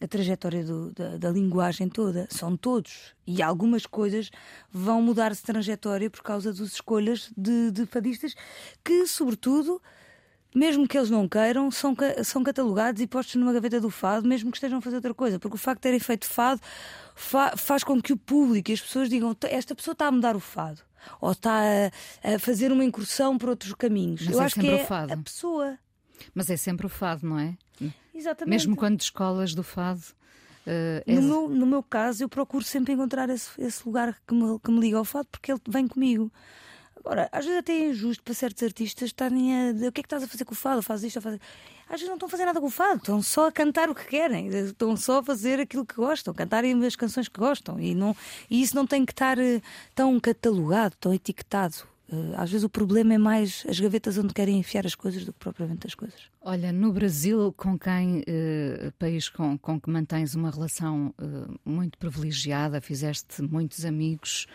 a 0.00 0.08
trajetória 0.08 0.64
do, 0.64 0.90
da, 0.92 1.18
da, 1.18 1.30
linguagem 1.30 1.86
toda. 1.86 2.26
São 2.30 2.56
todos. 2.56 3.14
E 3.26 3.42
algumas 3.42 3.84
coisas 3.84 4.30
vão 4.72 5.02
mudar 5.02 5.32
de 5.32 5.42
trajetória 5.42 6.08
por 6.08 6.22
causa 6.22 6.50
das 6.50 6.72
escolhas 6.72 7.30
de, 7.36 7.70
de 7.70 7.84
fadistas 7.84 8.34
que, 8.82 9.06
sobretudo, 9.06 9.82
mesmo 10.54 10.88
que 10.88 10.96
eles 10.96 11.10
não 11.10 11.28
queiram, 11.28 11.70
são, 11.70 11.94
são 12.24 12.42
catalogados 12.42 13.02
e 13.02 13.06
postos 13.06 13.34
numa 13.34 13.52
gaveta 13.52 13.78
do 13.78 13.90
fado, 13.90 14.26
mesmo 14.26 14.50
que 14.50 14.56
estejam 14.56 14.78
a 14.78 14.80
fazer 14.80 14.96
outra 14.96 15.12
coisa. 15.12 15.38
Porque 15.38 15.56
o 15.56 15.58
facto 15.58 15.80
de 15.80 15.82
terem 15.82 16.00
feito 16.00 16.24
fado 16.24 16.62
fa 17.14 17.54
faz 17.54 17.84
com 17.84 18.00
que 18.00 18.14
o 18.14 18.16
público 18.16 18.70
e 18.70 18.74
as 18.74 18.80
pessoas 18.80 19.10
digam: 19.10 19.36
esta 19.42 19.74
pessoa 19.74 19.92
está 19.92 20.06
a 20.06 20.12
mudar 20.12 20.34
o 20.34 20.40
fado. 20.40 20.80
Ou 21.20 21.32
está 21.32 21.60
a, 22.22 22.34
a 22.34 22.38
fazer 22.38 22.72
uma 22.72 22.84
incursão 22.84 23.36
por 23.36 23.50
outros 23.50 23.74
caminhos. 23.74 24.22
Mas 24.22 24.34
Eu 24.34 24.40
é 24.40 24.44
acho 24.44 24.60
que 24.60 24.68
é 24.68 24.86
a 25.12 25.16
pessoa. 25.18 25.78
Mas 26.34 26.50
é 26.50 26.56
sempre 26.56 26.86
o 26.86 26.88
fado, 26.88 27.26
não 27.26 27.38
é? 27.38 27.56
Exatamente. 28.14 28.50
Mesmo 28.50 28.76
quando 28.76 29.00
escolas 29.00 29.54
do 29.54 29.62
fado. 29.62 30.02
Uh, 30.66 31.10
no, 31.10 31.22
meu, 31.22 31.48
no 31.48 31.66
meu 31.66 31.82
caso, 31.82 32.22
eu 32.22 32.28
procuro 32.28 32.62
sempre 32.62 32.92
encontrar 32.92 33.30
esse, 33.30 33.48
esse 33.60 33.84
lugar 33.86 34.16
que 34.26 34.34
me, 34.34 34.58
que 34.58 34.70
me 34.70 34.78
liga 34.78 34.98
ao 34.98 35.04
fado 35.04 35.26
porque 35.30 35.50
ele 35.50 35.60
vem 35.66 35.88
comigo. 35.88 36.30
Agora, 36.98 37.30
às 37.32 37.46
vezes 37.46 37.60
até 37.60 37.72
é 37.72 37.88
injusto 37.88 38.22
para 38.22 38.34
certos 38.34 38.62
artistas 38.62 39.08
estarem 39.08 39.54
a. 39.54 39.70
O 39.72 39.92
que 39.92 40.00
é 40.00 40.02
que 40.02 40.06
estás 40.06 40.22
a 40.22 40.28
fazer 40.28 40.44
com 40.44 40.52
o 40.52 40.56
fado? 40.56 40.82
Faz 40.82 41.02
isto, 41.02 41.20
faz... 41.20 41.40
Às 41.86 41.94
vezes 41.94 42.08
não 42.08 42.14
estão 42.14 42.26
a 42.26 42.30
fazer 42.30 42.44
nada 42.44 42.60
com 42.60 42.66
o 42.66 42.70
fado, 42.70 42.98
estão 42.98 43.22
só 43.22 43.48
a 43.48 43.52
cantar 43.52 43.88
o 43.90 43.94
que 43.94 44.04
querem, 44.04 44.46
estão 44.48 44.96
só 44.96 45.18
a 45.18 45.24
fazer 45.24 45.58
aquilo 45.58 45.84
que 45.84 45.94
gostam, 45.96 46.32
cantarem 46.32 46.84
as 46.84 46.94
canções 46.94 47.26
que 47.26 47.40
gostam. 47.40 47.80
E, 47.80 47.94
não, 47.94 48.14
e 48.48 48.62
isso 48.62 48.76
não 48.76 48.86
tem 48.86 49.04
que 49.04 49.12
estar 49.12 49.38
uh, 49.38 49.62
tão 49.94 50.20
catalogado, 50.20 50.94
tão 51.00 51.12
etiquetado. 51.12 51.78
Eh, 52.10 52.34
às 52.36 52.50
vezes 52.50 52.64
o 52.64 52.68
problema 52.68 53.14
é 53.14 53.18
mais 53.18 53.64
as 53.68 53.78
gavetas 53.78 54.18
onde 54.18 54.34
querem 54.34 54.58
enfiar 54.58 54.84
as 54.84 54.94
coisas 54.94 55.24
do 55.24 55.32
que 55.32 55.38
propriamente 55.38 55.86
as 55.86 55.94
coisas. 55.94 56.20
Olha, 56.40 56.72
no 56.72 56.92
Brasil, 56.92 57.54
com 57.56 57.78
quem, 57.78 58.20
uh, 58.20 58.92
país 58.98 59.28
com, 59.28 59.56
com 59.56 59.80
que 59.80 59.88
mantens 59.88 60.34
uma 60.34 60.50
relação 60.50 61.14
uh, 61.18 61.60
muito 61.64 61.98
privilegiada, 61.98 62.80
fizeste 62.80 63.42
muitos 63.42 63.84
amigos, 63.84 64.46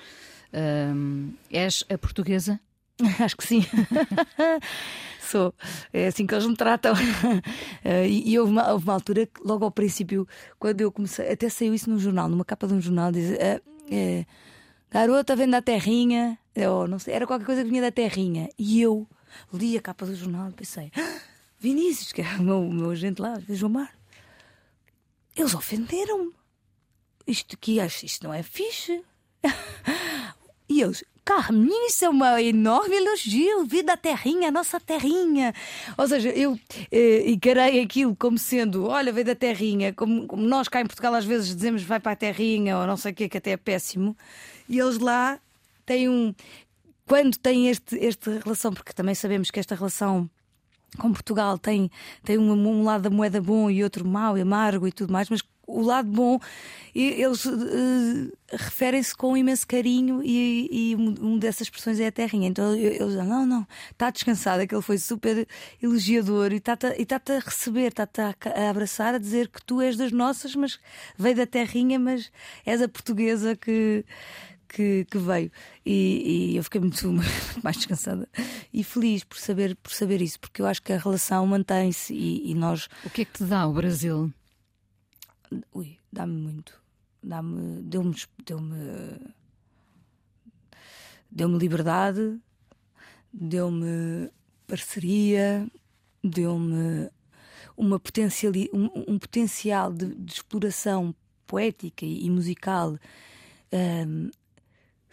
uh, 0.52 1.34
és 1.50 1.86
a 1.89 1.98
portuguesa? 1.98 2.60
Acho 3.24 3.38
que 3.38 3.46
sim. 3.46 3.65
Sou. 5.22 5.54
É 5.91 6.08
assim 6.08 6.28
que 6.28 6.34
eles 6.34 6.46
me 6.46 6.56
tratam. 6.56 6.94
e, 8.08 8.32
e 8.32 8.39
houve, 8.39 8.52
uma, 8.52 8.72
houve 8.72 8.86
uma 8.86 8.94
altura 8.94 9.26
que, 9.26 9.41
logo 9.44 9.65
ao 9.65 9.72
princípio, 9.72 10.28
quando 10.60 10.82
eu 10.82 10.91
comecei, 10.91 11.32
até 11.32 11.50
saiu 11.50 11.74
isso 11.74 11.89
num 11.89 12.00
jornal, 12.00 12.30
numa 12.30 12.46
capa 12.46 12.68
de 12.68 12.74
um 12.74 12.82
jornal, 12.82 13.12
diz. 13.12 13.32
Garota 14.89 15.36
vem 15.36 15.50
da 15.50 15.62
terrinha, 15.62 16.38
ou 16.56 16.88
não 16.88 17.00
sei, 17.00 17.13
era 17.13 17.28
qualquer 17.28 17.46
coisa 17.46 17.63
que 17.63 17.70
vinha 17.70 17.82
da 17.82 17.91
terrinha. 17.91 18.50
E 18.58 18.82
eu 18.82 19.08
li 19.54 19.78
a 19.78 19.82
capa 19.82 20.06
do 20.06 20.15
jornal 20.15 20.50
e 20.50 20.54
pensei: 20.54 20.91
ah, 20.96 21.20
Vinícius, 21.60 22.12
que 22.12 22.22
é 22.22 22.36
o 22.38 22.44
meu, 22.44 22.62
meu 22.62 22.91
agente 22.91 23.22
lá, 23.22 23.41
João 23.50 23.72
Mar, 23.72 23.94
eles 25.36 25.54
ofenderam-me. 25.54 26.32
Isto 27.28 27.56
aqui, 27.56 27.80
acho, 27.80 28.06
isto 28.06 28.24
não 28.24 28.34
é 28.34 28.44
fixe. 28.44 29.04
e 30.70 30.82
eles, 30.82 31.04
Carminho, 31.26 31.88
isso 31.88 32.06
é 32.06 32.10
uma 32.10 32.39
enorme 32.39 32.98
elogio, 32.98 33.65
vida 33.65 33.94
da 33.94 33.98
terrinha, 33.98 34.52
nossa 34.52 34.80
terrinha. 34.80 35.56
Ou 35.98 36.08
seja, 36.08 36.30
eu 36.30 36.58
eh, 36.91 37.24
encarei 37.32 37.82
aquilo 37.82 38.15
como 38.15 38.38
sendo, 38.38 38.86
olha, 38.86 39.12
veio 39.12 39.26
da 39.26 39.34
terrinha, 39.34 39.91
como, 39.91 40.28
como, 40.28 40.44
nós 40.44 40.68
cá 40.68 40.82
em 40.82 40.86
Portugal 40.86 41.15
às 41.15 41.26
vezes 41.26 41.48
dizemos 41.56 41.82
vai 41.82 42.00
para 42.00 42.12
a 42.12 42.15
terrinha 42.15 42.78
ou 42.78 42.86
não 42.86 42.96
sei 42.96 43.12
o 43.12 43.15
que, 43.15 43.28
que 43.28 43.39
até 43.39 43.52
é 43.52 43.58
péssimo. 43.58 44.15
E 44.70 44.78
eles 44.78 45.00
lá 45.00 45.39
têm 45.86 46.10
um. 46.10 46.34
Quando 47.08 47.38
têm 47.38 47.69
este, 47.69 48.04
esta 48.04 48.39
relação, 48.39 48.74
porque 48.74 48.91
também 48.93 49.13
sabemos 49.13 49.52
que 49.52 49.60
esta 49.60 49.76
relação 49.76 50.30
com 50.98 51.12
Portugal 51.12 51.58
tem, 51.58 51.91
tem 52.24 52.38
um, 52.38 52.52
um 52.52 52.84
lado 52.84 53.04
da 53.04 53.10
moeda 53.10 53.41
bom 53.41 53.69
e 53.69 53.84
outro 53.84 54.08
mau 54.08 54.38
e 54.38 54.41
amargo 54.41 54.88
e 54.88 54.91
tudo 54.91 55.12
mais, 55.12 55.30
mas 55.30 55.41
o 55.67 55.82
lado 55.82 56.10
bom, 56.10 56.39
eles 56.93 57.45
uh, 57.45 58.32
referem-se 58.52 59.15
com 59.15 59.36
imenso 59.36 59.65
carinho 59.67 60.21
e, 60.24 60.91
e 60.91 60.95
uma 60.95 61.39
dessas 61.39 61.62
expressões 61.62 62.00
é 62.00 62.08
a 62.08 62.12
terrinha. 62.12 62.48
Então 62.48 62.76
eles 62.76 63.00
dizem: 63.00 63.26
não, 63.26 63.45
não, 63.45 63.67
está 63.91 64.10
descansado, 64.10 64.65
que 64.67 64.76
ele 64.76 64.82
foi 64.82 64.98
super 64.98 65.48
elogiador 65.82 66.54
e 66.54 66.58
está-te 66.58 66.88
está 67.02 67.19
a 67.36 67.39
receber, 67.39 67.88
está-te 67.88 68.21
a 68.21 68.69
abraçar, 68.69 69.15
a 69.15 69.17
dizer 69.17 69.48
que 69.48 69.63
tu 69.65 69.82
és 69.82 69.98
das 69.98 70.12
nossas, 70.12 70.56
mas 70.56 70.80
veio 71.17 71.36
da 71.36 71.48
terrinha, 71.48 71.98
mas 71.98 72.32
és 72.65 72.82
a 72.82 72.88
portuguesa 72.88 73.56
que 73.56 74.06
que, 74.67 75.06
que 75.06 75.17
veio. 75.17 75.51
E, 75.86 76.51
e, 76.51 76.58
eu 76.58 76.63
fiquei 76.63 76.82
muito, 76.82 77.08
muito, 77.12 77.28
mais 77.63 77.78
descansada 77.78 78.28
e 78.73 78.84
feliz 78.84 79.23
por 79.23 79.38
saber, 79.38 79.75
por 79.78 79.91
saber 79.91 80.21
isso, 80.21 80.39
porque 80.39 80.62
eu 80.62 80.65
acho 80.65 80.82
que 80.82 80.93
a 80.93 80.97
relação 80.97 81.45
mantém-se 81.47 82.13
e, 82.13 82.51
e 82.51 82.54
nós. 82.54 82.88
O 83.04 83.10
que 83.10 83.21
é 83.21 83.25
que 83.25 83.34
te 83.34 83.43
dá 83.43 83.67
o 83.67 83.73
Brasil? 83.73 84.34
Ui, 85.73 85.97
dá-me 86.12 86.34
muito. 86.34 86.82
Dá-me. 87.23 87.82
Deu-me. 87.84 88.15
Deu-me. 88.45 89.36
Deu-me 91.32 91.58
liberdade, 91.58 92.39
deu-me 93.34 94.32
parceria, 94.67 95.67
deu-me 96.23 97.10
uma 97.75 97.99
potencial, 97.99 98.54
um, 98.73 99.13
um 99.13 99.19
potencial 99.19 99.91
de, 99.91 100.15
de, 100.15 100.34
exploração 100.34 101.13
poética 101.45 102.06
e, 102.06 102.25
e 102.25 102.30
musical 102.30 102.97
um, 103.73 104.30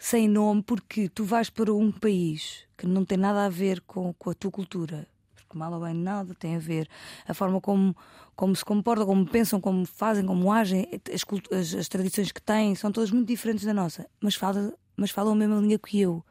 sem 0.03 0.27
nome, 0.27 0.61
porque 0.61 1.07
tu 1.07 1.23
vais 1.23 1.49
para 1.49 1.73
um 1.73 1.89
país 1.89 2.65
que 2.77 2.85
não 2.85 3.05
tem 3.05 3.17
nada 3.17 3.45
a 3.45 3.49
ver 3.49 3.79
com, 3.87 4.11
com 4.11 4.31
a 4.31 4.33
tua 4.33 4.51
cultura, 4.51 5.07
porque 5.33 5.57
mal 5.57 5.71
ou 5.71 5.79
bem 5.79 5.93
nada 5.93 6.35
tem 6.35 6.57
a 6.57 6.59
ver. 6.59 6.89
A 7.25 7.33
forma 7.33 7.61
como, 7.61 7.95
como 8.35 8.53
se 8.53 8.65
comportam, 8.65 9.05
como 9.05 9.25
pensam, 9.25 9.61
como 9.61 9.85
fazem, 9.85 10.25
como 10.25 10.51
agem, 10.51 10.89
as, 11.09 11.23
as, 11.57 11.73
as 11.73 11.87
tradições 11.87 12.33
que 12.33 12.41
têm 12.41 12.75
são 12.75 12.91
todas 12.91 13.11
muito 13.11 13.29
diferentes 13.29 13.63
da 13.63 13.73
nossa, 13.73 14.05
mas, 14.19 14.35
fala, 14.35 14.73
mas 14.97 15.09
falam 15.09 15.31
a 15.31 15.35
mesma 15.37 15.61
língua 15.61 15.79
que 15.79 16.01
eu. 16.01 16.21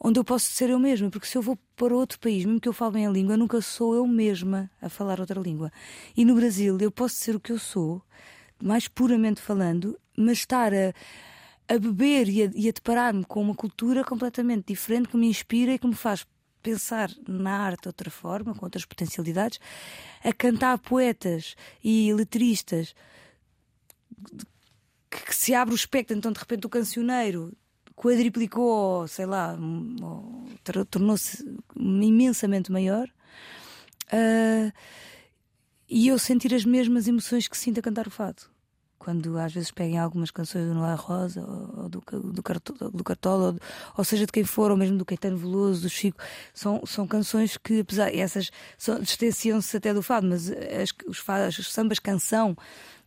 Onde 0.00 0.18
eu 0.18 0.24
posso 0.24 0.46
ser 0.46 0.70
eu 0.70 0.78
mesma, 0.78 1.10
porque 1.10 1.26
se 1.26 1.36
eu 1.36 1.42
vou 1.42 1.58
para 1.76 1.94
outro 1.94 2.18
país, 2.18 2.46
mesmo 2.46 2.58
que 2.58 2.68
eu 2.68 2.72
fale 2.72 2.94
bem 2.94 3.06
a 3.06 3.10
língua, 3.10 3.36
nunca 3.36 3.60
sou 3.60 3.94
eu 3.94 4.06
mesma 4.06 4.70
a 4.80 4.88
falar 4.88 5.20
outra 5.20 5.38
língua. 5.38 5.70
E 6.16 6.24
no 6.24 6.34
Brasil 6.34 6.78
eu 6.80 6.90
posso 6.90 7.16
ser 7.16 7.36
o 7.36 7.40
que 7.40 7.52
eu 7.52 7.58
sou, 7.58 8.00
mais 8.58 8.88
puramente 8.88 9.42
falando, 9.42 10.00
mas 10.16 10.38
estar 10.38 10.72
a 10.72 10.94
a 11.68 11.78
beber 11.78 12.28
e 12.28 12.42
a, 12.42 12.50
e 12.54 12.68
a 12.68 12.72
deparar-me 12.72 13.24
com 13.24 13.40
uma 13.40 13.54
cultura 13.54 14.04
completamente 14.04 14.66
diferente 14.66 15.08
que 15.08 15.16
me 15.16 15.28
inspira 15.28 15.72
e 15.72 15.78
que 15.78 15.86
me 15.86 15.94
faz 15.94 16.26
pensar 16.62 17.10
na 17.28 17.58
arte 17.58 17.82
de 17.82 17.88
outra 17.88 18.10
forma, 18.10 18.54
com 18.54 18.64
outras 18.64 18.84
potencialidades, 18.84 19.60
a 20.22 20.32
cantar 20.32 20.78
poetas 20.78 21.54
e 21.82 22.12
letristas 22.14 22.94
que, 25.10 25.26
que 25.26 25.34
se 25.34 25.54
abre 25.54 25.74
o 25.74 25.76
espectro, 25.76 26.16
então 26.16 26.32
de 26.32 26.38
repente 26.38 26.66
o 26.66 26.70
cancioneiro 26.70 27.52
quadriplicou, 27.94 29.06
sei 29.06 29.26
lá, 29.26 29.56
tornou-se 30.90 31.44
imensamente 31.76 32.72
maior. 32.72 33.08
Uh, 34.06 34.72
e 35.88 36.08
eu 36.08 36.18
sentir 36.18 36.54
as 36.54 36.64
mesmas 36.64 37.06
emoções 37.06 37.46
que 37.46 37.56
sinto 37.56 37.78
a 37.78 37.82
cantar 37.82 38.06
o 38.06 38.10
fado. 38.10 38.53
Quando 39.04 39.38
às 39.38 39.52
vezes 39.52 39.70
peguem 39.70 39.98
algumas 39.98 40.30
canções 40.30 40.66
do 40.66 40.72
Noé 40.72 40.94
Rosa, 40.94 41.44
ou 41.76 41.90
do, 41.90 42.02
do, 42.32 42.42
Cartola, 42.42 42.90
do 42.90 43.04
Cartola 43.04 43.48
ou, 43.48 43.60
ou, 43.98 44.02
seja 44.02 44.24
de 44.24 44.32
quem 44.32 44.44
for, 44.44 44.70
ou 44.70 44.78
mesmo 44.78 44.96
do 44.96 45.04
Caetano 45.04 45.36
Veloso, 45.36 45.82
do 45.82 45.90
Chico, 45.90 46.16
são, 46.54 46.80
são 46.86 47.06
canções 47.06 47.58
que, 47.58 47.80
apesar 47.80 48.14
essas 48.16 48.50
distanciam-se 49.02 49.76
até 49.76 49.92
do 49.92 50.02
fado, 50.02 50.26
mas 50.26 50.50
as, 50.50 50.88
os, 51.06 51.18
fados, 51.18 51.58
os 51.58 51.70
sambas 51.70 51.98
canção 51.98 52.56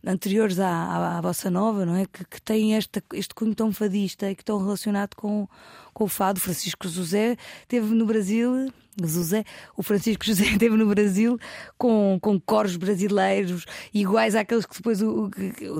anteriores 0.06 0.58
à, 0.58 0.68
à, 0.68 1.18
à 1.18 1.50
nova, 1.50 1.84
não 1.84 1.96
é? 1.96 2.06
Que, 2.06 2.24
que 2.24 2.42
têm 2.42 2.74
esta, 2.74 3.02
este 3.12 3.34
cunho 3.34 3.54
tão 3.54 3.72
fadista 3.72 4.30
e 4.30 4.34
que 4.34 4.42
estão 4.42 4.58
relacionado 4.58 5.14
com, 5.14 5.48
com 5.92 6.04
o 6.04 6.08
fado. 6.08 6.40
Francisco 6.40 6.88
José 6.88 7.36
teve 7.66 7.94
no 7.94 8.06
Brasil, 8.06 8.70
José, 9.02 9.44
o 9.76 9.82
Francisco 9.82 10.24
José 10.24 10.44
esteve 10.52 10.76
no 10.76 10.86
Brasil 10.86 11.38
com, 11.76 12.18
com 12.20 12.40
coros 12.40 12.76
brasileiros 12.76 13.64
iguais 13.92 14.34
àqueles 14.34 14.66
que 14.66 14.76
depois, 14.76 15.02
o 15.02 15.30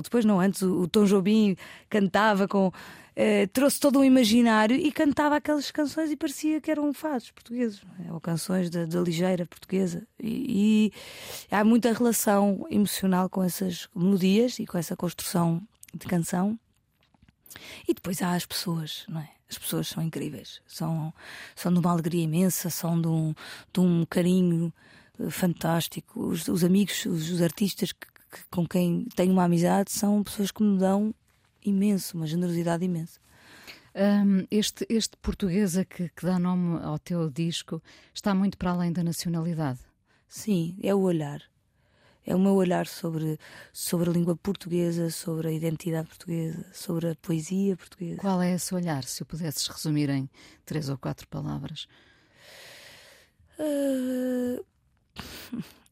depois 0.01 0.25
não, 0.25 0.39
antes 0.39 0.61
o, 0.61 0.81
o 0.81 0.87
Tom 0.87 1.05
Jobim 1.05 1.55
cantava 1.89 2.47
com. 2.47 2.71
Uh, 3.11 3.47
trouxe 3.51 3.79
todo 3.79 3.99
um 3.99 4.03
imaginário 4.03 4.75
e 4.75 4.91
cantava 4.91 5.35
aquelas 5.35 5.71
canções 5.71 6.11
e 6.11 6.15
parecia 6.15 6.61
que 6.61 6.71
eram 6.71 6.93
fados 6.93 7.31
portugueses, 7.31 7.81
é? 8.05 8.13
ou 8.13 8.19
canções 8.21 8.69
da, 8.69 8.85
da 8.85 9.01
ligeira 9.01 9.45
portuguesa. 9.45 10.07
E, 10.19 10.91
e, 11.49 11.53
há 11.53 11.63
muita 11.63 11.91
relação 11.91 12.65
emocional 12.69 13.29
com 13.29 13.43
essas 13.43 13.89
melodias 13.95 14.59
e 14.59 14.65
com 14.65 14.77
essa 14.77 14.95
construção 14.95 15.61
de 15.93 16.07
canção. 16.07 16.57
E 17.87 17.93
depois 17.93 18.21
há 18.21 18.33
as 18.33 18.45
pessoas, 18.45 19.05
não 19.07 19.19
é? 19.21 19.29
As 19.49 19.57
pessoas 19.57 19.87
são 19.87 20.03
incríveis, 20.03 20.61
são, 20.67 21.11
são 21.55 21.73
de 21.73 21.79
uma 21.79 21.91
alegria 21.91 22.23
imensa, 22.23 22.69
são 22.69 23.01
de 23.01 23.07
um, 23.07 23.33
de 23.73 23.79
um 23.79 24.05
carinho 24.05 24.71
eh, 25.19 25.29
fantástico. 25.31 26.27
Os, 26.27 26.47
os 26.47 26.63
amigos, 26.63 27.05
os, 27.07 27.31
os 27.31 27.41
artistas 27.41 27.91
que, 27.91 28.07
que, 28.07 28.45
com 28.51 28.67
quem 28.67 29.07
tenho 29.15 29.33
uma 29.33 29.45
amizade 29.45 29.91
são 29.91 30.23
pessoas 30.23 30.51
que 30.51 30.61
me 30.61 30.77
dão 30.77 31.13
imenso, 31.63 32.17
uma 32.17 32.27
generosidade 32.27 32.83
imensa. 32.83 33.19
Um, 33.95 34.45
este, 34.51 34.85
este 34.89 35.17
portuguesa 35.17 35.83
que, 35.83 36.09
que 36.09 36.25
dá 36.25 36.37
nome 36.37 36.79
ao 36.83 36.99
teu 36.99 37.29
disco 37.29 37.81
está 38.13 38.33
muito 38.35 38.57
para 38.57 38.71
além 38.71 38.91
da 38.91 39.03
nacionalidade. 39.03 39.79
Sim, 40.27 40.77
é 40.81 40.93
o 40.93 40.99
olhar 40.99 41.41
é 42.29 42.35
o 42.35 42.39
meu 42.39 42.53
olhar 42.53 42.85
sobre, 42.85 43.39
sobre 43.73 44.07
a 44.09 44.13
língua 44.13 44.35
portuguesa, 44.35 45.09
sobre 45.09 45.47
a 45.47 45.51
identidade 45.51 46.07
portuguesa, 46.07 46.63
sobre 46.71 47.09
a 47.09 47.15
poesia 47.15 47.75
portuguesa. 47.75 48.21
Qual 48.21 48.39
é 48.39 48.53
esse 48.53 48.73
olhar, 48.75 49.03
se 49.03 49.23
o 49.23 49.25
pudesses 49.25 49.65
resumir 49.67 50.11
em 50.11 50.29
três 50.63 50.89
ou 50.89 50.97
quatro 50.97 51.27
palavras? 51.27 51.87
Uh, 53.57 54.63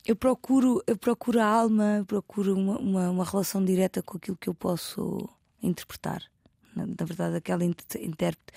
eu 0.06 0.16
procuro, 0.16 0.84
eu 0.86 0.96
procuro 0.96 1.42
a 1.42 1.46
alma, 1.46 2.06
procuro 2.08 2.56
uma, 2.56 2.78
uma, 2.78 3.10
uma, 3.10 3.26
relação 3.26 3.66
direta 3.66 4.04
com 4.04 4.18
aquilo 4.18 4.38
que 4.38 4.48
eu 4.48 4.54
posso 4.54 5.28
interpretar. 5.62 6.24
Na, 6.76 6.86
na 6.86 7.06
verdade, 7.06 7.38
aquela 7.38 7.64
intérprete 7.64 8.54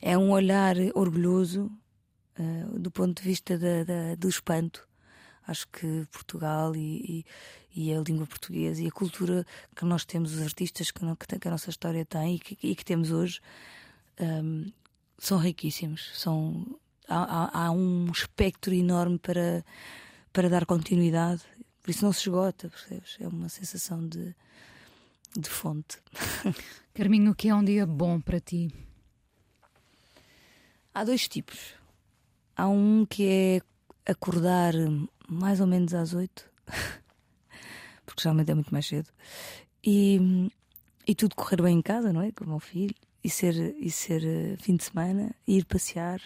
é 0.00 0.16
um 0.16 0.30
olhar 0.30 0.76
orgulhoso 0.94 1.70
uh, 2.38 2.78
do 2.78 2.90
ponto 2.90 3.20
de 3.20 3.28
vista 3.28 3.58
da, 3.58 3.84
da, 3.84 4.14
do 4.14 4.28
espanto 4.28 4.88
Acho 5.48 5.66
que 5.68 6.06
Portugal 6.12 6.76
e, 6.76 7.24
e, 7.74 7.86
e, 7.88 7.94
a 7.94 8.00
língua 8.02 8.26
portuguesa 8.26 8.82
e 8.82 8.86
a 8.86 8.90
cultura 8.90 9.46
que 9.74 9.82
nós 9.86 10.04
temos, 10.04 10.34
os 10.34 10.42
artistas 10.42 10.90
que, 10.90 11.00
que 11.40 11.48
a 11.48 11.50
nossa 11.50 11.70
história 11.70 12.04
tem 12.04 12.34
e 12.34 12.38
que, 12.38 12.58
e 12.62 12.76
que 12.76 12.84
temos 12.84 13.10
hoje, 13.10 13.40
um, 14.20 14.70
são 15.18 15.38
riquíssimos. 15.38 16.10
São, 16.12 16.78
há, 17.08 17.64
há, 17.64 17.70
um 17.70 18.10
espectro 18.12 18.74
enorme 18.74 19.18
para, 19.18 19.64
para 20.34 20.50
dar 20.50 20.66
continuidade. 20.66 21.40
Por 21.80 21.92
isso 21.92 22.04
não 22.04 22.12
se 22.12 22.20
esgota, 22.20 22.68
percebes? 22.68 23.16
É 23.18 23.26
uma 23.26 23.48
sensação 23.48 24.06
de, 24.06 24.36
de 25.36 25.48
fonte. 25.48 25.98
Carminho, 26.94 27.32
o 27.32 27.34
que 27.34 27.48
é 27.48 27.54
um 27.54 27.64
dia 27.64 27.86
bom 27.86 28.20
para 28.20 28.40
ti? 28.40 28.72
Há 30.92 31.04
dois 31.04 31.28
tipos. 31.28 31.74
Há 32.56 32.68
um 32.68 33.06
que 33.06 33.28
é 33.28 34.10
acordar 34.10 34.72
mais 35.28 35.60
ou 35.60 35.66
menos 35.66 35.94
às 35.94 36.12
oito, 36.14 36.50
porque 38.04 38.22
geralmente 38.22 38.50
é 38.50 38.54
muito 38.54 38.72
mais 38.72 38.86
cedo, 38.86 39.08
e, 39.84 40.50
e 41.06 41.14
tudo 41.14 41.36
correr 41.36 41.62
bem 41.62 41.78
em 41.78 41.82
casa, 41.82 42.12
não 42.12 42.22
é? 42.22 42.32
Com 42.32 42.44
o 42.44 42.48
meu 42.48 42.58
filho, 42.58 42.94
e 43.22 43.30
ser, 43.30 43.54
e 43.78 43.90
ser 43.90 44.24
eh, 44.24 44.56
fim 44.58 44.76
de 44.76 44.84
semana, 44.84 45.34
ir 45.46 45.64
passear 45.66 46.20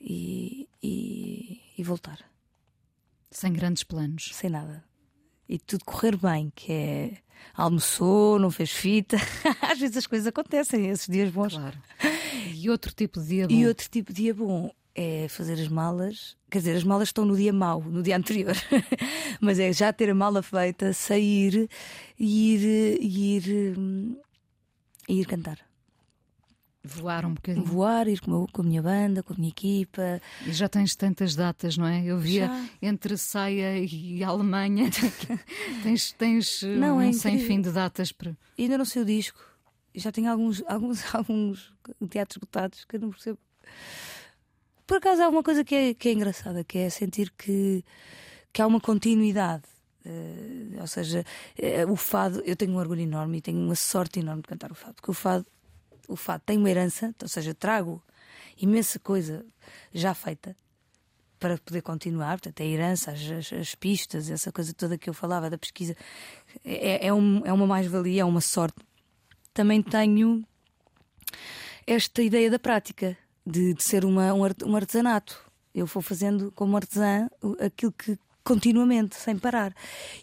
e, 0.00 0.68
e, 0.82 1.60
e 1.78 1.82
voltar. 1.82 2.18
Sem 3.30 3.52
grandes 3.52 3.84
planos. 3.84 4.30
Sem 4.34 4.50
nada. 4.50 4.84
E 5.48 5.58
tudo 5.58 5.84
correr 5.84 6.16
bem, 6.16 6.52
que 6.54 6.72
é 6.72 7.12
almoçou, 7.54 8.38
não 8.38 8.50
fez 8.50 8.70
fita. 8.70 9.16
Às 9.62 9.78
vezes 9.78 9.96
as 9.96 10.06
coisas 10.06 10.26
acontecem, 10.26 10.88
esses 10.88 11.06
dias 11.06 11.30
bons. 11.30 11.54
Claro. 11.54 11.78
E 12.54 12.68
outro 12.70 12.92
tipo 12.92 13.20
de 13.20 13.28
dia 13.28 13.48
bom? 13.48 13.54
E 13.54 13.66
outro 13.66 13.88
tipo 13.88 14.12
de 14.12 14.22
dia 14.22 14.34
bom 14.34 14.70
é 14.94 15.28
fazer 15.28 15.54
as 15.54 15.68
malas. 15.68 16.36
Quer 16.50 16.58
dizer, 16.58 16.76
as 16.76 16.84
malas 16.84 17.08
estão 17.08 17.24
no 17.24 17.36
dia 17.36 17.52
mau, 17.52 17.82
no 17.82 18.02
dia 18.02 18.16
anterior. 18.16 18.56
Mas 19.40 19.58
é 19.58 19.72
já 19.72 19.92
ter 19.92 20.10
a 20.10 20.14
mala 20.14 20.42
feita, 20.42 20.92
sair 20.92 21.68
e 22.18 22.54
ir, 22.54 22.98
e 23.00 23.36
ir, 23.36 23.76
e 25.08 25.20
ir 25.20 25.26
cantar. 25.26 25.65
Voar 26.86 27.26
um 27.26 27.34
bocadinho. 27.34 27.64
Voar, 27.64 28.08
ir 28.08 28.20
com, 28.20 28.46
com 28.46 28.62
a 28.62 28.64
minha 28.64 28.82
banda, 28.82 29.22
com 29.22 29.32
a 29.32 29.36
minha 29.36 29.48
equipa. 29.48 30.20
E 30.46 30.52
já 30.52 30.68
tens 30.68 30.94
tantas 30.94 31.34
datas, 31.34 31.76
não 31.76 31.86
é? 31.86 32.04
Eu 32.04 32.18
via 32.18 32.46
já. 32.46 32.68
entre 32.80 33.16
Saia 33.16 33.78
e 33.78 34.22
Alemanha. 34.22 34.88
tens 35.82 36.12
tens 36.12 36.62
não, 36.62 36.98
um 36.98 37.00
é 37.00 37.12
sem 37.12 37.38
fim 37.38 37.60
de 37.60 37.70
datas 37.70 38.12
para. 38.12 38.36
Ainda 38.58 38.78
não 38.78 38.84
sei 38.84 39.02
o 39.02 39.04
disco. 39.04 39.40
Já 39.94 40.12
tenho 40.12 40.30
alguns, 40.30 40.62
alguns, 40.66 41.02
alguns 41.14 41.72
teatros 42.08 42.36
esgotados 42.36 42.84
que 42.84 42.96
eu 42.96 43.00
não 43.00 43.10
percebo. 43.10 43.38
Por 44.86 44.98
acaso 44.98 45.22
há 45.22 45.28
uma 45.28 45.42
coisa 45.42 45.64
que 45.64 45.74
é, 45.74 45.94
que 45.94 46.08
é 46.08 46.12
engraçada, 46.12 46.62
que 46.62 46.78
é 46.78 46.88
sentir 46.88 47.32
que, 47.36 47.84
que 48.52 48.62
há 48.62 48.66
uma 48.66 48.80
continuidade. 48.80 49.64
Uh, 50.04 50.80
ou 50.80 50.86
seja, 50.86 51.24
uh, 51.58 51.90
o 51.90 51.96
fado, 51.96 52.40
eu 52.46 52.54
tenho 52.54 52.72
um 52.72 52.76
orgulho 52.76 53.00
enorme 53.00 53.38
e 53.38 53.40
tenho 53.40 53.58
uma 53.58 53.74
sorte 53.74 54.20
enorme 54.20 54.42
de 54.42 54.48
cantar 54.48 54.70
o 54.70 54.74
fado, 54.76 54.94
porque 54.94 55.10
o 55.10 55.14
fado, 55.14 55.44
o 56.08 56.16
fado 56.16 56.42
tem 56.44 56.58
uma 56.58 56.70
herança, 56.70 57.14
ou 57.20 57.28
seja, 57.28 57.54
trago 57.54 58.02
imensa 58.56 58.98
coisa 58.98 59.44
já 59.92 60.14
feita 60.14 60.56
para 61.38 61.58
poder 61.58 61.82
continuar, 61.82 62.38
portanto, 62.38 62.62
a 62.62 62.64
herança, 62.64 63.12
as, 63.12 63.20
as, 63.30 63.52
as, 63.52 63.74
pistas, 63.74 64.30
essa 64.30 64.50
coisa 64.50 64.72
toda 64.72 64.96
que 64.96 65.08
eu 65.08 65.14
falava 65.14 65.50
da 65.50 65.58
pesquisa, 65.58 65.94
é, 66.64 67.06
é, 67.06 67.12
um, 67.12 67.42
é 67.44 67.52
uma 67.52 67.66
mais-valia, 67.66 68.22
é 68.22 68.24
uma 68.24 68.40
sorte. 68.40 68.78
Também 69.52 69.82
tenho 69.82 70.44
esta 71.86 72.22
ideia 72.22 72.50
da 72.50 72.58
prática, 72.58 73.16
de, 73.44 73.74
de 73.74 73.82
ser 73.82 74.04
uma, 74.04 74.32
um 74.32 74.76
artesanato. 74.76 75.38
Eu 75.74 75.86
vou 75.86 76.02
fazendo 76.02 76.50
como 76.52 76.76
artesã 76.76 77.28
aquilo 77.60 77.92
que 77.92 78.18
continuamente, 78.46 79.16
sem 79.16 79.36
parar. 79.36 79.74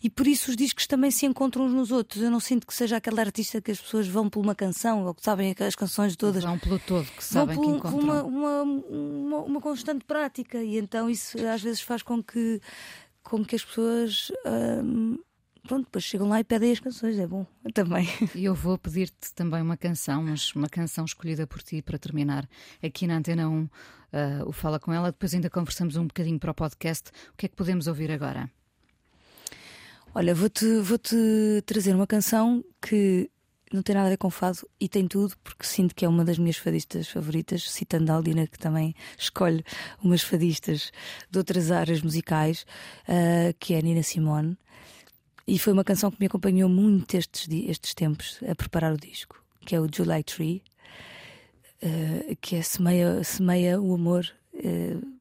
E 0.01 0.09
por 0.09 0.26
isso 0.26 0.49
os 0.49 0.55
discos 0.55 0.88
também 0.88 1.11
se 1.11 1.26
encontram 1.26 1.65
uns 1.65 1.74
nos 1.74 1.91
outros. 1.91 2.24
Eu 2.24 2.32
não 2.32 2.39
sinto 2.39 2.65
que 2.65 2.74
seja 2.74 2.95
aquele 2.95 3.19
artista 3.19 3.61
que 3.61 3.69
as 3.69 3.82
pessoas 3.82 4.07
vão 4.07 4.30
por 4.30 4.39
uma 4.39 4.55
canção 4.55 5.05
ou 5.05 5.13
que 5.13 5.21
sabem 5.21 5.53
as 5.59 5.76
canções 5.76 6.15
todas. 6.15 6.43
Vão 6.43 6.57
pelo 6.57 6.80
todo, 6.80 7.05
que 7.05 7.24
sabem 7.24 7.57
vão 7.57 7.65
por, 7.65 7.71
que 7.82 7.89
encontram. 7.89 8.28
Uma, 8.28 8.63
uma, 8.63 8.63
uma, 8.63 9.38
uma, 9.39 9.61
constante 9.61 10.05
prática. 10.05 10.63
E 10.63 10.78
então 10.78 11.09
isso 11.09 11.38
às 11.45 11.61
vezes 11.61 11.82
faz 11.82 12.01
com 12.01 12.24
que, 12.24 12.61
com 13.21 13.43
que 13.43 13.57
as 13.57 13.65
pessoas. 13.65 14.32
Hum, 14.45 15.19
pronto, 15.68 15.86
depois 15.86 16.03
chegam 16.03 16.28
lá 16.28 16.39
e 16.39 16.43
pedem 16.43 16.72
as 16.72 16.80
canções, 16.80 17.18
é 17.18 17.26
bom 17.26 17.45
também. 17.74 18.07
E 18.36 18.45
eu 18.45 18.53
vou 18.53 18.78
pedir-te 18.78 19.34
também 19.34 19.61
uma 19.61 19.78
canção, 19.78 20.24
mas 20.24 20.53
uma 20.53 20.70
canção 20.70 21.05
escolhida 21.05 21.47
por 21.47 21.61
ti 21.61 21.82
para 21.82 21.97
terminar 21.97 22.47
aqui 22.84 23.07
na 23.07 23.18
Antena 23.18 23.49
1, 23.49 23.64
uh, 23.64 23.70
o 24.45 24.51
Fala 24.51 24.80
Com 24.80 24.93
Ela. 24.93 25.11
Depois 25.11 25.34
ainda 25.34 25.49
conversamos 25.49 25.95
um 25.95 26.05
bocadinho 26.05 26.39
para 26.39 26.51
o 26.51 26.53
podcast. 26.53 27.09
O 27.34 27.38
que 27.38 27.45
é 27.45 27.49
que 27.49 27.55
podemos 27.55 27.88
ouvir 27.88 28.11
agora? 28.11 28.49
Olha, 30.16 30.36
vou-te 30.36 30.80
vou 30.80 30.99
-te 30.99 31.64
trazer 31.66 31.95
uma 31.95 32.05
canção 32.05 32.64
que 32.80 33.32
não 33.74 33.82
tem 33.82 33.95
nada 33.95 34.07
a 34.07 34.09
ver 34.11 34.18
com 34.18 34.30
fado 34.30 34.70
e 34.80 34.88
tem 34.88 35.07
tudo, 35.07 35.36
porque 35.43 35.66
sinto 35.66 35.95
que 35.95 36.05
é 36.05 36.07
uma 36.07 36.24
das 36.24 36.38
minhas 36.38 36.57
fadistas 36.57 37.07
favoritas, 37.07 37.72
citando 37.72 38.11
a 38.11 38.16
Aldina, 38.16 38.45
que 38.45 38.59
também 38.59 38.93
escolhe 39.18 39.66
umas 40.03 40.22
fadistas 40.22 40.91
de 41.32 41.38
outras 41.39 41.72
áreas 41.72 42.01
musicais, 42.03 42.68
uh, 43.09 43.53
que 43.59 43.74
é 43.74 43.80
a 43.80 43.82
Nina 43.82 44.03
Simone. 44.03 44.55
E 45.47 45.59
foi 45.59 45.73
uma 45.73 45.83
canção 45.83 46.09
que 46.09 46.19
me 46.19 46.25
acompanhou 46.25 46.69
muito 46.69 47.15
estes, 47.15 47.47
estes 47.49 47.93
tempos 47.93 48.39
a 48.47 48.55
preparar 48.55 48.93
o 48.93 48.97
disco, 48.97 49.43
que 49.65 49.75
é 49.75 49.79
o 49.79 49.87
July 49.93 50.23
Tree, 50.23 50.63
uh, 51.83 52.35
que 52.39 52.55
é 52.55 52.61
semeia, 52.61 53.23
semeia 53.23 53.81
o 53.81 53.93
amor, 53.93 54.25
uh, 54.53 55.13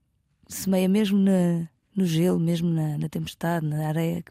semeia 0.49 0.89
mesmo 0.89 1.19
na, 1.19 1.69
no 1.95 2.07
gelo, 2.07 2.39
mesmo 2.39 2.71
na, 2.71 2.99
na 2.99 3.09
tempestade, 3.09 3.67
na 3.67 3.89
areia, 3.89 4.23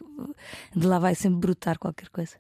de 0.75 0.87
lá 0.87 0.97
vai 0.97 1.13
sempre 1.13 1.39
brotar 1.39 1.77
qualquer 1.77 2.09
coisa. 2.09 2.37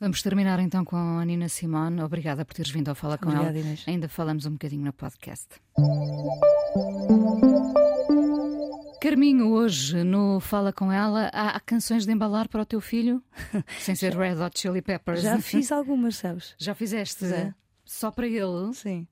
Vamos 0.00 0.22
terminar 0.22 0.60
então 0.60 0.84
com 0.84 0.96
a 0.96 1.24
Nina 1.24 1.48
Simone. 1.48 2.00
Obrigada 2.02 2.44
por 2.44 2.54
teres 2.54 2.70
vindo 2.70 2.88
ao 2.88 2.94
Fala 2.94 3.18
com 3.18 3.28
Obrigada, 3.28 3.58
ela. 3.58 3.66
Inês. 3.66 3.84
Ainda 3.86 4.08
falamos 4.08 4.46
um 4.46 4.52
bocadinho 4.52 4.84
no 4.84 4.92
podcast. 4.92 5.48
Carminho, 9.00 9.50
hoje 9.52 10.02
no 10.02 10.40
Fala 10.40 10.72
com 10.72 10.90
ela, 10.90 11.30
há, 11.32 11.50
há 11.50 11.60
canções 11.60 12.04
de 12.04 12.12
embalar 12.12 12.48
para 12.48 12.62
o 12.62 12.66
teu 12.66 12.80
filho? 12.80 13.22
Sem 13.78 13.94
ser 13.94 14.12
Red 14.16 14.34
Hot 14.42 14.58
Chili 14.58 14.82
Peppers. 14.82 15.22
Já 15.22 15.38
fiz 15.38 15.70
algumas, 15.70 16.16
sabes? 16.16 16.54
Já 16.58 16.74
fizeste? 16.74 17.28
Já. 17.28 17.54
Só 17.84 18.10
para 18.10 18.26
ele? 18.26 18.74
Sim. 18.74 19.06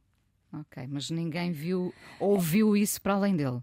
Ok, 0.53 0.87
mas 0.89 1.11
ninguém 1.11 1.53
viu, 1.53 1.95
ouviu 2.19 2.77
isso 2.77 3.01
para 3.01 3.15
além 3.15 3.37
dele. 3.37 3.63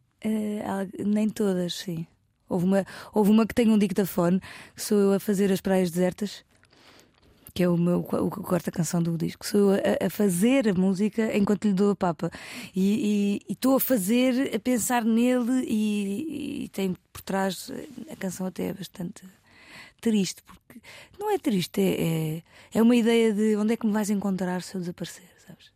Al- 0.66 1.06
nem 1.06 1.30
todas, 1.30 1.74
sim. 1.74 2.08
Houve 2.48 2.66
uma, 2.66 2.86
houve 3.14 3.32
uma 3.32 3.46
que 3.48 3.54
tem 3.54 3.70
um 3.70 3.78
dictafone, 3.78 4.40
que 4.76 4.82
sou 4.82 4.98
eu 5.00 5.14
a 5.14 5.20
fazer 5.20 5.52
as 5.52 5.60
praias 5.60 5.92
desertas, 5.92 6.46
que 7.54 7.64
é 7.64 7.70
o 7.70 7.78
meu 7.78 8.00
o, 8.00 8.28
a 8.28 8.44
quarta 8.44 8.72
canção 8.72 9.02
do 9.02 9.18
disco. 9.18 9.46
Sou 9.46 9.72
a, 9.74 10.06
a 10.06 10.10
fazer 10.10 10.68
a 10.68 10.74
música 10.74 11.36
enquanto 11.38 11.66
lhe 11.66 11.74
dou 11.74 11.92
a 11.92 11.96
papa. 11.96 12.32
E 12.76 13.42
estou 13.48 13.76
a 13.76 13.80
fazer, 13.80 14.56
a 14.56 14.60
pensar 14.60 15.06
nele, 15.06 15.64
e, 15.68 16.64
e 16.64 16.70
tem 16.70 16.96
por 17.12 17.22
trás 17.22 17.72
a 18.12 18.16
canção 18.16 18.48
até 18.48 18.68
é 18.70 18.74
bastante 18.74 19.24
triste, 20.02 20.44
porque 20.44 20.82
não 21.18 21.32
é 21.32 21.38
triste, 21.38 21.80
é, 21.80 22.36
é, 22.36 22.44
é 22.74 22.82
uma 22.82 22.96
ideia 22.96 23.34
de 23.34 23.56
onde 23.56 23.74
é 23.74 23.78
que 23.78 23.88
me 23.88 23.94
vais 23.94 24.10
encontrar 24.10 24.62
se 24.62 24.76
eu 24.76 24.82
desaparecer, 24.82 25.30
sabes? 25.48 25.72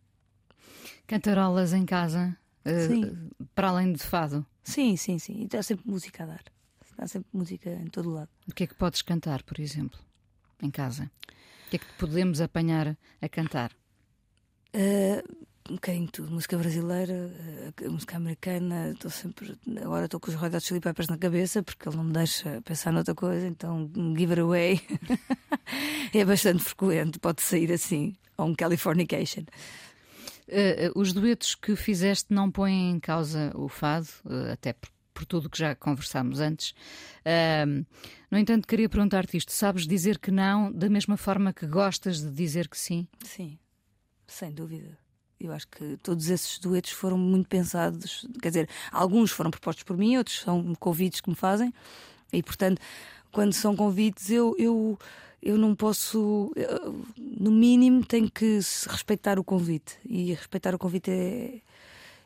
Cantarolas 1.07 1.71
em 1.71 1.85
casa, 1.85 2.35
eh, 2.65 2.87
Sim. 2.87 3.29
para 3.55 3.69
além 3.69 3.93
de 3.93 4.03
fado. 4.03 4.45
Sim, 4.63 4.97
sim, 4.97 5.17
sim. 5.17 5.39
E 5.39 5.45
está 5.45 5.63
sempre 5.63 5.89
música 5.89 6.23
a 6.23 6.25
dar. 6.25 6.43
Está 6.91 7.07
sempre 7.07 7.29
música 7.31 7.69
em 7.69 7.87
todo 7.87 8.09
lado. 8.09 8.27
O 8.49 8.53
que 8.53 8.65
é 8.65 8.67
que 8.67 8.75
podes 8.75 9.01
cantar, 9.01 9.43
por 9.43 9.61
exemplo, 9.61 9.97
em 10.61 10.69
casa? 10.69 11.09
O 11.67 11.69
que 11.69 11.75
é 11.75 11.79
que 11.79 11.93
podemos 11.97 12.39
apanhar 12.39 12.97
a 13.21 13.27
cantar? 13.27 13.73
Uh, 14.73 15.21
um 15.69 15.75
bocadinho 15.75 16.05
de 16.05 16.13
tudo. 16.13 16.31
Música 16.31 16.57
brasileira, 16.57 17.13
uh, 17.83 17.91
música 17.91 18.15
americana. 18.15 18.91
Estou 18.91 19.11
sempre. 19.11 19.53
Agora 19.83 20.05
estou 20.05 20.17
com 20.17 20.31
os 20.31 20.35
Red 20.35 20.55
Hot 20.55 20.61
Chili 20.61 20.79
Peppers 20.79 21.09
na 21.09 21.17
cabeça 21.17 21.61
porque 21.61 21.89
ele 21.89 21.97
não 21.97 22.05
me 22.05 22.13
deixa 22.13 22.61
pensar 22.61 22.93
noutra 22.93 23.13
coisa. 23.13 23.45
Então, 23.45 23.91
um 23.97 24.17
give 24.17 24.31
it 24.31 24.39
away 24.39 24.79
é 26.15 26.23
bastante 26.23 26.63
frequente. 26.63 27.19
Pode 27.19 27.41
sair 27.41 27.69
assim. 27.73 28.15
Ou 28.37 28.47
um 28.47 28.55
Californication. 28.55 29.43
Eh, 30.47 30.89
os 30.95 31.11
duetos 31.11 31.53
que 31.53 31.75
fizeste 31.75 32.33
não 32.33 32.49
põem 32.49 32.91
em 32.91 32.99
causa 33.01 33.51
o 33.55 33.67
fado, 33.67 34.07
até 34.53 34.71
por, 34.71 34.89
por 35.17 35.25
tudo 35.25 35.47
o 35.47 35.49
que 35.49 35.57
já 35.57 35.73
conversámos 35.73 36.39
antes. 36.39 36.75
No 38.29 38.37
entanto, 38.37 38.67
queria 38.67 38.87
perguntar-te 38.87 39.35
isto: 39.35 39.51
sabes 39.51 39.87
dizer 39.87 40.19
que 40.19 40.29
não 40.29 40.71
da 40.71 40.87
mesma 40.87 41.17
forma 41.17 41.51
que 41.51 41.65
gostas 41.65 42.21
de 42.21 42.29
dizer 42.29 42.67
que 42.67 42.77
sim? 42.77 43.07
Sim, 43.23 43.57
sem 44.27 44.51
dúvida. 44.51 44.95
Eu 45.39 45.51
acho 45.51 45.67
que 45.67 45.97
todos 45.97 46.29
esses 46.29 46.59
duetos 46.59 46.91
foram 46.91 47.17
muito 47.17 47.49
pensados. 47.49 48.27
Quer 48.41 48.49
dizer, 48.49 48.69
alguns 48.91 49.31
foram 49.31 49.49
propostos 49.49 49.83
por 49.83 49.97
mim, 49.97 50.17
outros 50.17 50.39
são 50.39 50.75
convites 50.75 51.19
que 51.19 51.29
me 51.29 51.35
fazem. 51.35 51.73
E, 52.31 52.43
portanto, 52.43 52.79
quando 53.31 53.53
são 53.53 53.75
convites, 53.75 54.29
eu, 54.29 54.55
eu, 54.57 54.99
eu 55.41 55.57
não 55.57 55.75
posso. 55.75 56.51
eu, 56.55 57.05
no 57.17 57.51
mínimo, 57.51 58.05
tenho 58.05 58.29
que 58.29 58.59
respeitar 58.87 59.39
o 59.39 59.43
convite. 59.43 59.97
E 60.05 60.33
respeitar 60.33 60.75
o 60.75 60.79
convite 60.79 61.09
é. 61.09 61.61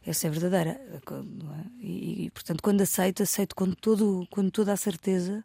É 0.06 0.14
ser 0.14 0.32
verdadeira. 0.32 0.82
é? 0.92 1.66
E, 1.80 2.26
e, 2.26 2.32
portanto, 2.32 2.62
quando 2.62 2.82
aceito, 2.82 3.24
aceito 3.24 3.56
com, 3.56 3.72
todo, 3.72 4.28
com 4.32 4.50
toda 4.50 4.74
a 4.74 4.78
certeza. 4.78 5.44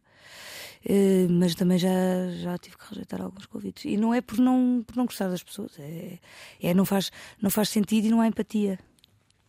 Eh, 0.88 1.26
mas 1.28 1.54
também 1.54 1.78
já, 1.78 1.90
já 2.42 2.57
tive 2.59 2.76
que 2.78 2.88
rejeitar 2.88 3.20
alguns 3.20 3.46
convites. 3.46 3.84
E 3.84 3.96
não 3.96 4.14
é 4.14 4.20
por 4.20 4.38
não, 4.38 4.84
por 4.86 4.96
não 4.96 5.04
gostar 5.07 5.28
das 5.28 5.42
pessoas, 5.42 5.72
é, 5.78 6.18
é 6.62 6.72
não, 6.74 6.84
faz, 6.84 7.11
não 7.42 7.50
faz 7.50 7.70
sentido 7.70 8.07
e 8.07 8.11
não 8.11 8.20
há 8.20 8.28
empatia. 8.28 8.78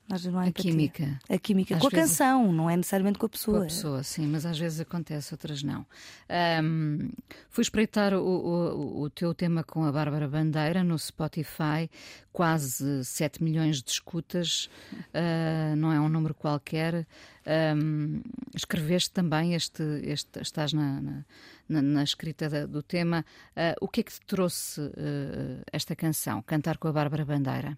Às 0.09 0.21
vezes 0.21 0.31
não 0.33 0.39
há 0.39 0.43
A 0.43 0.47
empatia. 0.47 0.71
química. 0.71 1.19
A 1.29 1.37
química. 1.37 1.75
Às 1.75 1.81
com 1.81 1.87
a 1.87 1.89
vezes- 1.89 2.11
canção, 2.11 2.51
não 2.53 2.69
é 2.69 2.77
necessariamente 2.77 3.19
com 3.19 3.25
a 3.25 3.29
pessoa. 3.29 3.57
Com 3.57 3.63
a 3.63 3.67
pessoa, 3.67 4.03
sim, 4.03 4.25
mas 4.25 4.45
às 4.45 4.57
vezes 4.57 4.79
acontece, 4.79 5.33
outras 5.33 5.61
não. 5.61 5.85
Ahm, 6.29 7.09
fui 7.49 7.61
espreitar 7.61 8.13
o, 8.13 8.19
o- 8.21 9.01
o 9.01 9.09
teu 9.09 9.33
tema 9.33 9.65
com 9.65 9.83
a 9.83 9.91
Bárbara 9.91 10.25
Bandeira 10.27 10.81
no 10.81 10.97
Spotify, 10.97 11.89
quase 12.31 13.03
7 13.03 13.43
milhões 13.43 13.81
de 13.83 13.91
escutas, 13.91 14.69
ah, 15.13 15.75
não 15.75 15.91
é 15.91 15.99
um 15.99 16.07
número 16.07 16.33
qualquer. 16.33 17.05
Ahm, 17.45 18.21
escreveste 18.55 19.11
também 19.11 19.53
este, 19.55 19.83
este 20.03 20.39
estás 20.41 20.71
na, 20.71 21.01
na- 21.01 21.25
na- 21.67 21.81
na 21.81 22.03
escrita 22.03 22.47
da- 22.47 22.65
do 22.65 22.81
tema. 22.81 23.25
Ah, 23.55 23.75
o 23.81 23.89
que 23.89 23.99
é 23.99 24.03
que 24.03 24.13
te 24.13 24.21
trouxe 24.25 24.79
ah, 24.81 25.63
esta 25.71 25.95
canção, 25.97 26.41
Cantar 26.43 26.77
com 26.77 26.87
a 26.87 26.93
Bárbara 26.93 27.25
Bandeira? 27.25 27.77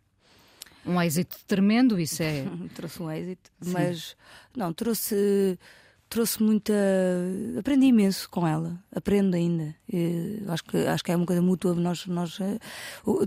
Um 0.86 1.02
êxito 1.02 1.38
tremendo, 1.46 2.00
isso 2.00 2.24
é. 2.24 2.46
trouxe 2.74 3.02
um 3.02 3.12
êxito, 3.12 3.52
Sim. 3.62 3.72
mas 3.72 4.16
não, 4.56 4.74
trouxe, 4.74 5.58
trouxe 6.10 6.42
muita. 6.42 6.74
Aprendi 7.60 7.88
imenso 7.88 8.30
com 8.30 8.48
ela, 8.48 8.82
aprendo 8.96 9.36
ainda. 9.36 9.76
Eh, 9.92 10.40
acho, 10.48 10.64
que, 10.64 10.78
acho 10.78 11.04
que 11.04 11.12
é 11.12 11.16
uma 11.16 11.26
coisa 11.26 11.42
mútua. 11.42 11.74
Nós, 11.76 12.06
nós, 12.08 12.40
eh, 12.40 12.60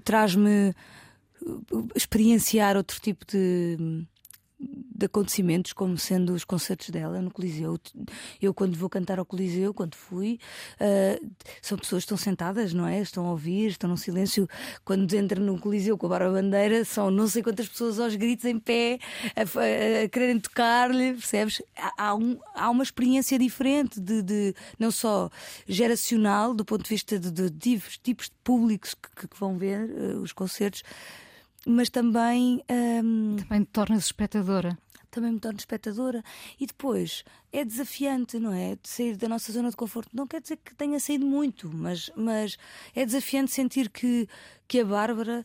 Traz-me 0.04 0.70
eh, 0.70 0.74
experienciar 1.94 2.76
outro 2.76 3.00
tipo 3.00 3.24
de. 3.26 4.06
De 4.64 5.06
acontecimentos, 5.06 5.72
como 5.72 5.98
sendo 5.98 6.32
os 6.32 6.44
concertos 6.44 6.90
dela 6.90 7.20
no 7.20 7.28
Coliseu. 7.32 7.76
Eu, 8.40 8.54
quando 8.54 8.76
vou 8.78 8.88
cantar 8.88 9.18
ao 9.18 9.24
Coliseu, 9.24 9.74
quando 9.74 9.96
fui, 9.96 10.38
eh, 10.78 11.20
são 11.60 11.76
pessoas 11.76 12.02
que 12.02 12.04
estão 12.04 12.16
sentadas, 12.16 12.72
não 12.72 12.86
é? 12.86 13.00
Estão 13.00 13.26
a 13.26 13.30
ouvir, 13.32 13.66
estão 13.70 13.90
num 13.90 13.96
silêncio. 13.96 14.48
Quando 14.84 15.12
entra 15.14 15.40
no 15.40 15.58
Coliseu 15.58 15.98
com 15.98 16.06
a 16.06 16.10
Barba 16.10 16.30
Bandeira, 16.30 16.84
são 16.84 17.10
não 17.10 17.26
sei 17.26 17.42
quantas 17.42 17.66
pessoas 17.68 17.98
aos 17.98 18.14
gritos 18.14 18.44
em 18.44 18.60
pé, 18.60 19.00
a, 19.34 19.44
fa- 19.44 19.62
a 20.04 20.08
quererem 20.08 20.38
tocar-lhe, 20.38 21.14
percebes? 21.14 21.60
Há, 21.76 21.92
há 22.10 22.14
um- 22.14 22.38
há 22.54 22.70
uma 22.70 22.84
experiência 22.84 23.36
diferente, 23.36 24.00
de, 24.00 24.22
de- 24.22 24.54
não 24.78 24.92
só 24.92 25.28
geracional, 25.66 26.54
do 26.54 26.64
ponto 26.64 26.84
de 26.84 26.88
vista 26.90 27.18
de, 27.18 27.30
de 27.32 27.50
divers 27.50 27.98
tipos 27.98 28.26
de 28.26 28.34
públicos 28.44 28.94
que, 28.94 29.26
que 29.26 29.38
vão 29.40 29.58
ver 29.58 29.90
eh, 29.90 30.14
os 30.16 30.32
concertos, 30.32 30.84
mas 31.66 31.88
também. 31.90 32.62
ehm, 32.68 33.36
Também 33.36 33.64
te 33.64 33.70
tornas 33.70 34.04
espectadora. 34.06 34.78
também 35.10 35.32
me 35.32 35.38
torno 35.40 35.58
espectadora. 35.58 36.22
E 36.58 36.66
depois 36.66 37.22
é 37.52 37.64
desafiante, 37.64 38.38
não 38.38 38.52
é? 38.52 38.76
De 38.76 38.88
sair 38.88 39.16
da 39.16 39.28
nossa 39.28 39.52
zona 39.52 39.68
de 39.70 39.76
conforto. 39.76 40.08
Não 40.14 40.26
quer 40.26 40.40
dizer 40.40 40.56
que 40.64 40.74
tenha 40.74 40.98
saído 40.98 41.26
muito, 41.26 41.70
mas, 41.72 42.10
mas 42.16 42.56
é 42.94 43.04
desafiante 43.04 43.50
sentir 43.52 43.90
que, 43.90 44.26
que 44.66 44.80
a 44.80 44.84
Bárbara, 44.86 45.44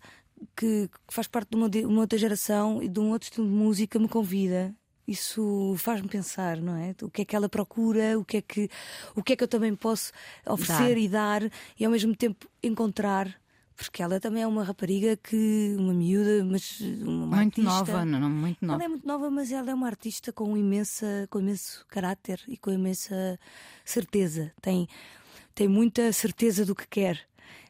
que, 0.55 0.88
que 0.88 1.13
faz 1.13 1.28
parte 1.28 1.49
de 1.49 1.57
uma, 1.57 1.70
de 1.70 1.86
uma 1.86 1.99
outra 2.01 2.18
geração 2.18 2.82
e 2.82 2.88
de 2.88 2.97
um 2.99 3.11
outro 3.11 3.28
estilo 3.28 3.45
de 3.45 3.53
música, 3.53 3.99
me 3.99 4.07
convida. 4.07 4.74
Isso 5.05 5.76
faz-me 5.78 6.07
pensar, 6.07 6.57
não 6.61 6.76
é? 6.78 6.93
O 7.01 7.09
que 7.09 7.22
é 7.22 7.26
que 7.26 7.36
ela 7.36 7.47
procura, 7.49 8.18
o 8.20 8.24
que 8.26 8.38
é 8.38 8.41
que, 8.41 8.70
o 9.15 9.24
que, 9.24 9.34
é 9.34 9.36
que 9.36 9.43
eu 9.43 9.47
também 9.47 9.74
posso 9.76 10.11
oferecer 10.45 10.95
Dar. 10.95 10.97
e 10.97 11.07
dar 11.09 11.51
e 11.80 11.86
ao 11.86 11.91
mesmo 11.91 12.15
tempo 12.15 12.47
encontrar. 12.63 13.34
Porque 13.78 14.01
ela 14.01 14.19
também 14.19 14.41
é 14.41 14.47
uma 14.47 14.63
rapariga 14.63 15.15
que, 15.15 15.75
uma 15.78 15.93
miúda, 15.93 16.43
mas 16.43 16.82
uma 16.82 17.28
Muito 17.28 17.61
artista. 17.61 17.69
nova, 17.93 18.03
não, 18.05 18.19
não, 18.19 18.30
muito 18.30 18.65
nova. 18.65 18.75
Ela 18.82 18.86
é 18.86 18.88
muito 18.88 19.07
nova, 19.07 19.30
mas 19.30 19.51
ela 19.51 19.69
é 19.69 19.73
uma 19.73 19.86
artista 19.86 20.34
com 20.34 20.57
imensa, 20.57 21.28
com 21.30 21.39
imenso 21.39 21.86
caráter 21.88 22.41
e 22.47 22.57
com 22.57 22.71
imensa 22.71 23.39
certeza. 23.86 24.51
Tem, 24.61 24.88
tem 25.53 25.67
muita 25.67 26.11
certeza 26.11 26.65
do 26.65 26.73
que 26.73 26.88
quer. 26.88 27.19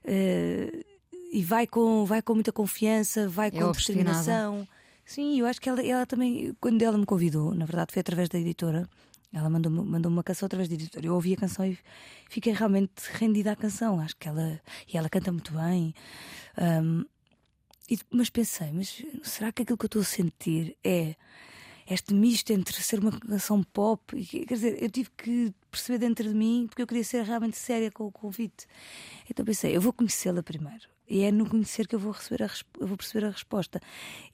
Eh, 0.06 0.86
e 1.34 1.44
vai 1.44 1.68
com, 1.68 2.06
vai 2.06 2.22
com 2.22 2.34
muita 2.36 2.54
confiança, 2.54 3.28
vai 3.28 3.52
com 3.52 3.58
É 3.60 3.66
obstinada. 3.66 4.06
determinação. 4.08 4.68
Sim, 5.06 5.40
eu 5.42 5.46
acho 5.46 5.60
que 5.60 5.68
ela, 5.68 5.82
ela 5.86 6.06
também, 6.06 6.56
quando 6.62 6.82
ela 6.82 6.98
me 6.98 7.06
convidou, 7.06 7.54
na 7.54 7.66
verdade 7.66 7.92
foi 7.92 8.00
através 8.00 8.30
da 8.30 8.40
editora, 8.40 8.90
ela 9.38 9.50
mandou-me 9.50 9.82
mandou 9.84 10.12
uma 10.12 10.24
canção 10.24 10.46
através 10.48 10.68
da 10.70 10.76
editora. 10.76 11.06
Eu 11.06 11.14
ouvi 11.14 11.34
a 11.34 11.38
canção 11.38 11.66
e 11.66 11.78
fiquei 12.30 12.54
realmente 12.54 12.92
rendida 13.14 13.52
à 13.52 13.56
canção. 13.56 14.00
Acho 14.00 14.16
que 14.18 14.28
ela. 14.28 14.60
E 14.92 14.98
ela 14.98 15.10
canta 15.10 15.32
muito 15.32 15.54
bem. 15.54 15.94
Ahm, 16.58 17.04
e- 17.90 18.00
mas 18.12 18.30
pensei, 18.30 18.72
mas 18.74 19.04
será 19.24 19.52
que 19.52 19.62
aquilo 19.62 19.78
que 19.78 19.86
eu 19.86 19.88
estou 19.88 20.02
a 20.02 20.06
sentir 20.06 20.76
é 20.84 21.16
este 21.90 22.14
misto 22.14 22.52
entre 22.52 22.76
ser 22.82 23.00
uma 23.00 23.18
canção 23.18 23.64
pop 23.64 24.14
e 24.18 24.26
quer 24.46 24.56
dizer, 24.56 24.84
eu 24.84 24.90
tive 24.90 25.10
que 25.16 25.54
perceber 25.72 26.00
dentro 26.00 26.28
de 26.28 26.36
mim 26.36 26.66
porque 26.68 26.82
eu 26.82 26.88
queria 26.88 27.04
ser 27.04 27.24
realmente 27.24 27.56
séria 27.58 27.90
com 27.90 28.06
o 28.06 28.12
convite. 28.12 28.68
Então 29.30 29.46
pensei, 29.46 29.74
eu 29.76 29.80
vou 29.80 29.94
conhecê-la 29.94 30.44
primeiro. 30.44 30.90
E 31.10 31.24
é 31.24 31.32
no 31.32 31.50
conhecer 31.50 31.88
que 31.88 31.96
eu 31.96 32.00
vou, 32.00 32.12
receber 32.12 32.44
a, 32.44 32.50
eu 32.80 32.88
vou 32.88 32.98
perceber 32.98 33.26
a 33.28 33.30
resposta. 33.30 33.80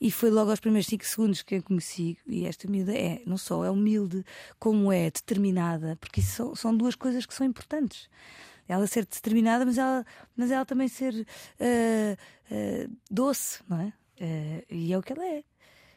E 0.01 0.09
foi 0.11 0.29
logo 0.31 0.49
aos 0.49 0.59
primeiros 0.59 0.87
5 0.87 1.05
segundos 1.05 1.41
que 1.43 1.55
eu 1.55 1.63
conheci. 1.63 2.17
E 2.27 2.45
esta 2.45 2.67
miúda 2.67 2.93
é, 2.97 3.21
não 3.25 3.37
só 3.37 3.63
é 3.63 3.69
humilde, 3.69 4.25
como 4.59 4.91
é 4.91 5.05
determinada, 5.11 5.95
porque 5.99 6.19
isso 6.19 6.31
são, 6.35 6.55
são 6.55 6.75
duas 6.77 6.95
coisas 6.95 7.25
que 7.25 7.33
são 7.33 7.45
importantes. 7.45 8.09
Ela 8.67 8.87
ser 8.87 9.05
determinada, 9.05 9.65
mas 9.65 9.77
ela, 9.77 10.05
mas 10.35 10.49
ela 10.49 10.65
também 10.65 10.87
ser 10.87 11.13
ah, 11.59 12.17
ah, 12.51 12.89
doce, 13.11 13.61
não 13.69 13.79
é? 13.81 13.93
Ah, 14.21 14.63
e 14.69 14.93
é 14.93 14.97
o 14.97 15.01
que 15.03 15.13
ela 15.13 15.25
é. 15.25 15.43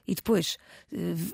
E 0.08 0.14
depois 0.14 0.56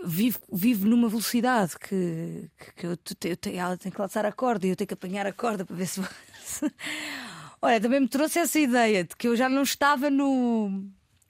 vive, 0.05 0.84
numa 0.86 1.07
velocidade 1.09 1.78
que, 1.78 2.49
que 2.74 2.86
eu, 2.86 2.97
te- 2.97 3.28
eu 3.28 3.36
te- 3.36 3.55
ela 3.55 3.76
tem 3.76 3.93
que 3.93 4.01
lançar 4.01 4.24
a 4.24 4.32
corda 4.32 4.66
e 4.66 4.70
eu 4.70 4.76
tenho 4.76 4.88
que 4.88 4.95
apanhar 4.95 5.26
a 5.26 5.32
corda 5.32 5.64
para 5.64 5.76
ver 5.76 5.86
se. 5.86 6.01
Olha, 7.62 7.80
também 7.80 8.00
me 8.00 8.08
trouxe 8.08 8.40
essa 8.40 8.58
ideia 8.58 9.04
de 9.04 9.14
que 9.16 9.28
eu 9.28 9.36
já 9.36 9.48
não 9.48 9.62
estava 9.62 10.10
no. 10.10 10.84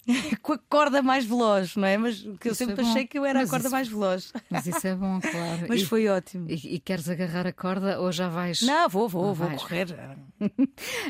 com 0.43 0.55
a 0.55 0.59
corda 0.59 1.01
mais 1.01 1.25
veloz, 1.25 1.77
não 1.77 1.87
é? 1.87 1.97
Mas 1.97 2.17
que 2.41 2.49
eu 2.49 2.53
Isso 2.53 2.57
sempre 2.57 2.85
é 2.85 2.89
achei 2.89 3.07
que 3.07 3.17
eu 3.17 3.25
era 3.25 3.39
Mas 3.39 3.49
a 3.49 3.51
corda 3.53 3.67
isso- 3.67 3.73
mais 3.77 3.87
veloz. 3.89 4.33
Mas 4.51 4.67
isso 4.67 4.85
é 4.85 4.97
bom, 4.97 5.21
claro. 5.21 5.67
Mas 5.69 5.83
E- 5.83 5.87
foi 5.87 6.09
ótimo. 6.09 6.51
E, 6.51 6.75
e 6.75 6.81
queres 6.81 7.09
agarrar 7.09 7.47
a 7.47 7.53
corda 7.53 8.01
ou 8.01 8.11
já 8.11 8.29
vais. 8.29 8.63
Não, 8.63 8.89
vou, 8.89 9.09
vou, 9.09 9.27
Não 9.27 9.35
vou 9.35 9.47
vais. 9.47 9.63
correr. 9.63 9.95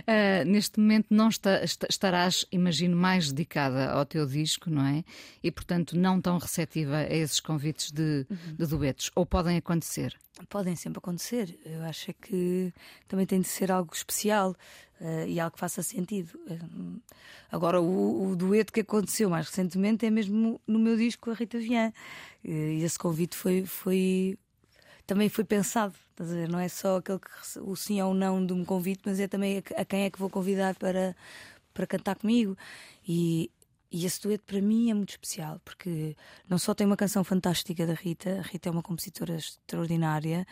Ah, 0.07 0.45
neste 0.45 0.79
momento 0.79 1.07
não 1.11 1.29
está- 1.29 1.53
esta- 1.53 1.87
estarás, 1.89 2.45
imagino, 2.53 2.95
mais 2.95 3.33
dedicada 3.33 3.91
ao 3.93 4.05
teu 4.05 4.27
disco, 4.27 4.69
não 4.69 4.85
é? 4.85 5.05
E 5.43 5.51
portanto 5.51 5.97
não 5.97 6.21
tão 6.21 6.37
receptiva 6.37 6.97
a 6.99 7.15
esses 7.15 7.41
convites 7.41 7.91
de, 7.91 8.27
Uhum. 8.29 8.55
de 8.59 8.67
duetos. 8.67 9.11
Ou 9.15 9.25
podem 9.25 9.57
acontecer. 9.57 10.15
Podem 10.51 10.77
sempre 10.77 10.99
acontecer. 10.99 11.59
Eu 11.65 11.83
acho 11.85 12.11
é 12.11 12.15
que 12.15 12.73
também 13.09 13.25
tem 13.25 13.41
de 13.41 13.49
ser 13.49 13.71
algo 13.73 13.93
especial 13.95 14.55
eh, 15.03 15.27
e 15.29 15.41
algo 15.41 15.55
que 15.55 15.61
faça 15.61 15.83
sentido. 15.83 16.39
Eh, 16.49 16.59
agora, 17.51 17.81
o, 17.81 18.31
o 18.31 18.37
dueto 18.37 18.73
que 18.73 18.81
aconteceu 18.81 19.29
mais 19.29 19.47
recentemente 19.49 20.07
é 20.07 20.11
mesmo 20.11 20.61
no 20.67 20.79
meu 20.79 20.97
disco 20.97 21.31
a 21.31 21.35
Rita 21.35 21.59
Vian. 21.59 21.93
Eh, 22.45 22.79
E 22.81 22.85
esse 22.85 22.99
convite 22.99 23.37
foi, 23.37 23.67
foi 23.67 24.39
também 25.07 25.29
foi 25.29 25.45
pensado. 25.45 25.95
Estás 26.11 26.31
a 26.31 26.35
ver? 26.35 26.49
Não 26.49 26.59
é 26.59 26.69
só 26.69 26.99
aquele 26.99 27.19
que 27.19 27.29
o 27.61 27.75
sim 27.77 28.01
ou 28.03 28.15
não 28.15 28.45
de 28.45 28.53
um 28.53 28.65
convite, 28.65 29.03
mas 29.05 29.19
é 29.21 29.27
também 29.29 29.59
a, 29.59 29.83
a 29.83 29.85
quem 29.85 30.05
é 30.05 30.11
que 30.11 30.19
vou 30.19 30.31
convidar 30.31 30.75
para, 30.77 31.17
para 31.75 31.87
cantar 31.87 32.17
comigo. 32.17 32.57
E, 33.09 33.51
e 33.93 34.07
esse 34.07 34.21
dueto 34.23 34.45
para 34.45 34.61
mim 34.61 34.91
é 34.91 34.95
muito 34.95 35.11
especial, 35.11 35.61
porque 35.65 36.17
não 36.49 36.59
só 36.59 36.73
tem 36.75 36.87
uma 36.87 36.97
canção 36.97 37.23
fantástica 37.23 37.87
da 37.87 37.93
Rita, 37.95 38.39
a 38.39 38.43
Rita 38.43 38.69
é 38.69 38.73
uma 38.73 38.83
compositora 38.83 39.35
extraordinária, 39.37 40.47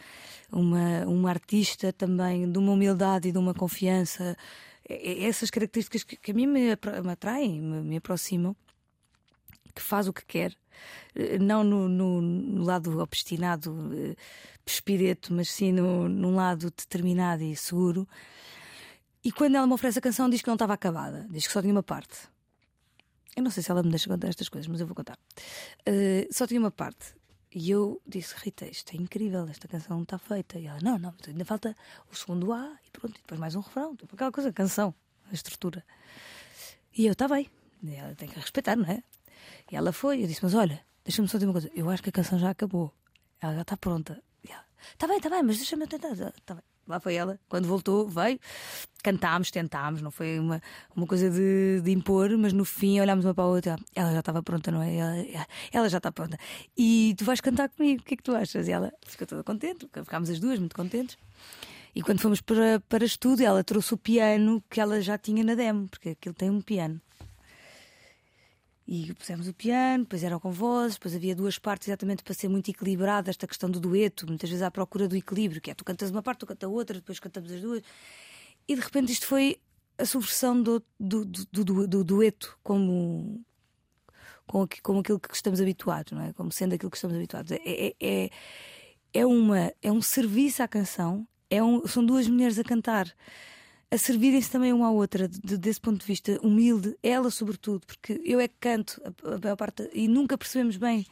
uma, 0.53 1.07
uma 1.07 1.31
artista 1.31 1.93
também 1.93 2.51
de 2.51 2.59
uma 2.59 2.73
humildade 2.73 3.29
e 3.29 3.33
de 3.33 3.39
uma 3.39 3.55
confiança. 3.55 4.37
É- 4.89 5.23
é 5.25 5.25
Essas 5.25 5.51
características 5.51 6.05
que, 6.05 6.17
que 6.17 6.31
a 6.33 6.35
mim 6.35 6.47
me, 6.47 6.73
atraem, 7.11 7.61
me, 7.61 7.81
me 7.83 7.97
aproximam, 7.97 8.55
que 9.75 9.81
faz 9.83 10.07
o 10.07 10.13
que 10.13 10.25
quer, 10.27 10.55
eh, 11.15 11.39
não 11.39 11.65
no, 11.65 11.89
no- 11.89 12.21
no 12.21 12.63
lado 12.65 12.99
obstinado, 13.01 13.75
eh, 13.95 14.17
pespireto, 14.65 15.33
mas 15.33 15.49
sim 15.49 15.73
no, 15.73 16.09
num 16.09 16.35
lado 16.35 16.67
determinado 16.71 17.43
e 17.43 17.57
seguro. 17.57 18.07
E 19.25 19.31
quando 19.33 19.55
ela 19.57 19.67
me 19.67 19.73
oferece 19.75 19.99
a 19.99 20.03
canção, 20.03 20.29
diz 20.29 20.43
que 20.43 20.49
não 20.49 20.55
estava 20.57 20.75
acabada, 20.75 21.27
diz 21.31 21.47
que 21.47 21.53
só 21.53 21.61
tinha 21.63 21.73
uma 21.73 21.83
parte. 21.83 22.29
Eu 23.41 23.45
não 23.45 23.51
sei 23.51 23.63
se 23.63 23.71
ela 23.71 23.83
me 23.83 23.89
deixa 23.89 24.09
contar 24.09 24.29
estas 24.29 24.51
coisas, 24.51 24.69
mas 24.69 24.81
eu 24.81 24.87
vou 24.87 24.95
contar. 24.95 25.19
Eh, 25.87 26.29
só 26.31 26.47
tinha 26.47 26.61
uma 26.61 26.71
parte. 26.71 27.15
E 27.53 27.71
eu 27.71 28.01
disse, 28.07 28.35
Rita, 28.37 28.67
isto 28.67 28.93
é 28.93 28.97
incrível, 28.97 29.49
esta 29.49 29.67
canção 29.67 30.03
está 30.03 30.19
feita. 30.19 30.59
E 30.59 30.67
ela, 30.67 30.79
não, 30.83 30.99
não, 30.99 31.15
ainda 31.27 31.45
falta 31.45 31.75
o 32.13 32.15
segundo 32.15 32.53
A 32.53 32.77
e 32.87 32.91
pronto, 32.91 33.17
e 33.19 33.23
depois 33.23 33.41
mais 33.41 33.55
um 33.55 33.61
refrão, 33.61 33.97
tipo 33.97 34.15
aquela 34.15 34.31
coisa, 34.31 34.53
canção, 34.53 34.95
a 35.31 35.35
estrutura. 35.35 35.83
E 36.97 37.07
eu, 37.07 37.13
está 37.13 37.27
bem, 37.27 37.51
E 37.83 37.95
ela 37.95 38.15
tem 38.15 38.29
que 38.29 38.39
respeitar, 38.39 38.77
não 38.77 38.85
é? 38.85 39.03
E 39.73 39.75
ela 39.75 39.91
foi, 39.91 40.23
eu 40.23 40.29
disse, 40.29 40.45
mas 40.45 40.55
olha, 40.55 40.85
deixa-me 41.03 41.27
só 41.27 41.39
dizer 41.39 41.47
uma 41.47 41.55
coisa, 41.55 41.71
eu 41.75 41.89
acho 41.89 42.03
que 42.03 42.11
a 42.11 42.13
canção 42.13 42.39
já 42.39 42.51
acabou, 42.51 42.95
ela 43.41 43.55
já 43.55 43.63
está 43.63 43.77
pronta. 43.77 44.23
Está 44.93 45.07
bem, 45.07 45.17
está 45.19 45.31
bem, 45.31 45.43
mas 45.43 45.57
deixa-me 45.57 45.87
tentar. 45.87 46.15
Tá 46.45 46.55
bem. 46.55 46.70
Lá 46.87 46.99
foi 46.99 47.15
ela, 47.15 47.39
quando 47.49 47.67
voltou, 47.67 48.09
veio, 48.09 48.39
cantámos, 49.03 49.51
tentámos, 49.51 50.03
não 50.03 50.11
foi 50.11 50.39
uma, 50.39 50.61
uma 50.95 51.07
coisa 51.07 51.31
de, 51.31 51.81
de 51.83 51.91
impor, 51.93 52.31
mas 52.37 52.53
no 52.53 52.65
fim 52.65 53.01
olhámos 53.01 53.25
uma 53.25 53.35
para 53.35 53.45
a 53.45 53.47
outra, 53.47 53.77
ela 53.95 54.13
já 54.13 54.21
estava 54.21 54.43
pronta, 54.43 54.71
não 54.71 54.83
é? 54.83 54.97
Ela, 54.97 55.47
ela 55.73 55.89
já 55.89 55.99
está 55.99 56.11
pronta. 56.11 56.37
E 56.77 57.15
tu 57.17 57.25
vais 57.25 57.41
cantar 57.41 57.69
comigo, 57.69 58.03
o 58.03 58.05
que 58.05 58.15
é 58.15 58.17
que 58.17 58.23
tu 58.23 58.35
achas? 58.35 58.67
E 58.67 58.73
ela 58.73 58.93
ficou 59.07 59.27
toda 59.27 59.45
contente, 59.45 59.89
ficámos 59.93 60.31
as 60.31 60.41
duas 60.41 60.59
muito 60.59 60.75
contentes. 60.75 61.17
E 61.95 62.03
quando 62.03 62.21
fomos 62.21 62.41
para, 62.41 62.81
para 62.89 63.05
estudo, 63.05 63.43
ela 63.43 63.65
trouxe 63.65 63.95
o 63.95 63.99
piano 63.99 64.63
que 64.71 64.81
ela 64.81 65.01
já 65.01 65.19
tinha 65.19 65.43
na 65.43 65.55
demo, 65.55 65.89
porque 65.89 66.11
aquilo 66.11 66.35
tem 66.35 66.51
um 66.51 66.61
piano. 66.61 67.01
E 68.93 69.15
pusemos 69.15 69.47
o 69.47 69.55
piano, 69.55 70.03
depois 70.03 70.25
eram 70.25 70.41
com 70.41 70.51
vozes, 70.51 70.95
depois 70.97 71.15
havia 71.15 71.33
duas 71.37 71.61
partes 71.61 71.87
exatamente 71.87 72.25
para 72.25 72.35
ser 72.35 72.49
muito 72.49 72.69
equilibrada 72.73 73.31
esta 73.31 73.47
questão 73.47 73.71
do 73.71 73.79
dueto, 73.79 74.27
muitas 74.27 74.51
vezes 74.51 74.65
à 74.65 74.71
procura 74.71 75.07
do 75.07 75.15
equilíbrio, 75.17 75.61
que 75.61 75.71
é 75.71 75.75
tu 75.75 75.85
cantas 75.85 76.11
uma 76.11 76.21
parte, 76.25 76.41
tu 76.41 76.47
cantas 76.47 76.69
outra, 76.69 76.97
depois 76.97 77.21
cantamos 77.21 77.53
as 77.53 77.61
duas. 77.61 77.83
E 78.67 78.75
de 78.75 78.81
repente 78.81 79.13
isto 79.13 79.27
foi 79.27 79.61
a 79.97 80.05
subversão 80.05 80.61
do, 80.61 80.83
do, 80.99 81.25
do, 81.25 81.65
do- 81.65 81.87
do 81.87 82.03
dueto 82.05 82.59
como, 82.65 83.41
com, 84.45 84.63
aqu- 84.63 84.83
como 84.83 84.99
aquilo 85.01 85.21
que 85.21 85.37
estamos 85.37 85.61
habituados, 85.61 86.11
não 86.11 86.23
é? 86.23 86.33
Como 86.33 86.51
sendo 86.51 86.75
aquilo 86.75 86.91
que 86.91 86.97
estamos 86.97 87.17
habituados. 87.17 87.53
É, 87.53 87.61
é, 87.65 87.95
é, 88.01 88.31
é, 89.15 89.25
uma, 89.25 89.73
é 89.81 89.93
um 89.93 90.03
serviço 90.03 90.65
à 90.65 90.69
canção, 90.69 91.29
é 91.49 91.63
um, 91.63 91.87
são 91.87 92.05
duas 92.05 92.27
mulheres 92.27 92.59
a 92.59 92.65
cantar 92.65 93.07
a 93.91 93.99
servirem-se 93.99 94.51
também 94.51 94.73
uma 94.73 94.87
à 94.87 94.91
outra, 94.91 95.27
de- 95.27 95.59
desse 95.59 95.81
ponto 95.81 95.99
de 96.01 96.07
vista 96.07 96.39
humilde, 96.43 96.97
ela 97.03 97.31
sobretudo, 97.31 97.87
porque 97.87 98.21
eu 98.25 98.39
é 98.39 98.47
que 98.47 98.55
canto 98.61 99.01
a, 99.05 99.35
a 99.35 99.39
maior 99.39 99.57
parte 99.57 99.91
e 99.93 100.07
nunca 100.07 100.39
percebemos 100.39 100.77
bem 100.77 101.05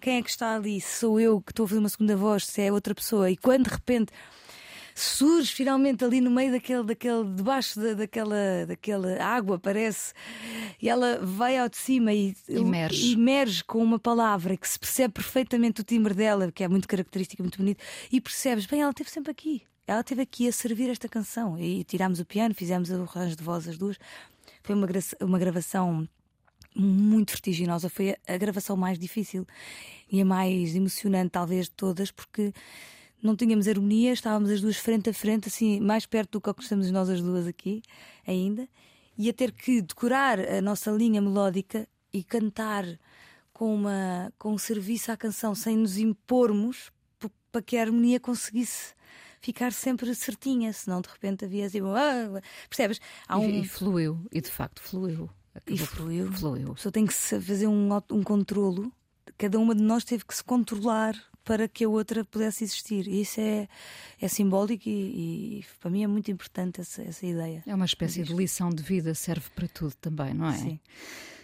quem 0.00 0.16
é 0.16 0.22
que 0.22 0.30
está 0.30 0.56
ali, 0.56 0.80
se 0.80 0.98
sou 1.00 1.20
eu 1.20 1.40
que 1.40 1.52
estou 1.52 1.64
a 1.64 1.68
fazer 1.68 1.78
uma 1.78 1.88
segunda 1.88 2.16
voz, 2.16 2.44
se 2.46 2.60
é 2.60 2.72
outra 2.72 2.94
pessoa, 2.94 3.30
e 3.30 3.36
quando 3.36 3.64
de 3.64 3.70
repente 3.70 4.12
surge 4.94 5.52
finalmente 5.52 6.04
ali 6.04 6.20
no 6.20 6.30
meio 6.30 6.52
daquele, 6.52 6.82
daquele 6.82 7.24
debaixo 7.24 7.80
da, 7.80 7.94
daquela, 7.94 8.66
daquela 8.66 9.22
água, 9.22 9.58
parece, 9.58 10.12
e 10.80 10.88
ela 10.88 11.18
vai 11.22 11.56
ao 11.56 11.68
de 11.68 11.76
cima 11.76 12.12
e 12.12 12.34
Emerge. 12.48 13.12
emerge 13.12 13.64
com 13.64 13.78
uma 13.82 13.98
palavra 13.98 14.56
que 14.56 14.68
se 14.68 14.78
percebe 14.78 15.14
perfeitamente 15.14 15.80
o 15.80 15.84
timbre 15.84 16.14
dela, 16.14 16.50
que 16.50 16.64
é 16.64 16.68
muito 16.68 16.88
característico, 16.88 17.42
muito 17.42 17.58
bonito, 17.58 17.82
e 18.10 18.20
percebes, 18.20 18.66
bem, 18.66 18.82
ela 18.82 18.90
esteve 18.90 19.10
sempre 19.10 19.30
aqui. 19.30 19.62
Ela 19.86 20.00
esteve 20.00 20.22
aqui 20.22 20.48
a 20.48 20.52
servir 20.52 20.90
esta 20.90 21.08
canção. 21.08 21.58
E 21.58 21.84
tirámos 21.84 22.20
o 22.20 22.24
piano, 22.24 22.54
fizemos 22.54 22.90
o 22.90 23.02
arranjo 23.02 23.36
de 23.36 23.42
voz 23.42 23.66
as 23.66 23.76
duas. 23.76 23.98
Foi 24.62 24.74
uma, 24.74 24.86
uma 25.20 25.38
gravação 25.38 26.08
muito 26.74 27.30
vertiginosa. 27.30 27.88
Foi 27.88 28.10
a, 28.10 28.34
a 28.34 28.36
gravação 28.36 28.76
mais 28.76 28.98
difícil 28.98 29.46
e 30.10 30.20
a 30.20 30.24
mais 30.24 30.74
emocionante, 30.74 31.30
talvez, 31.30 31.66
de 31.66 31.72
todas, 31.72 32.10
porque 32.10 32.52
não 33.22 33.36
tínhamos 33.36 33.68
harmonia, 33.68 34.12
estávamos 34.12 34.50
as 34.50 34.60
duas 34.60 34.76
frente 34.76 35.10
a 35.10 35.14
frente, 35.14 35.48
assim, 35.48 35.80
mais 35.80 36.06
perto 36.06 36.40
do 36.40 36.54
que 36.54 36.62
estamos 36.62 36.90
nós 36.90 37.08
as 37.08 37.20
duas 37.20 37.46
aqui, 37.46 37.82
ainda, 38.26 38.68
e 39.16 39.28
a 39.28 39.32
ter 39.32 39.52
que 39.52 39.80
decorar 39.80 40.40
a 40.40 40.60
nossa 40.60 40.90
linha 40.90 41.20
melódica 41.20 41.88
e 42.12 42.24
cantar 42.24 42.84
com, 43.52 43.74
uma, 43.74 44.32
com 44.38 44.52
um 44.54 44.58
serviço 44.58 45.12
à 45.12 45.16
canção 45.16 45.54
sem 45.54 45.76
nos 45.76 45.98
impormos 45.98 46.90
para 47.52 47.62
que 47.62 47.76
a 47.76 47.82
harmonia 47.82 48.18
conseguisse 48.18 48.94
ficar 49.42 49.72
sempre 49.72 50.14
certinha, 50.14 50.72
senão 50.72 51.02
de 51.02 51.08
repente 51.10 51.44
havia 51.44 51.66
assim, 51.66 51.80
ah, 51.80 52.40
percebes? 52.68 53.00
Há 53.28 53.38
um... 53.38 53.50
E, 53.50 53.60
e 53.60 53.68
fluiu, 53.68 54.18
e 54.32 54.40
de 54.40 54.50
facto 54.50 54.80
fluiu. 54.80 55.28
E 55.54 55.58
Acabou 55.74 55.86
por- 55.86 55.96
fluiu. 55.96 56.32
fluiu. 56.32 56.74
Pessoa 56.74 56.92
tem 56.92 57.04
que 57.04 57.12
fazer 57.12 57.66
um, 57.66 57.88
um 58.10 58.22
controlo. 58.22 58.90
Cada 59.36 59.58
uma 59.58 59.74
de 59.74 59.82
nós 59.82 60.04
teve 60.04 60.24
que 60.24 60.34
se 60.34 60.42
controlar 60.42 61.14
para 61.44 61.66
que 61.68 61.84
a 61.84 61.88
outra 61.88 62.24
pudesse 62.24 62.62
existir. 62.64 63.06
E 63.08 63.20
isso 63.22 63.40
é, 63.40 63.68
é 64.20 64.28
simbólico 64.28 64.88
e, 64.88 65.58
e 65.60 65.64
para 65.80 65.90
mim 65.90 66.04
é 66.04 66.06
muito 66.06 66.30
importante 66.30 66.80
essa, 66.80 67.02
essa 67.02 67.26
ideia. 67.26 67.62
É 67.66 67.74
uma 67.74 67.84
espécie 67.84 68.22
de 68.22 68.32
lição 68.32 68.70
de 68.70 68.82
vida, 68.82 69.12
serve 69.14 69.50
para 69.54 69.66
tudo 69.68 69.92
também, 70.00 70.32
não 70.32 70.46
é? 70.48 70.56
Sim. 70.56 70.80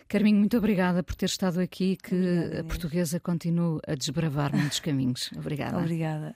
Carminho, 0.09 0.39
muito 0.39 0.57
obrigada 0.57 1.03
por 1.03 1.15
ter 1.15 1.27
estado 1.27 1.61
aqui. 1.61 1.99
Que 2.03 2.15
Obrigada, 2.15 2.61
a 2.61 2.65
portuguesa 2.65 3.21
continue 3.21 3.79
a 3.87 3.95
desbravar 3.95 4.57
muitos 4.57 4.81
caminhos. 4.81 5.31
Obrigada. 5.37 5.77
Obrigada. 5.77 6.35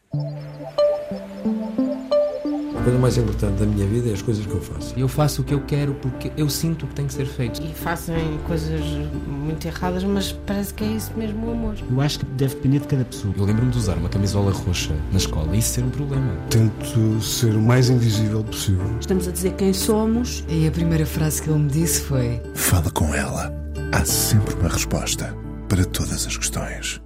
A 2.77 2.85
coisa 2.85 2.99
mais 2.99 3.17
importante 3.17 3.61
da 3.61 3.65
minha 3.65 3.87
vida 3.87 4.11
é 4.11 4.13
as 4.13 4.21
coisas 4.21 4.45
que 4.45 4.53
eu 4.53 4.61
faço. 4.61 4.99
Eu 4.99 5.09
faço 5.09 5.41
o 5.41 5.45
que 5.45 5.55
eu 5.55 5.61
quero 5.65 5.95
porque 5.95 6.33
eu 6.37 6.51
sinto 6.51 6.87
que 6.87 6.95
tem 6.95 7.07
que 7.07 7.15
ser 7.15 7.27
feito. 7.27 7.63
E 7.63 7.73
fazem 7.73 8.39
coisas 8.47 8.81
muito 9.27 9.65
erradas, 9.67 10.05
mas 10.05 10.33
parece 10.33 10.75
que 10.75 10.83
é 10.85 10.89
isso 10.89 11.13
mesmo 11.17 11.47
o 11.47 11.53
amor. 11.53 11.77
Eu 11.89 12.01
acho 12.01 12.19
que 12.19 12.25
deve 12.27 12.57
depender 12.57 12.81
de 12.81 12.89
cada 12.89 13.05
pessoa. 13.05 13.33
Eu 13.39 13.45
lembro-me 13.45 13.71
de 13.71 13.79
usar 13.79 13.97
uma 13.97 14.09
camisola 14.09 14.53
roxa 14.53 14.95
na 15.13 15.19
escola 15.19 15.55
e 15.55 15.61
isso 15.61 15.75
ser 15.75 15.85
um 15.85 15.91
problema. 15.91 16.37
Tento 16.51 17.21
ser 17.23 17.55
o 17.55 17.63
mais 17.63 17.89
invisível 17.89 18.43
possível. 18.45 18.99
Estamos 19.01 19.29
a 19.29 19.31
dizer 19.31 19.55
quem 19.55 19.73
somos. 19.73 20.45
E 20.49 20.67
a 20.67 20.71
primeira 20.71 21.07
frase 21.07 21.41
que 21.41 21.49
ele 21.49 21.61
me 21.61 21.71
disse 21.71 22.03
foi: 22.03 22.43
Fala 22.55 22.91
com 22.91 23.15
ela. 23.15 23.62
Há 23.95 24.07
sempre 24.07 24.55
uma 24.55 24.71
resposta 24.71 25.37
para 25.69 25.85
todas 25.85 26.27
as 26.27 26.35
questões. 26.35 26.99